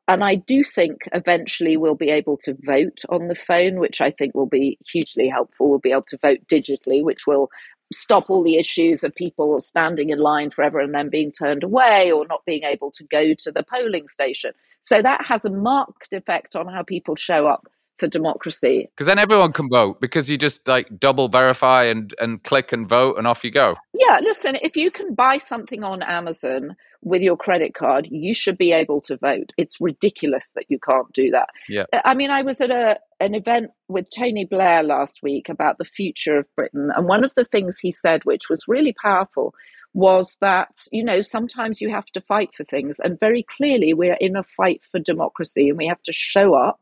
And 0.09 0.25
I 0.25 0.37
do 0.37 0.65
think 0.65 1.03
eventually 1.13 1.77
we'll 1.77 1.95
be 1.95 2.09
able 2.09 2.39
to 2.39 2.57
vote 2.63 3.03
on 3.11 3.29
the 3.29 3.35
phone, 3.35 3.79
which 3.79 4.01
I 4.01 4.11
think 4.11 4.35
will 4.35 4.47
be 4.47 4.79
hugely 4.91 5.29
helpful. 5.29 5.69
We'll 5.69 5.79
be 5.79 5.93
able 5.93 6.07
to 6.09 6.19
vote 6.19 6.39
digitally, 6.49 7.05
which 7.05 7.27
will 7.27 7.51
stop 7.93 8.31
all 8.31 8.43
the 8.43 8.57
issues 8.57 9.05
of 9.05 9.15
people 9.15 9.61
standing 9.61 10.09
in 10.09 10.19
line 10.19 10.49
forever 10.49 10.81
and 10.81 10.95
then 10.95 11.11
being 11.11 11.33
turned 11.33 11.65
away 11.65 12.11
or 12.11 12.27
not 12.27 12.47
being 12.47 12.63
able 12.65 12.91
to 12.93 13.05
go 13.05 13.35
to 13.35 13.53
the 13.53 13.63
polling 13.63 14.09
station. 14.09 14.53
So 14.81 15.03
that 15.03 15.25
has 15.27 15.45
a 15.45 15.51
marked 15.51 16.13
effect 16.13 16.57
on 16.57 16.67
how 16.67 16.83
people 16.83 17.17
show 17.17 17.47
up 17.47 17.67
for 18.01 18.09
democracy. 18.09 18.89
Because 18.91 19.07
then 19.07 19.19
everyone 19.19 19.53
can 19.53 19.69
vote 19.69 20.01
because 20.01 20.29
you 20.29 20.39
just 20.39 20.67
like 20.67 20.99
double 20.99 21.29
verify 21.29 21.85
and, 21.85 22.13
and 22.19 22.43
click 22.43 22.73
and 22.73 22.89
vote 22.89 23.19
and 23.19 23.27
off 23.27 23.45
you 23.45 23.51
go. 23.51 23.77
Yeah, 23.95 24.19
listen, 24.23 24.57
if 24.63 24.77
you 24.77 24.91
can 24.91 25.15
buy 25.15 25.37
something 25.37 25.85
on 25.85 26.03
Amazon 26.03 26.75
with 27.03 27.23
your 27.23 27.37
credit 27.37 27.75
card, 27.75 28.09
you 28.11 28.35
should 28.35 28.59
be 28.59 28.73
able 28.73 29.01
to 29.03 29.17
vote. 29.19 29.53
It's 29.57 29.81
ridiculous 29.81 30.51
that 30.55 30.65
you 30.69 30.79
can't 30.79 31.13
do 31.13 31.31
that. 31.31 31.51
Yeah. 31.69 31.85
Uh, 31.93 32.01
I 32.05 32.15
mean, 32.15 32.31
I 32.31 32.43
was 32.43 32.61
at 32.61 32.71
a 32.71 32.99
an 33.21 33.35
event 33.35 33.71
with 33.89 34.07
Tony 34.17 34.47
Blair 34.47 34.83
last 34.83 35.21
week 35.23 35.51
about 35.51 35.77
the 35.77 35.85
future 35.85 36.39
of 36.39 36.47
Britain, 36.57 36.91
and 36.97 37.07
one 37.07 37.23
of 37.23 37.35
the 37.35 37.45
things 37.45 37.79
he 37.79 37.93
said, 37.93 38.25
which 38.25 38.49
was 38.49 38.65
really 38.67 38.95
powerful, 39.03 39.55
was 39.93 40.37
that 40.41 40.71
you 40.93 41.03
know 41.03 41.21
sometimes 41.21 41.81
you 41.81 41.91
have 41.91 42.07
to 42.07 42.21
fight 42.21 42.55
for 42.55 42.65
things, 42.65 42.99
and 43.01 43.19
very 43.19 43.43
clearly 43.43 43.95
we're 43.95 44.19
in 44.21 44.37
a 44.37 44.43
fight 44.43 44.85
for 44.85 44.99
democracy, 45.01 45.69
and 45.69 45.79
we 45.79 45.87
have 45.87 46.03
to 46.03 46.13
show 46.13 46.55
up 46.55 46.81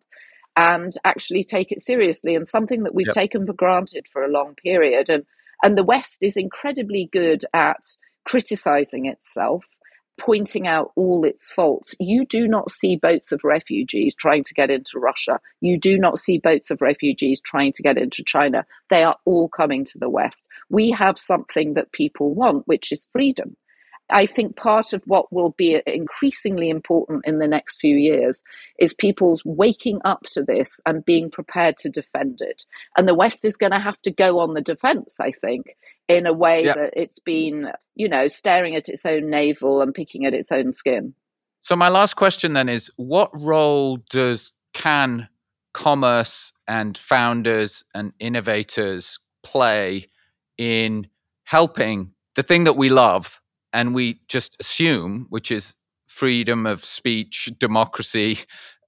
and 0.58 0.94
actually 1.04 1.44
take 1.44 1.70
it 1.70 1.80
seriously 1.80 2.34
and 2.34 2.48
something 2.48 2.82
that 2.82 2.94
we've 2.94 3.06
yep. 3.06 3.14
taken 3.14 3.46
for 3.46 3.52
granted 3.52 4.06
for 4.12 4.24
a 4.24 4.30
long 4.30 4.54
period 4.56 5.08
and 5.08 5.24
and 5.62 5.78
the 5.78 5.84
west 5.84 6.18
is 6.22 6.36
incredibly 6.36 7.08
good 7.12 7.44
at 7.54 7.80
criticizing 8.24 9.06
itself 9.06 9.64
pointing 10.18 10.66
out 10.66 10.92
all 10.96 11.24
its 11.24 11.50
faults. 11.50 11.94
You 11.98 12.26
do 12.26 12.46
not 12.46 12.70
see 12.70 12.96
boats 12.96 13.32
of 13.32 13.40
refugees 13.44 14.14
trying 14.14 14.44
to 14.44 14.54
get 14.54 14.70
into 14.70 14.98
russia. 14.98 15.40
You 15.60 15.78
do 15.78 15.98
not 15.98 16.18
see 16.18 16.38
boats 16.38 16.70
of 16.70 16.80
refugees 16.82 17.40
trying 17.40 17.72
to 17.72 17.82
get 17.82 17.96
into 17.96 18.22
china. 18.24 18.66
They 18.90 19.04
are 19.04 19.16
all 19.24 19.48
coming 19.48 19.84
to 19.86 19.98
the 19.98 20.10
west. 20.10 20.44
We 20.68 20.90
have 20.90 21.18
something 21.18 21.74
that 21.74 21.92
people 21.92 22.34
want 22.34 22.66
which 22.66 22.92
is 22.92 23.08
freedom 23.12 23.56
I 24.10 24.26
think 24.26 24.56
part 24.56 24.92
of 24.92 25.02
what 25.06 25.32
will 25.32 25.50
be 25.50 25.82
increasingly 25.86 26.70
important 26.70 27.26
in 27.26 27.38
the 27.38 27.48
next 27.48 27.78
few 27.80 27.96
years 27.96 28.42
is 28.78 28.94
people's 28.94 29.42
waking 29.44 30.00
up 30.04 30.22
to 30.32 30.42
this 30.42 30.80
and 30.86 31.04
being 31.04 31.30
prepared 31.30 31.76
to 31.78 31.90
defend 31.90 32.40
it. 32.40 32.64
And 32.96 33.06
the 33.06 33.14
West 33.14 33.44
is 33.44 33.56
going 33.56 33.72
to 33.72 33.78
have 33.78 34.00
to 34.02 34.10
go 34.10 34.38
on 34.38 34.54
the 34.54 34.62
defense, 34.62 35.20
I 35.20 35.30
think, 35.30 35.76
in 36.08 36.26
a 36.26 36.32
way 36.32 36.64
yep. 36.64 36.76
that 36.76 36.92
it's 36.96 37.18
been, 37.18 37.70
you 37.94 38.08
know, 38.08 38.28
staring 38.28 38.74
at 38.74 38.88
its 38.88 39.04
own 39.04 39.28
navel 39.28 39.82
and 39.82 39.94
picking 39.94 40.24
at 40.24 40.34
its 40.34 40.50
own 40.50 40.72
skin. 40.72 41.14
So 41.60 41.76
my 41.76 41.88
last 41.88 42.14
question 42.14 42.54
then 42.54 42.68
is 42.68 42.90
what 42.96 43.30
role 43.34 43.98
does 44.08 44.52
can 44.72 45.28
commerce 45.74 46.52
and 46.66 46.96
founders 46.96 47.84
and 47.94 48.12
innovators 48.18 49.18
play 49.42 50.06
in 50.56 51.08
helping 51.44 52.12
the 52.36 52.42
thing 52.42 52.64
that 52.64 52.76
we 52.76 52.88
love 52.88 53.40
and 53.72 53.94
we 53.94 54.20
just 54.28 54.56
assume, 54.60 55.26
which 55.28 55.50
is 55.50 55.74
freedom 56.06 56.66
of 56.66 56.84
speech, 56.84 57.50
democracy, 57.58 58.40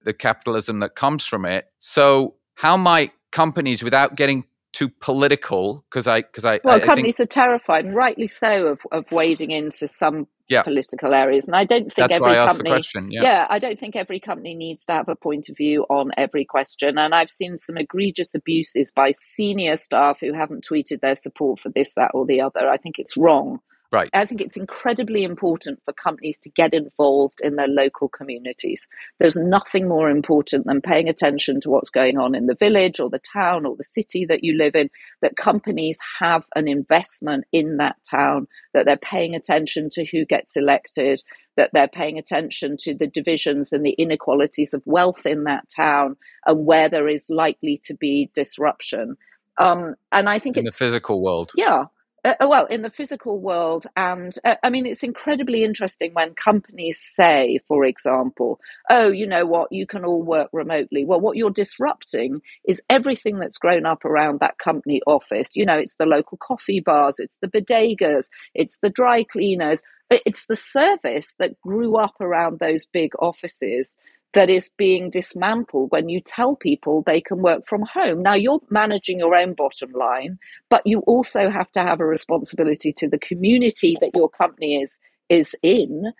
the 0.04 0.12
capitalism 0.12 0.80
that 0.80 0.94
comes 0.94 1.26
from 1.26 1.44
it. 1.44 1.66
So, 1.80 2.34
how 2.54 2.76
might 2.76 3.12
companies, 3.30 3.82
without 3.82 4.16
getting 4.16 4.44
too 4.72 4.88
political, 5.00 5.84
because 5.90 6.06
I, 6.06 6.22
because 6.22 6.44
I, 6.44 6.60
well, 6.64 6.76
I, 6.76 6.80
companies 6.80 7.16
think, 7.16 7.28
are 7.28 7.32
terrified, 7.32 7.84
and 7.84 7.94
rightly 7.94 8.26
so, 8.26 8.66
of, 8.68 8.80
of 8.92 9.10
wading 9.10 9.50
into 9.50 9.88
some 9.88 10.26
yeah. 10.50 10.62
political 10.62 11.14
areas. 11.14 11.46
And 11.46 11.56
I 11.56 11.64
don't 11.64 11.92
think 11.92 12.10
That's 12.10 12.14
every 12.14 12.34
company, 12.34 13.14
yeah. 13.14 13.22
yeah, 13.22 13.46
I 13.48 13.58
don't 13.58 13.78
think 13.78 13.96
every 13.96 14.20
company 14.20 14.54
needs 14.54 14.84
to 14.86 14.92
have 14.92 15.08
a 15.08 15.14
point 15.14 15.48
of 15.48 15.56
view 15.56 15.86
on 15.88 16.10
every 16.16 16.44
question. 16.44 16.98
And 16.98 17.14
I've 17.14 17.30
seen 17.30 17.56
some 17.56 17.76
egregious 17.76 18.34
abuses 18.34 18.92
by 18.94 19.12
senior 19.12 19.76
staff 19.76 20.18
who 20.20 20.32
haven't 20.32 20.66
tweeted 20.68 21.00
their 21.00 21.14
support 21.14 21.60
for 21.60 21.68
this, 21.70 21.92
that, 21.94 22.10
or 22.14 22.26
the 22.26 22.40
other. 22.40 22.68
I 22.68 22.76
think 22.76 22.98
it's 22.98 23.16
wrong. 23.16 23.60
Right. 23.92 24.08
I 24.12 24.24
think 24.24 24.40
it's 24.40 24.56
incredibly 24.56 25.24
important 25.24 25.80
for 25.84 25.92
companies 25.92 26.38
to 26.38 26.50
get 26.50 26.72
involved 26.72 27.40
in 27.42 27.56
their 27.56 27.66
local 27.66 28.08
communities. 28.08 28.86
There's 29.18 29.34
nothing 29.34 29.88
more 29.88 30.08
important 30.08 30.66
than 30.66 30.80
paying 30.80 31.08
attention 31.08 31.60
to 31.62 31.70
what's 31.70 31.90
going 31.90 32.16
on 32.16 32.36
in 32.36 32.46
the 32.46 32.54
village 32.54 33.00
or 33.00 33.10
the 33.10 33.18
town 33.18 33.66
or 33.66 33.74
the 33.76 33.82
city 33.82 34.24
that 34.26 34.44
you 34.44 34.56
live 34.56 34.76
in, 34.76 34.90
that 35.22 35.36
companies 35.36 35.98
have 36.20 36.46
an 36.54 36.68
investment 36.68 37.44
in 37.50 37.78
that 37.78 37.96
town, 38.08 38.46
that 38.74 38.86
they're 38.86 38.96
paying 38.96 39.34
attention 39.34 39.88
to 39.90 40.04
who 40.04 40.24
gets 40.24 40.56
elected, 40.56 41.20
that 41.56 41.70
they're 41.72 41.88
paying 41.88 42.16
attention 42.16 42.76
to 42.78 42.94
the 42.94 43.08
divisions 43.08 43.72
and 43.72 43.84
the 43.84 43.96
inequalities 43.98 44.72
of 44.72 44.82
wealth 44.86 45.26
in 45.26 45.44
that 45.44 45.68
town 45.68 46.16
and 46.46 46.64
where 46.64 46.88
there 46.88 47.08
is 47.08 47.28
likely 47.28 47.76
to 47.84 47.94
be 47.94 48.30
disruption. 48.34 49.16
Um, 49.58 49.96
and 50.12 50.28
I 50.28 50.38
think 50.38 50.56
in 50.56 50.64
it's 50.66 50.78
the 50.78 50.84
physical 50.84 51.20
world. 51.20 51.50
Yeah, 51.56 51.86
uh, 52.24 52.34
uh, 52.40 52.46
well, 52.48 52.66
in 52.66 52.82
the 52.82 52.90
physical 52.90 53.40
world. 53.40 53.86
And 53.96 54.32
uh, 54.44 54.56
I 54.62 54.70
mean, 54.70 54.86
it's 54.86 55.02
incredibly 55.02 55.64
interesting 55.64 56.12
when 56.12 56.34
companies 56.34 57.00
say, 57.00 57.58
for 57.66 57.84
example, 57.84 58.60
oh, 58.90 59.10
you 59.10 59.26
know 59.26 59.46
what, 59.46 59.72
you 59.72 59.86
can 59.86 60.04
all 60.04 60.22
work 60.22 60.50
remotely. 60.52 61.04
Well, 61.04 61.20
what 61.20 61.36
you're 61.36 61.50
disrupting 61.50 62.40
is 62.66 62.82
everything 62.90 63.38
that's 63.38 63.58
grown 63.58 63.86
up 63.86 64.04
around 64.04 64.40
that 64.40 64.58
company 64.58 65.00
office. 65.06 65.56
You 65.56 65.64
know, 65.64 65.78
it's 65.78 65.96
the 65.96 66.06
local 66.06 66.38
coffee 66.38 66.80
bars, 66.80 67.16
it's 67.18 67.38
the 67.40 67.48
bodegas, 67.48 68.28
it's 68.54 68.78
the 68.82 68.90
dry 68.90 69.24
cleaners, 69.24 69.82
it's 70.10 70.46
the 70.46 70.56
service 70.56 71.34
that 71.38 71.60
grew 71.60 71.96
up 71.96 72.20
around 72.20 72.58
those 72.58 72.86
big 72.86 73.12
offices 73.20 73.96
that 74.32 74.48
is 74.48 74.70
being 74.76 75.10
dismantled 75.10 75.90
when 75.90 76.08
you 76.08 76.20
tell 76.20 76.54
people 76.54 77.02
they 77.02 77.20
can 77.20 77.42
work 77.42 77.66
from 77.66 77.82
home. 77.82 78.22
Now, 78.22 78.34
you're 78.34 78.60
managing 78.70 79.18
your 79.18 79.34
own 79.34 79.54
bottom 79.54 79.90
line, 79.92 80.38
but 80.68 80.86
you 80.86 81.00
also 81.00 81.50
have 81.50 81.70
to 81.72 81.80
have 81.80 82.00
a 82.00 82.06
responsibility 82.06 82.92
to 82.92 83.08
the 83.08 83.18
community 83.18 83.96
that 84.00 84.12
your 84.14 84.28
company 84.28 84.80
is, 84.80 85.00
is 85.28 85.56
in 85.62 86.12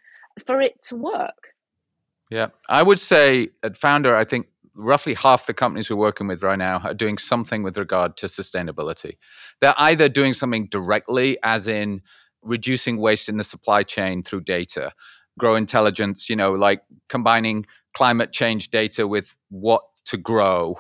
for 0.45 0.61
it 0.61 0.83
to 0.89 0.97
work. 0.97 1.55
Yeah, 2.31 2.49
I 2.69 2.83
would 2.83 3.01
say 3.01 3.49
at 3.63 3.77
Founder, 3.77 4.17
I 4.17 4.25
think 4.25 4.47
roughly 4.75 5.15
half 5.15 5.47
the 5.47 5.55
companies 5.55 5.91
we're 5.91 5.97
working 5.97 6.27
with 6.27 6.43
right 6.43 6.59
now 6.59 6.79
are 6.79 6.95
doing 6.95 7.19
something 7.19 7.63
with 7.63 7.77
regard 7.77 8.17
to 8.19 8.27
sustainability. 8.27 9.17
They're 9.61 9.75
either 9.77 10.09
doing 10.09 10.35
something 10.35 10.67
directly, 10.67 11.39
as 11.43 11.69
in 11.69 12.03
reducing 12.43 12.97
waste 12.97 13.29
in 13.29 13.37
the 13.37 13.45
supply 13.45 13.83
chain 13.83 14.23
through 14.23 14.43
data, 14.43 14.93
grow 15.39 15.55
intelligence, 15.57 16.31
you 16.31 16.37
know, 16.37 16.53
like 16.53 16.83
combining 17.09 17.67
climate 17.95 18.33
change 18.33 18.71
data 18.71 19.07
with 19.07 19.37
what 19.49 19.83
to 20.07 20.17
grow, 20.17 20.77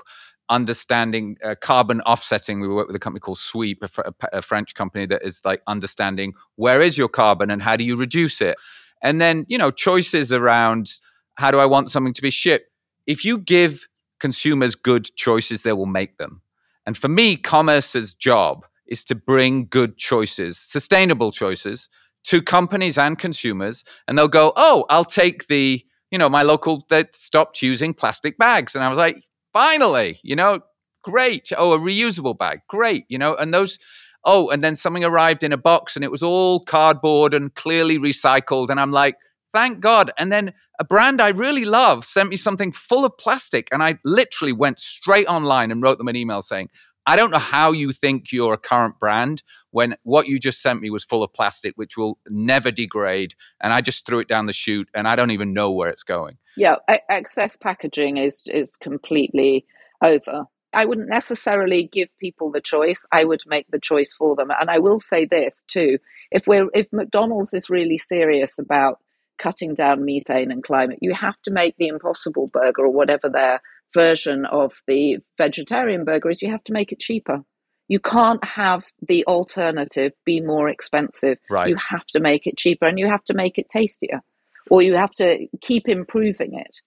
understanding 0.49 1.37
uh, 1.45 1.55
carbon 1.61 2.01
offsetting. 2.03 2.61
We 2.61 2.69
work 2.69 2.89
with 2.89 2.97
a 2.97 3.01
company 3.01 3.21
called 3.21 3.39
Sweep, 3.39 3.83
a, 3.83 3.89
fr- 3.89 4.03
a, 4.33 4.43
French 4.43 4.75
company 4.75 5.07
that 5.07 5.23
is 5.25 5.43
like 5.45 5.63
understanding 5.67 6.35
where 6.57 6.83
is 6.83 6.99
your 6.99 7.09
carbon 7.09 7.51
and 7.51 7.63
how 7.63 7.77
do 7.77 7.85
you 7.85 7.97
reduce 7.97 8.41
it. 8.41 8.57
And 9.03 9.21
then, 9.21 9.47
you 9.49 9.57
know, 9.57 9.71
choices 9.71 10.33
around 10.33 10.93
how 11.37 11.51
do 11.51 11.59
I 11.59 11.67
want 11.67 11.91
something 11.91 12.13
to 12.13 12.23
be 12.23 12.31
shipped. 12.31 12.67
If 13.07 13.25
you 13.25 13.39
give 13.39 13.89
consumers 14.19 14.75
good 14.75 15.07
choices, 15.17 15.63
they 15.63 15.73
will 15.73 15.87
make 15.87 16.19
them. 16.19 16.43
And 16.85 16.99
for 16.99 17.09
me, 17.09 17.37
commerce's 17.37 18.15
job 18.15 18.67
is 18.87 19.05
to 19.05 19.15
bring 19.15 19.67
good 19.67 19.97
choices, 19.97 20.59
sustainable 20.59 21.33
choices 21.33 21.89
to 22.25 22.43
companies 22.43 22.99
and 22.99 23.19
consumers. 23.19 23.85
And 24.07 24.19
they'll 24.19 24.29
go, 24.29 24.53
oh, 24.57 24.85
I'll 24.91 25.05
take 25.05 25.47
the 25.47 25.85
you 26.11 26.19
know, 26.19 26.29
my 26.29 26.43
local 26.43 26.85
that 26.89 27.15
stopped 27.15 27.63
using 27.63 27.95
plastic 27.95 28.39
bags. 28.39 28.75
And 28.75 28.85
I 28.85 28.89
was 28.89 28.99
like, 28.99 29.25
finally, 29.53 30.21
you 30.23 30.37
know, 30.37 30.61
great. 31.03 31.51
Oh, 31.57 31.73
a 31.73 31.79
reusable 31.79 32.37
bag, 32.37 32.61
great, 32.69 33.05
you 33.09 33.19
know, 33.19 33.35
and 33.37 33.55
those 33.55 33.79
oh, 34.25 34.51
and 34.51 34.63
then 34.63 34.75
something 34.75 35.05
arrived 35.05 35.43
in 35.43 35.53
a 35.53 35.57
box 35.57 35.97
and 35.97 36.05
it 36.05 36.11
was 36.11 36.23
all 36.23 36.61
cardboard 36.65 37.33
and 37.33 37.55
clearly 37.55 37.99
recycled. 37.99 38.69
And 38.69 38.79
I'm 38.79 38.93
like, 38.93 39.17
thank 39.55 39.81
God. 39.81 40.11
And 40.19 40.31
then 40.31 40.53
a 40.79 40.85
brand 40.85 41.21
I 41.21 41.29
really 41.29 41.65
love 41.65 42.05
sent 42.05 42.29
me 42.29 42.37
something 42.37 42.73
full 42.73 43.05
of 43.05 43.17
plastic. 43.19 43.69
And 43.73 43.83
I 43.83 43.99
literally 44.05 44.53
went 44.53 44.79
straight 44.79 45.27
online 45.27 45.71
and 45.71 45.83
wrote 45.83 45.99
them 45.99 46.09
an 46.09 46.17
email 46.17 46.43
saying, 46.43 46.69
I 47.07 47.17
don't 47.17 47.31
know 47.31 47.39
how 47.39 47.73
you 47.73 47.93
think 47.93 48.31
you're 48.33 48.55
a 48.55 48.59
current 48.59 48.99
brand 48.99 49.43
when 49.71 49.97
what 50.03 50.27
you 50.27 50.39
just 50.39 50.63
sent 50.63 50.81
me 50.81 50.91
was 50.91 51.05
full 51.05 51.23
of 51.23 51.33
plastic, 51.33 51.75
which 51.77 51.97
will 51.97 52.19
never 52.29 52.71
degrade. 52.71 53.35
And 53.61 53.73
I 53.73 53.81
just 53.81 54.07
threw 54.07 54.19
it 54.19 54.29
down 54.29 54.47
the 54.47 54.53
chute 54.53 54.89
and 54.95 55.09
I 55.09 55.17
don't 55.17 55.31
even 55.31 55.53
know 55.53 55.73
where 55.73 55.89
it's 55.89 56.03
going. 56.03 56.39
Yeah, 56.57 56.77
excess 57.09 57.57
packaging 57.57 58.17
is 58.17 58.45
is 58.47 58.77
completely 58.77 59.67
over. 60.03 60.45
I 60.73 60.85
wouldn't 60.85 61.09
necessarily 61.09 61.85
give 61.85 62.09
people 62.19 62.53
the 62.53 62.61
choice. 62.61 63.05
I 63.11 63.25
would 63.25 63.43
make 63.47 63.67
the 63.71 63.81
choice 63.81 64.15
for 64.15 64.37
them. 64.37 64.51
And 64.61 64.71
I 64.71 64.79
will 64.79 65.01
say 65.01 65.25
this 65.25 65.65
too: 65.69 65.99
if 66.31 66.47
we're 66.47 66.69
if 66.75 66.87
McDonald's 66.93 67.55
is 67.55 67.71
really 67.71 67.99
serious 67.99 68.59
about 68.59 68.99
cutting 69.39 69.75
down 69.75 70.05
methane 70.05 70.51
and 70.51 70.63
climate, 70.63 70.99
you 71.01 71.15
have 71.15 71.41
to 71.43 71.51
make 71.51 71.77
the 71.77 71.89
Impossible 71.89 72.49
Burger 72.49 72.85
or 72.85 72.93
whatever 72.93 73.29
their 73.29 73.63
version 73.95 74.47
of 74.47 74.73
the 74.87 75.19
vegetarian 75.39 76.05
burger 76.05 76.31
is 76.31 76.43
you 76.43 76.51
have 76.51 76.65
to 76.65 76.73
make 76.73 76.93
it 76.93 77.01
cheaper. 77.01 77.43
You 77.89 78.01
can't 78.01 78.45
have 78.45 78.87
the 79.09 79.25
alternative 79.27 80.13
be 80.25 80.41
more 80.41 80.69
expensive. 80.69 81.39
Right. 81.51 81.69
You 81.69 81.77
have 81.77 82.07
to 82.13 82.21
make 82.21 82.47
it 82.47 82.57
cheaper 82.57 82.87
and 82.87 82.99
you 82.99 83.07
have 83.07 83.25
to 83.25 83.35
make 83.35 83.59
it 83.59 83.69
tastier 83.69 84.23
or 84.71 84.83
you 84.83 84.95
have 84.95 85.13
to 85.15 85.47
keep 85.61 85.89
improving 85.89 86.55
it. 86.55 86.79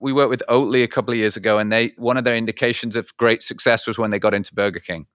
We 0.00 0.12
worked 0.12 0.30
with 0.30 0.42
Oatly 0.48 0.82
a 0.82 0.88
couple 0.88 1.12
of 1.12 1.18
years 1.18 1.36
ago 1.36 1.58
and 1.58 1.72
they 1.72 1.92
one 1.96 2.16
of 2.16 2.24
their 2.24 2.36
indications 2.36 2.96
of 2.96 3.16
great 3.16 3.42
success 3.42 3.86
was 3.86 3.98
when 3.98 4.10
they 4.10 4.18
got 4.18 4.34
into 4.34 4.54
Burger 4.54 4.80
King. 4.80 5.06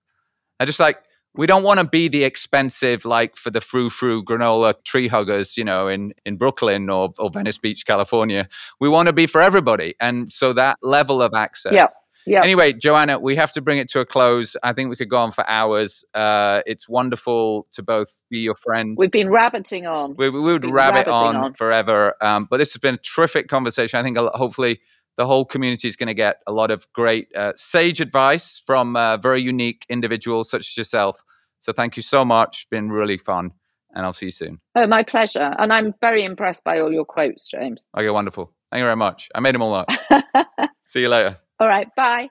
I 0.60 0.66
just 0.66 0.80
like 0.80 0.98
we 1.38 1.48
don't 1.48 1.64
want 1.64 1.80
to 1.80 1.84
be 1.84 2.08
the 2.08 2.24
expensive 2.24 3.06
like 3.06 3.36
for 3.36 3.50
the 3.50 3.62
frou 3.62 3.90
frou 3.90 4.24
granola 4.24 4.74
tree 4.84 5.08
huggers 5.08 5.58
you 5.58 5.64
know 5.64 5.88
in 5.88 6.14
in 6.26 6.38
brooklyn 6.38 6.90
or, 6.90 7.14
or 7.20 7.30
venice 7.30 7.58
beach 7.58 7.86
california 7.86 8.48
we 8.80 8.90
want 8.90 9.08
to 9.08 9.14
be 9.14 9.28
for 9.28 9.42
everybody 9.42 9.96
and 10.02 10.32
so 10.32 10.54
that 10.54 10.78
level 10.82 11.22
of 11.22 11.34
access 11.34 11.74
yeah 11.74 11.88
yeah. 12.30 12.44
Anyway, 12.44 12.74
Joanna, 12.74 13.20
we 13.20 13.38
have 13.38 13.54
to 13.54 13.62
bring 13.62 13.78
it 13.78 13.88
to 13.92 14.02
a 14.02 14.06
close. 14.06 14.58
I 14.62 14.74
think 14.74 14.90
we 14.90 14.98
could 14.98 15.10
go 15.10 15.16
on 15.16 15.32
for 15.32 15.48
hours. 15.50 16.04
Uh, 16.14 16.62
it's 16.66 16.90
wonderful 16.90 17.68
to 17.72 17.82
both 17.82 18.22
be 18.30 18.40
your 18.40 18.56
friend. 18.56 18.98
We've 18.98 19.10
been 19.10 19.30
rabbiting 19.30 19.88
on. 19.88 20.14
We, 20.18 20.30
we 20.30 20.42
would 20.42 20.66
rabbit 20.66 21.08
on, 21.08 21.38
on, 21.38 21.54
forever. 21.54 22.16
Um, 22.22 22.46
but 22.50 22.58
this 22.58 22.74
has 22.74 22.82
been 22.82 22.96
a 22.96 22.98
terrific 22.98 23.48
conversation. 23.48 23.98
I 23.98 24.04
think 24.04 24.18
hopefully 24.18 24.82
the 25.16 25.26
whole 25.26 25.46
community 25.46 25.88
is 25.88 25.96
going 25.96 26.08
to 26.08 26.14
get 26.14 26.42
a 26.46 26.52
lot 26.52 26.70
of 26.70 26.92
great 26.92 27.34
uh, 27.34 27.54
sage 27.56 28.02
advice 28.02 28.62
from 28.66 28.98
uh, 28.98 29.16
very 29.18 29.42
unique 29.42 29.86
individuals 29.90 30.50
such 30.50 30.68
as 30.68 30.78
yourself. 30.78 31.24
So 31.60 31.72
thank 31.72 31.98
you 31.98 32.04
so 32.04 32.24
much. 32.24 32.68
Been 32.70 32.92
really 32.92 33.18
fun. 33.18 33.52
And 33.94 34.06
I'll 34.06 34.14
see 34.14 34.28
you 34.28 34.32
soon. 34.32 34.60
Oh, 34.76 34.86
my 34.86 35.04
pleasure. 35.04 35.56
And 35.58 35.74
I'm 35.74 35.94
very 36.02 36.24
impressed 36.24 36.64
by 36.64 36.80
all 36.80 36.92
your 36.92 37.06
quotes, 37.06 37.48
James. 37.50 37.84
Okay, 37.98 38.10
wonderful. 38.10 38.54
Thank 38.72 38.82
you 38.82 38.86
very 38.86 38.96
much. 38.96 39.30
I 39.34 39.40
made 39.40 39.56
them 39.56 39.62
all 39.64 39.74
up. 39.74 39.90
see 40.86 41.02
you 41.02 41.10
later. 41.10 41.38
All 41.60 41.68
right. 41.68 41.88
Bye. 41.96 42.30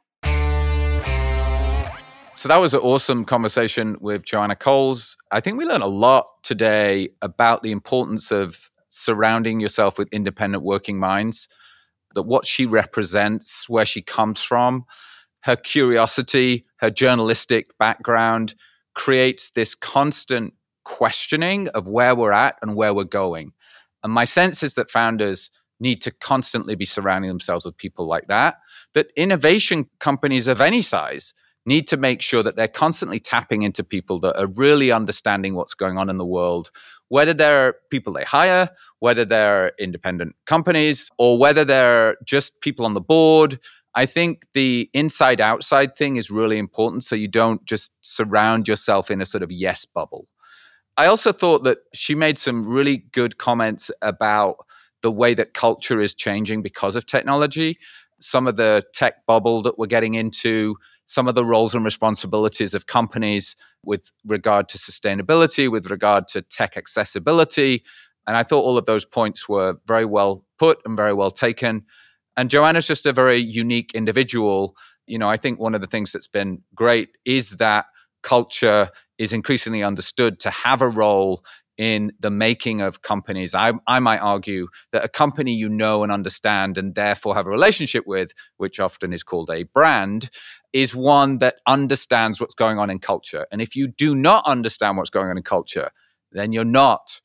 So 2.36 2.48
that 2.48 2.58
was 2.58 2.74
an 2.74 2.80
awesome 2.80 3.24
conversation 3.24 3.96
with 3.98 4.22
Joanna 4.22 4.56
Coles. 4.56 5.16
I 5.32 5.40
think 5.40 5.56
we 5.56 5.64
learned 5.64 5.82
a 5.82 5.88
lot 5.88 6.26
today 6.42 7.08
about 7.22 7.62
the 7.62 7.72
importance 7.72 8.30
of 8.30 8.70
surrounding 8.90 9.58
yourself 9.58 9.98
with 9.98 10.08
independent 10.12 10.62
working 10.62 10.98
minds 10.98 11.48
that 12.14 12.24
what 12.24 12.46
she 12.46 12.66
represents, 12.66 13.68
where 13.68 13.86
she 13.86 14.02
comes 14.02 14.42
from, 14.42 14.84
her 15.40 15.56
curiosity, 15.56 16.66
her 16.76 16.90
journalistic 16.90 17.76
background 17.78 18.54
creates 18.96 19.50
this 19.50 19.76
constant 19.76 20.54
questioning 20.84 21.68
of 21.68 21.86
where 21.86 22.14
we're 22.14 22.32
at 22.32 22.56
and 22.62 22.74
where 22.74 22.92
we're 22.92 23.04
going. 23.04 23.52
And 24.02 24.12
my 24.12 24.24
sense 24.24 24.62
is 24.62 24.74
that 24.74 24.90
founders 24.90 25.50
need 25.78 26.00
to 26.02 26.10
constantly 26.10 26.74
be 26.74 26.84
surrounding 26.84 27.28
themselves 27.28 27.64
with 27.64 27.76
people 27.76 28.06
like 28.06 28.26
that. 28.28 28.58
That 28.94 29.12
innovation 29.16 29.88
companies 30.00 30.46
of 30.46 30.60
any 30.60 30.82
size 30.82 31.34
need 31.66 31.86
to 31.88 31.96
make 31.96 32.22
sure 32.22 32.42
that 32.42 32.56
they're 32.56 32.68
constantly 32.68 33.18
tapping 33.18 33.62
into 33.62 33.82
people 33.84 34.20
that 34.20 34.38
are 34.40 34.46
really 34.46 34.92
understanding 34.92 35.54
what's 35.54 35.74
going 35.74 35.98
on 35.98 36.08
in 36.08 36.16
the 36.16 36.24
world, 36.24 36.70
whether 37.08 37.34
they're 37.34 37.74
people 37.90 38.12
they 38.12 38.24
hire, 38.24 38.70
whether 39.00 39.24
they're 39.24 39.72
independent 39.78 40.34
companies, 40.46 41.10
or 41.18 41.38
whether 41.38 41.64
they're 41.64 42.16
just 42.24 42.60
people 42.60 42.86
on 42.86 42.94
the 42.94 43.00
board. 43.00 43.58
I 43.96 44.04
think 44.04 44.44
the 44.52 44.90
inside 44.92 45.40
outside 45.40 45.96
thing 45.96 46.16
is 46.16 46.30
really 46.30 46.58
important 46.58 47.02
so 47.02 47.16
you 47.16 47.28
don't 47.28 47.64
just 47.64 47.90
surround 48.02 48.68
yourself 48.68 49.10
in 49.10 49.22
a 49.22 49.26
sort 49.26 49.42
of 49.42 49.50
yes 49.50 49.86
bubble. 49.86 50.28
I 50.98 51.06
also 51.06 51.32
thought 51.32 51.64
that 51.64 51.78
she 51.94 52.14
made 52.14 52.38
some 52.38 52.66
really 52.66 52.98
good 53.12 53.38
comments 53.38 53.90
about 54.02 54.56
the 55.02 55.10
way 55.10 55.32
that 55.34 55.54
culture 55.54 56.00
is 56.00 56.14
changing 56.14 56.62
because 56.62 56.94
of 56.94 57.06
technology. 57.06 57.78
Some 58.20 58.46
of 58.46 58.56
the 58.56 58.82
tech 58.92 59.24
bubble 59.26 59.62
that 59.62 59.78
we're 59.78 59.86
getting 59.86 60.14
into, 60.14 60.76
some 61.06 61.26
of 61.26 61.34
the 61.34 61.44
roles 61.44 61.74
and 61.74 61.84
responsibilities 61.84 62.74
of 62.74 62.86
companies 62.86 63.56
with 63.82 64.10
regard 64.26 64.68
to 64.70 64.78
sustainability, 64.78 65.70
with 65.70 65.90
regard 65.90 66.28
to 66.28 66.42
tech 66.42 66.76
accessibility. 66.76 67.82
And 68.26 68.36
I 68.36 68.42
thought 68.42 68.62
all 68.62 68.76
of 68.76 68.86
those 68.86 69.04
points 69.04 69.48
were 69.48 69.76
very 69.86 70.04
well 70.04 70.44
put 70.58 70.78
and 70.84 70.96
very 70.96 71.14
well 71.14 71.30
taken. 71.30 71.84
And 72.36 72.50
Joanna's 72.50 72.86
just 72.86 73.06
a 73.06 73.12
very 73.12 73.40
unique 73.40 73.92
individual. 73.94 74.76
You 75.06 75.18
know, 75.18 75.28
I 75.28 75.36
think 75.36 75.58
one 75.58 75.74
of 75.74 75.80
the 75.80 75.86
things 75.86 76.12
that's 76.12 76.26
been 76.26 76.62
great 76.74 77.10
is 77.24 77.52
that 77.52 77.86
culture 78.22 78.90
is 79.18 79.32
increasingly 79.32 79.82
understood 79.82 80.40
to 80.40 80.50
have 80.50 80.82
a 80.82 80.88
role 80.88 81.44
in 81.78 82.10
the 82.20 82.30
making 82.30 82.80
of 82.80 83.02
companies. 83.02 83.54
I, 83.54 83.72
I 83.86 83.98
might 83.98 84.18
argue 84.18 84.68
that 84.92 85.04
a 85.04 85.08
company 85.08 85.52
you 85.52 85.68
know 85.68 86.02
and 86.02 86.10
understand 86.10 86.78
and 86.78 86.94
therefore 86.94 87.34
have 87.34 87.46
a 87.46 87.50
relationship 87.50 88.06
with, 88.06 88.32
which 88.56 88.80
often 88.80 89.12
is 89.12 89.22
called 89.22 89.50
a 89.50 89.64
brand, 89.64 90.30
is 90.72 90.96
one 90.96 91.38
that 91.38 91.56
understands 91.66 92.40
what's 92.40 92.54
going 92.54 92.78
on 92.78 92.90
in 92.90 92.98
culture. 92.98 93.46
And 93.52 93.60
if 93.60 93.76
you 93.76 93.88
do 93.88 94.14
not 94.14 94.44
understand 94.46 94.96
what's 94.96 95.10
going 95.10 95.28
on 95.28 95.36
in 95.36 95.42
culture, 95.42 95.90
then 96.32 96.52
you're 96.52 96.64
not 96.64 97.20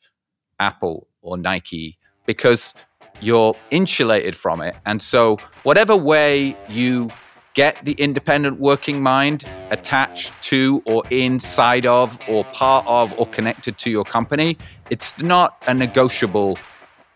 Apple 0.59 1.07
or 1.21 1.37
Nike 1.37 1.97
because 2.25 2.73
you're 3.21 3.55
insulated 3.69 4.35
from 4.35 4.61
it. 4.61 4.75
And 4.85 5.01
so, 5.01 5.37
whatever 5.63 5.95
way 5.95 6.55
you 6.67 7.09
get 7.53 7.83
the 7.83 7.93
independent 7.93 8.59
working 8.59 9.03
mind 9.03 9.43
attached 9.71 10.31
to 10.41 10.81
or 10.85 11.03
inside 11.09 11.85
of 11.85 12.17
or 12.27 12.43
part 12.45 12.85
of 12.87 13.13
or 13.19 13.27
connected 13.27 13.77
to 13.77 13.89
your 13.89 14.03
company, 14.03 14.57
it's 14.89 15.17
not 15.19 15.61
a 15.67 15.73
negotiable 15.73 16.57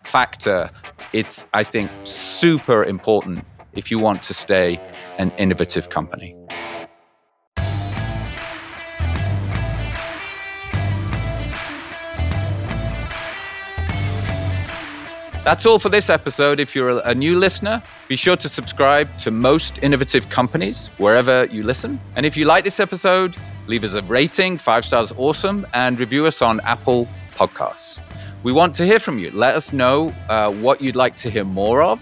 factor. 0.04 0.70
It's, 1.14 1.46
I 1.54 1.64
think, 1.64 1.90
super 2.04 2.84
important 2.84 3.46
if 3.74 3.92
you 3.92 4.00
want 4.00 4.24
to 4.24 4.34
stay 4.34 4.80
an 5.18 5.32
innovative 5.38 5.90
company. 5.90 6.36
That's 15.46 15.68
all 15.68 15.78
for 15.78 15.90
this 15.90 16.10
episode. 16.10 16.60
If 16.60 16.74
you're 16.74 17.00
a 17.08 17.14
new 17.14 17.38
listener, 17.38 17.80
be 18.08 18.16
sure 18.16 18.36
to 18.36 18.50
subscribe 18.50 19.16
to 19.20 19.30
Most 19.30 19.78
Innovative 19.84 20.28
Companies 20.32 20.88
wherever 20.98 21.46
you 21.52 21.62
listen. 21.62 22.00
And 22.16 22.26
if 22.26 22.36
you 22.36 22.46
like 22.46 22.64
this 22.64 22.80
episode, 22.80 23.38
leave 23.68 23.84
us 23.84 23.94
a 23.94 24.02
rating, 24.02 24.58
five 24.58 24.84
stars 24.86 25.14
awesome, 25.18 25.68
and 25.76 26.00
review 26.00 26.26
us 26.26 26.42
on 26.42 26.62
Apple 26.62 27.08
Podcasts. 27.36 28.02
We 28.42 28.54
want 28.54 28.74
to 28.74 28.88
hear 28.88 28.98
from 28.98 29.20
you. 29.20 29.30
Let 29.30 29.54
us 29.54 29.72
know 29.72 30.10
uh, 30.30 30.52
what 30.52 30.82
you'd 30.82 30.96
like 30.96 31.16
to 31.18 31.30
hear 31.30 31.44
more 31.44 31.84
of. 31.84 32.02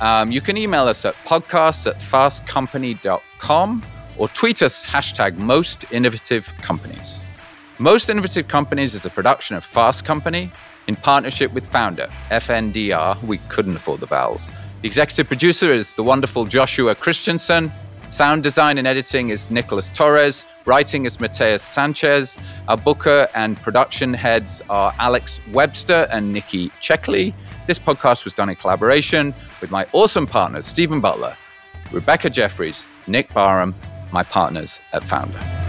Um, 0.00 0.32
you 0.32 0.40
can 0.40 0.56
email 0.56 0.88
us 0.88 1.04
at 1.04 1.14
podcasts 1.26 1.86
at 1.86 2.00
fastcompany.com 2.00 3.82
or 4.16 4.28
tweet 4.28 4.62
us 4.62 4.82
hashtag 4.82 5.36
most 5.36 5.84
innovative 5.92 6.50
companies. 6.62 7.26
Most 7.80 8.10
Innovative 8.10 8.48
Companies 8.48 8.94
is 8.94 9.06
a 9.06 9.10
production 9.10 9.54
of 9.54 9.62
Fast 9.62 10.04
Company 10.04 10.50
in 10.88 10.96
partnership 10.96 11.52
with 11.52 11.68
Founder, 11.68 12.08
FNDR. 12.30 13.22
We 13.22 13.38
couldn't 13.48 13.76
afford 13.76 14.00
the 14.00 14.06
vowels. 14.06 14.50
The 14.82 14.88
executive 14.88 15.28
producer 15.28 15.72
is 15.72 15.94
the 15.94 16.02
wonderful 16.02 16.46
Joshua 16.46 16.94
Christensen. 16.94 17.70
Sound 18.08 18.42
design 18.42 18.78
and 18.78 18.86
editing 18.86 19.28
is 19.28 19.50
Nicholas 19.50 19.90
Torres. 19.90 20.46
Writing 20.64 21.04
is 21.04 21.20
Mateus 21.20 21.62
Sanchez. 21.62 22.38
Our 22.68 22.78
booker 22.78 23.28
and 23.34 23.60
production 23.60 24.14
heads 24.14 24.62
are 24.70 24.94
Alex 24.98 25.40
Webster 25.52 26.08
and 26.10 26.32
Nikki 26.32 26.70
Checkley. 26.80 27.34
This 27.66 27.78
podcast 27.78 28.24
was 28.24 28.32
done 28.32 28.48
in 28.48 28.56
collaboration 28.56 29.34
with 29.60 29.70
my 29.70 29.86
awesome 29.92 30.26
partners, 30.26 30.64
Stephen 30.64 31.02
Butler, 31.02 31.36
Rebecca 31.92 32.30
Jeffries, 32.30 32.86
Nick 33.06 33.32
Barham, 33.34 33.74
my 34.10 34.22
partners 34.22 34.80
at 34.94 35.04
Founder. 35.04 35.67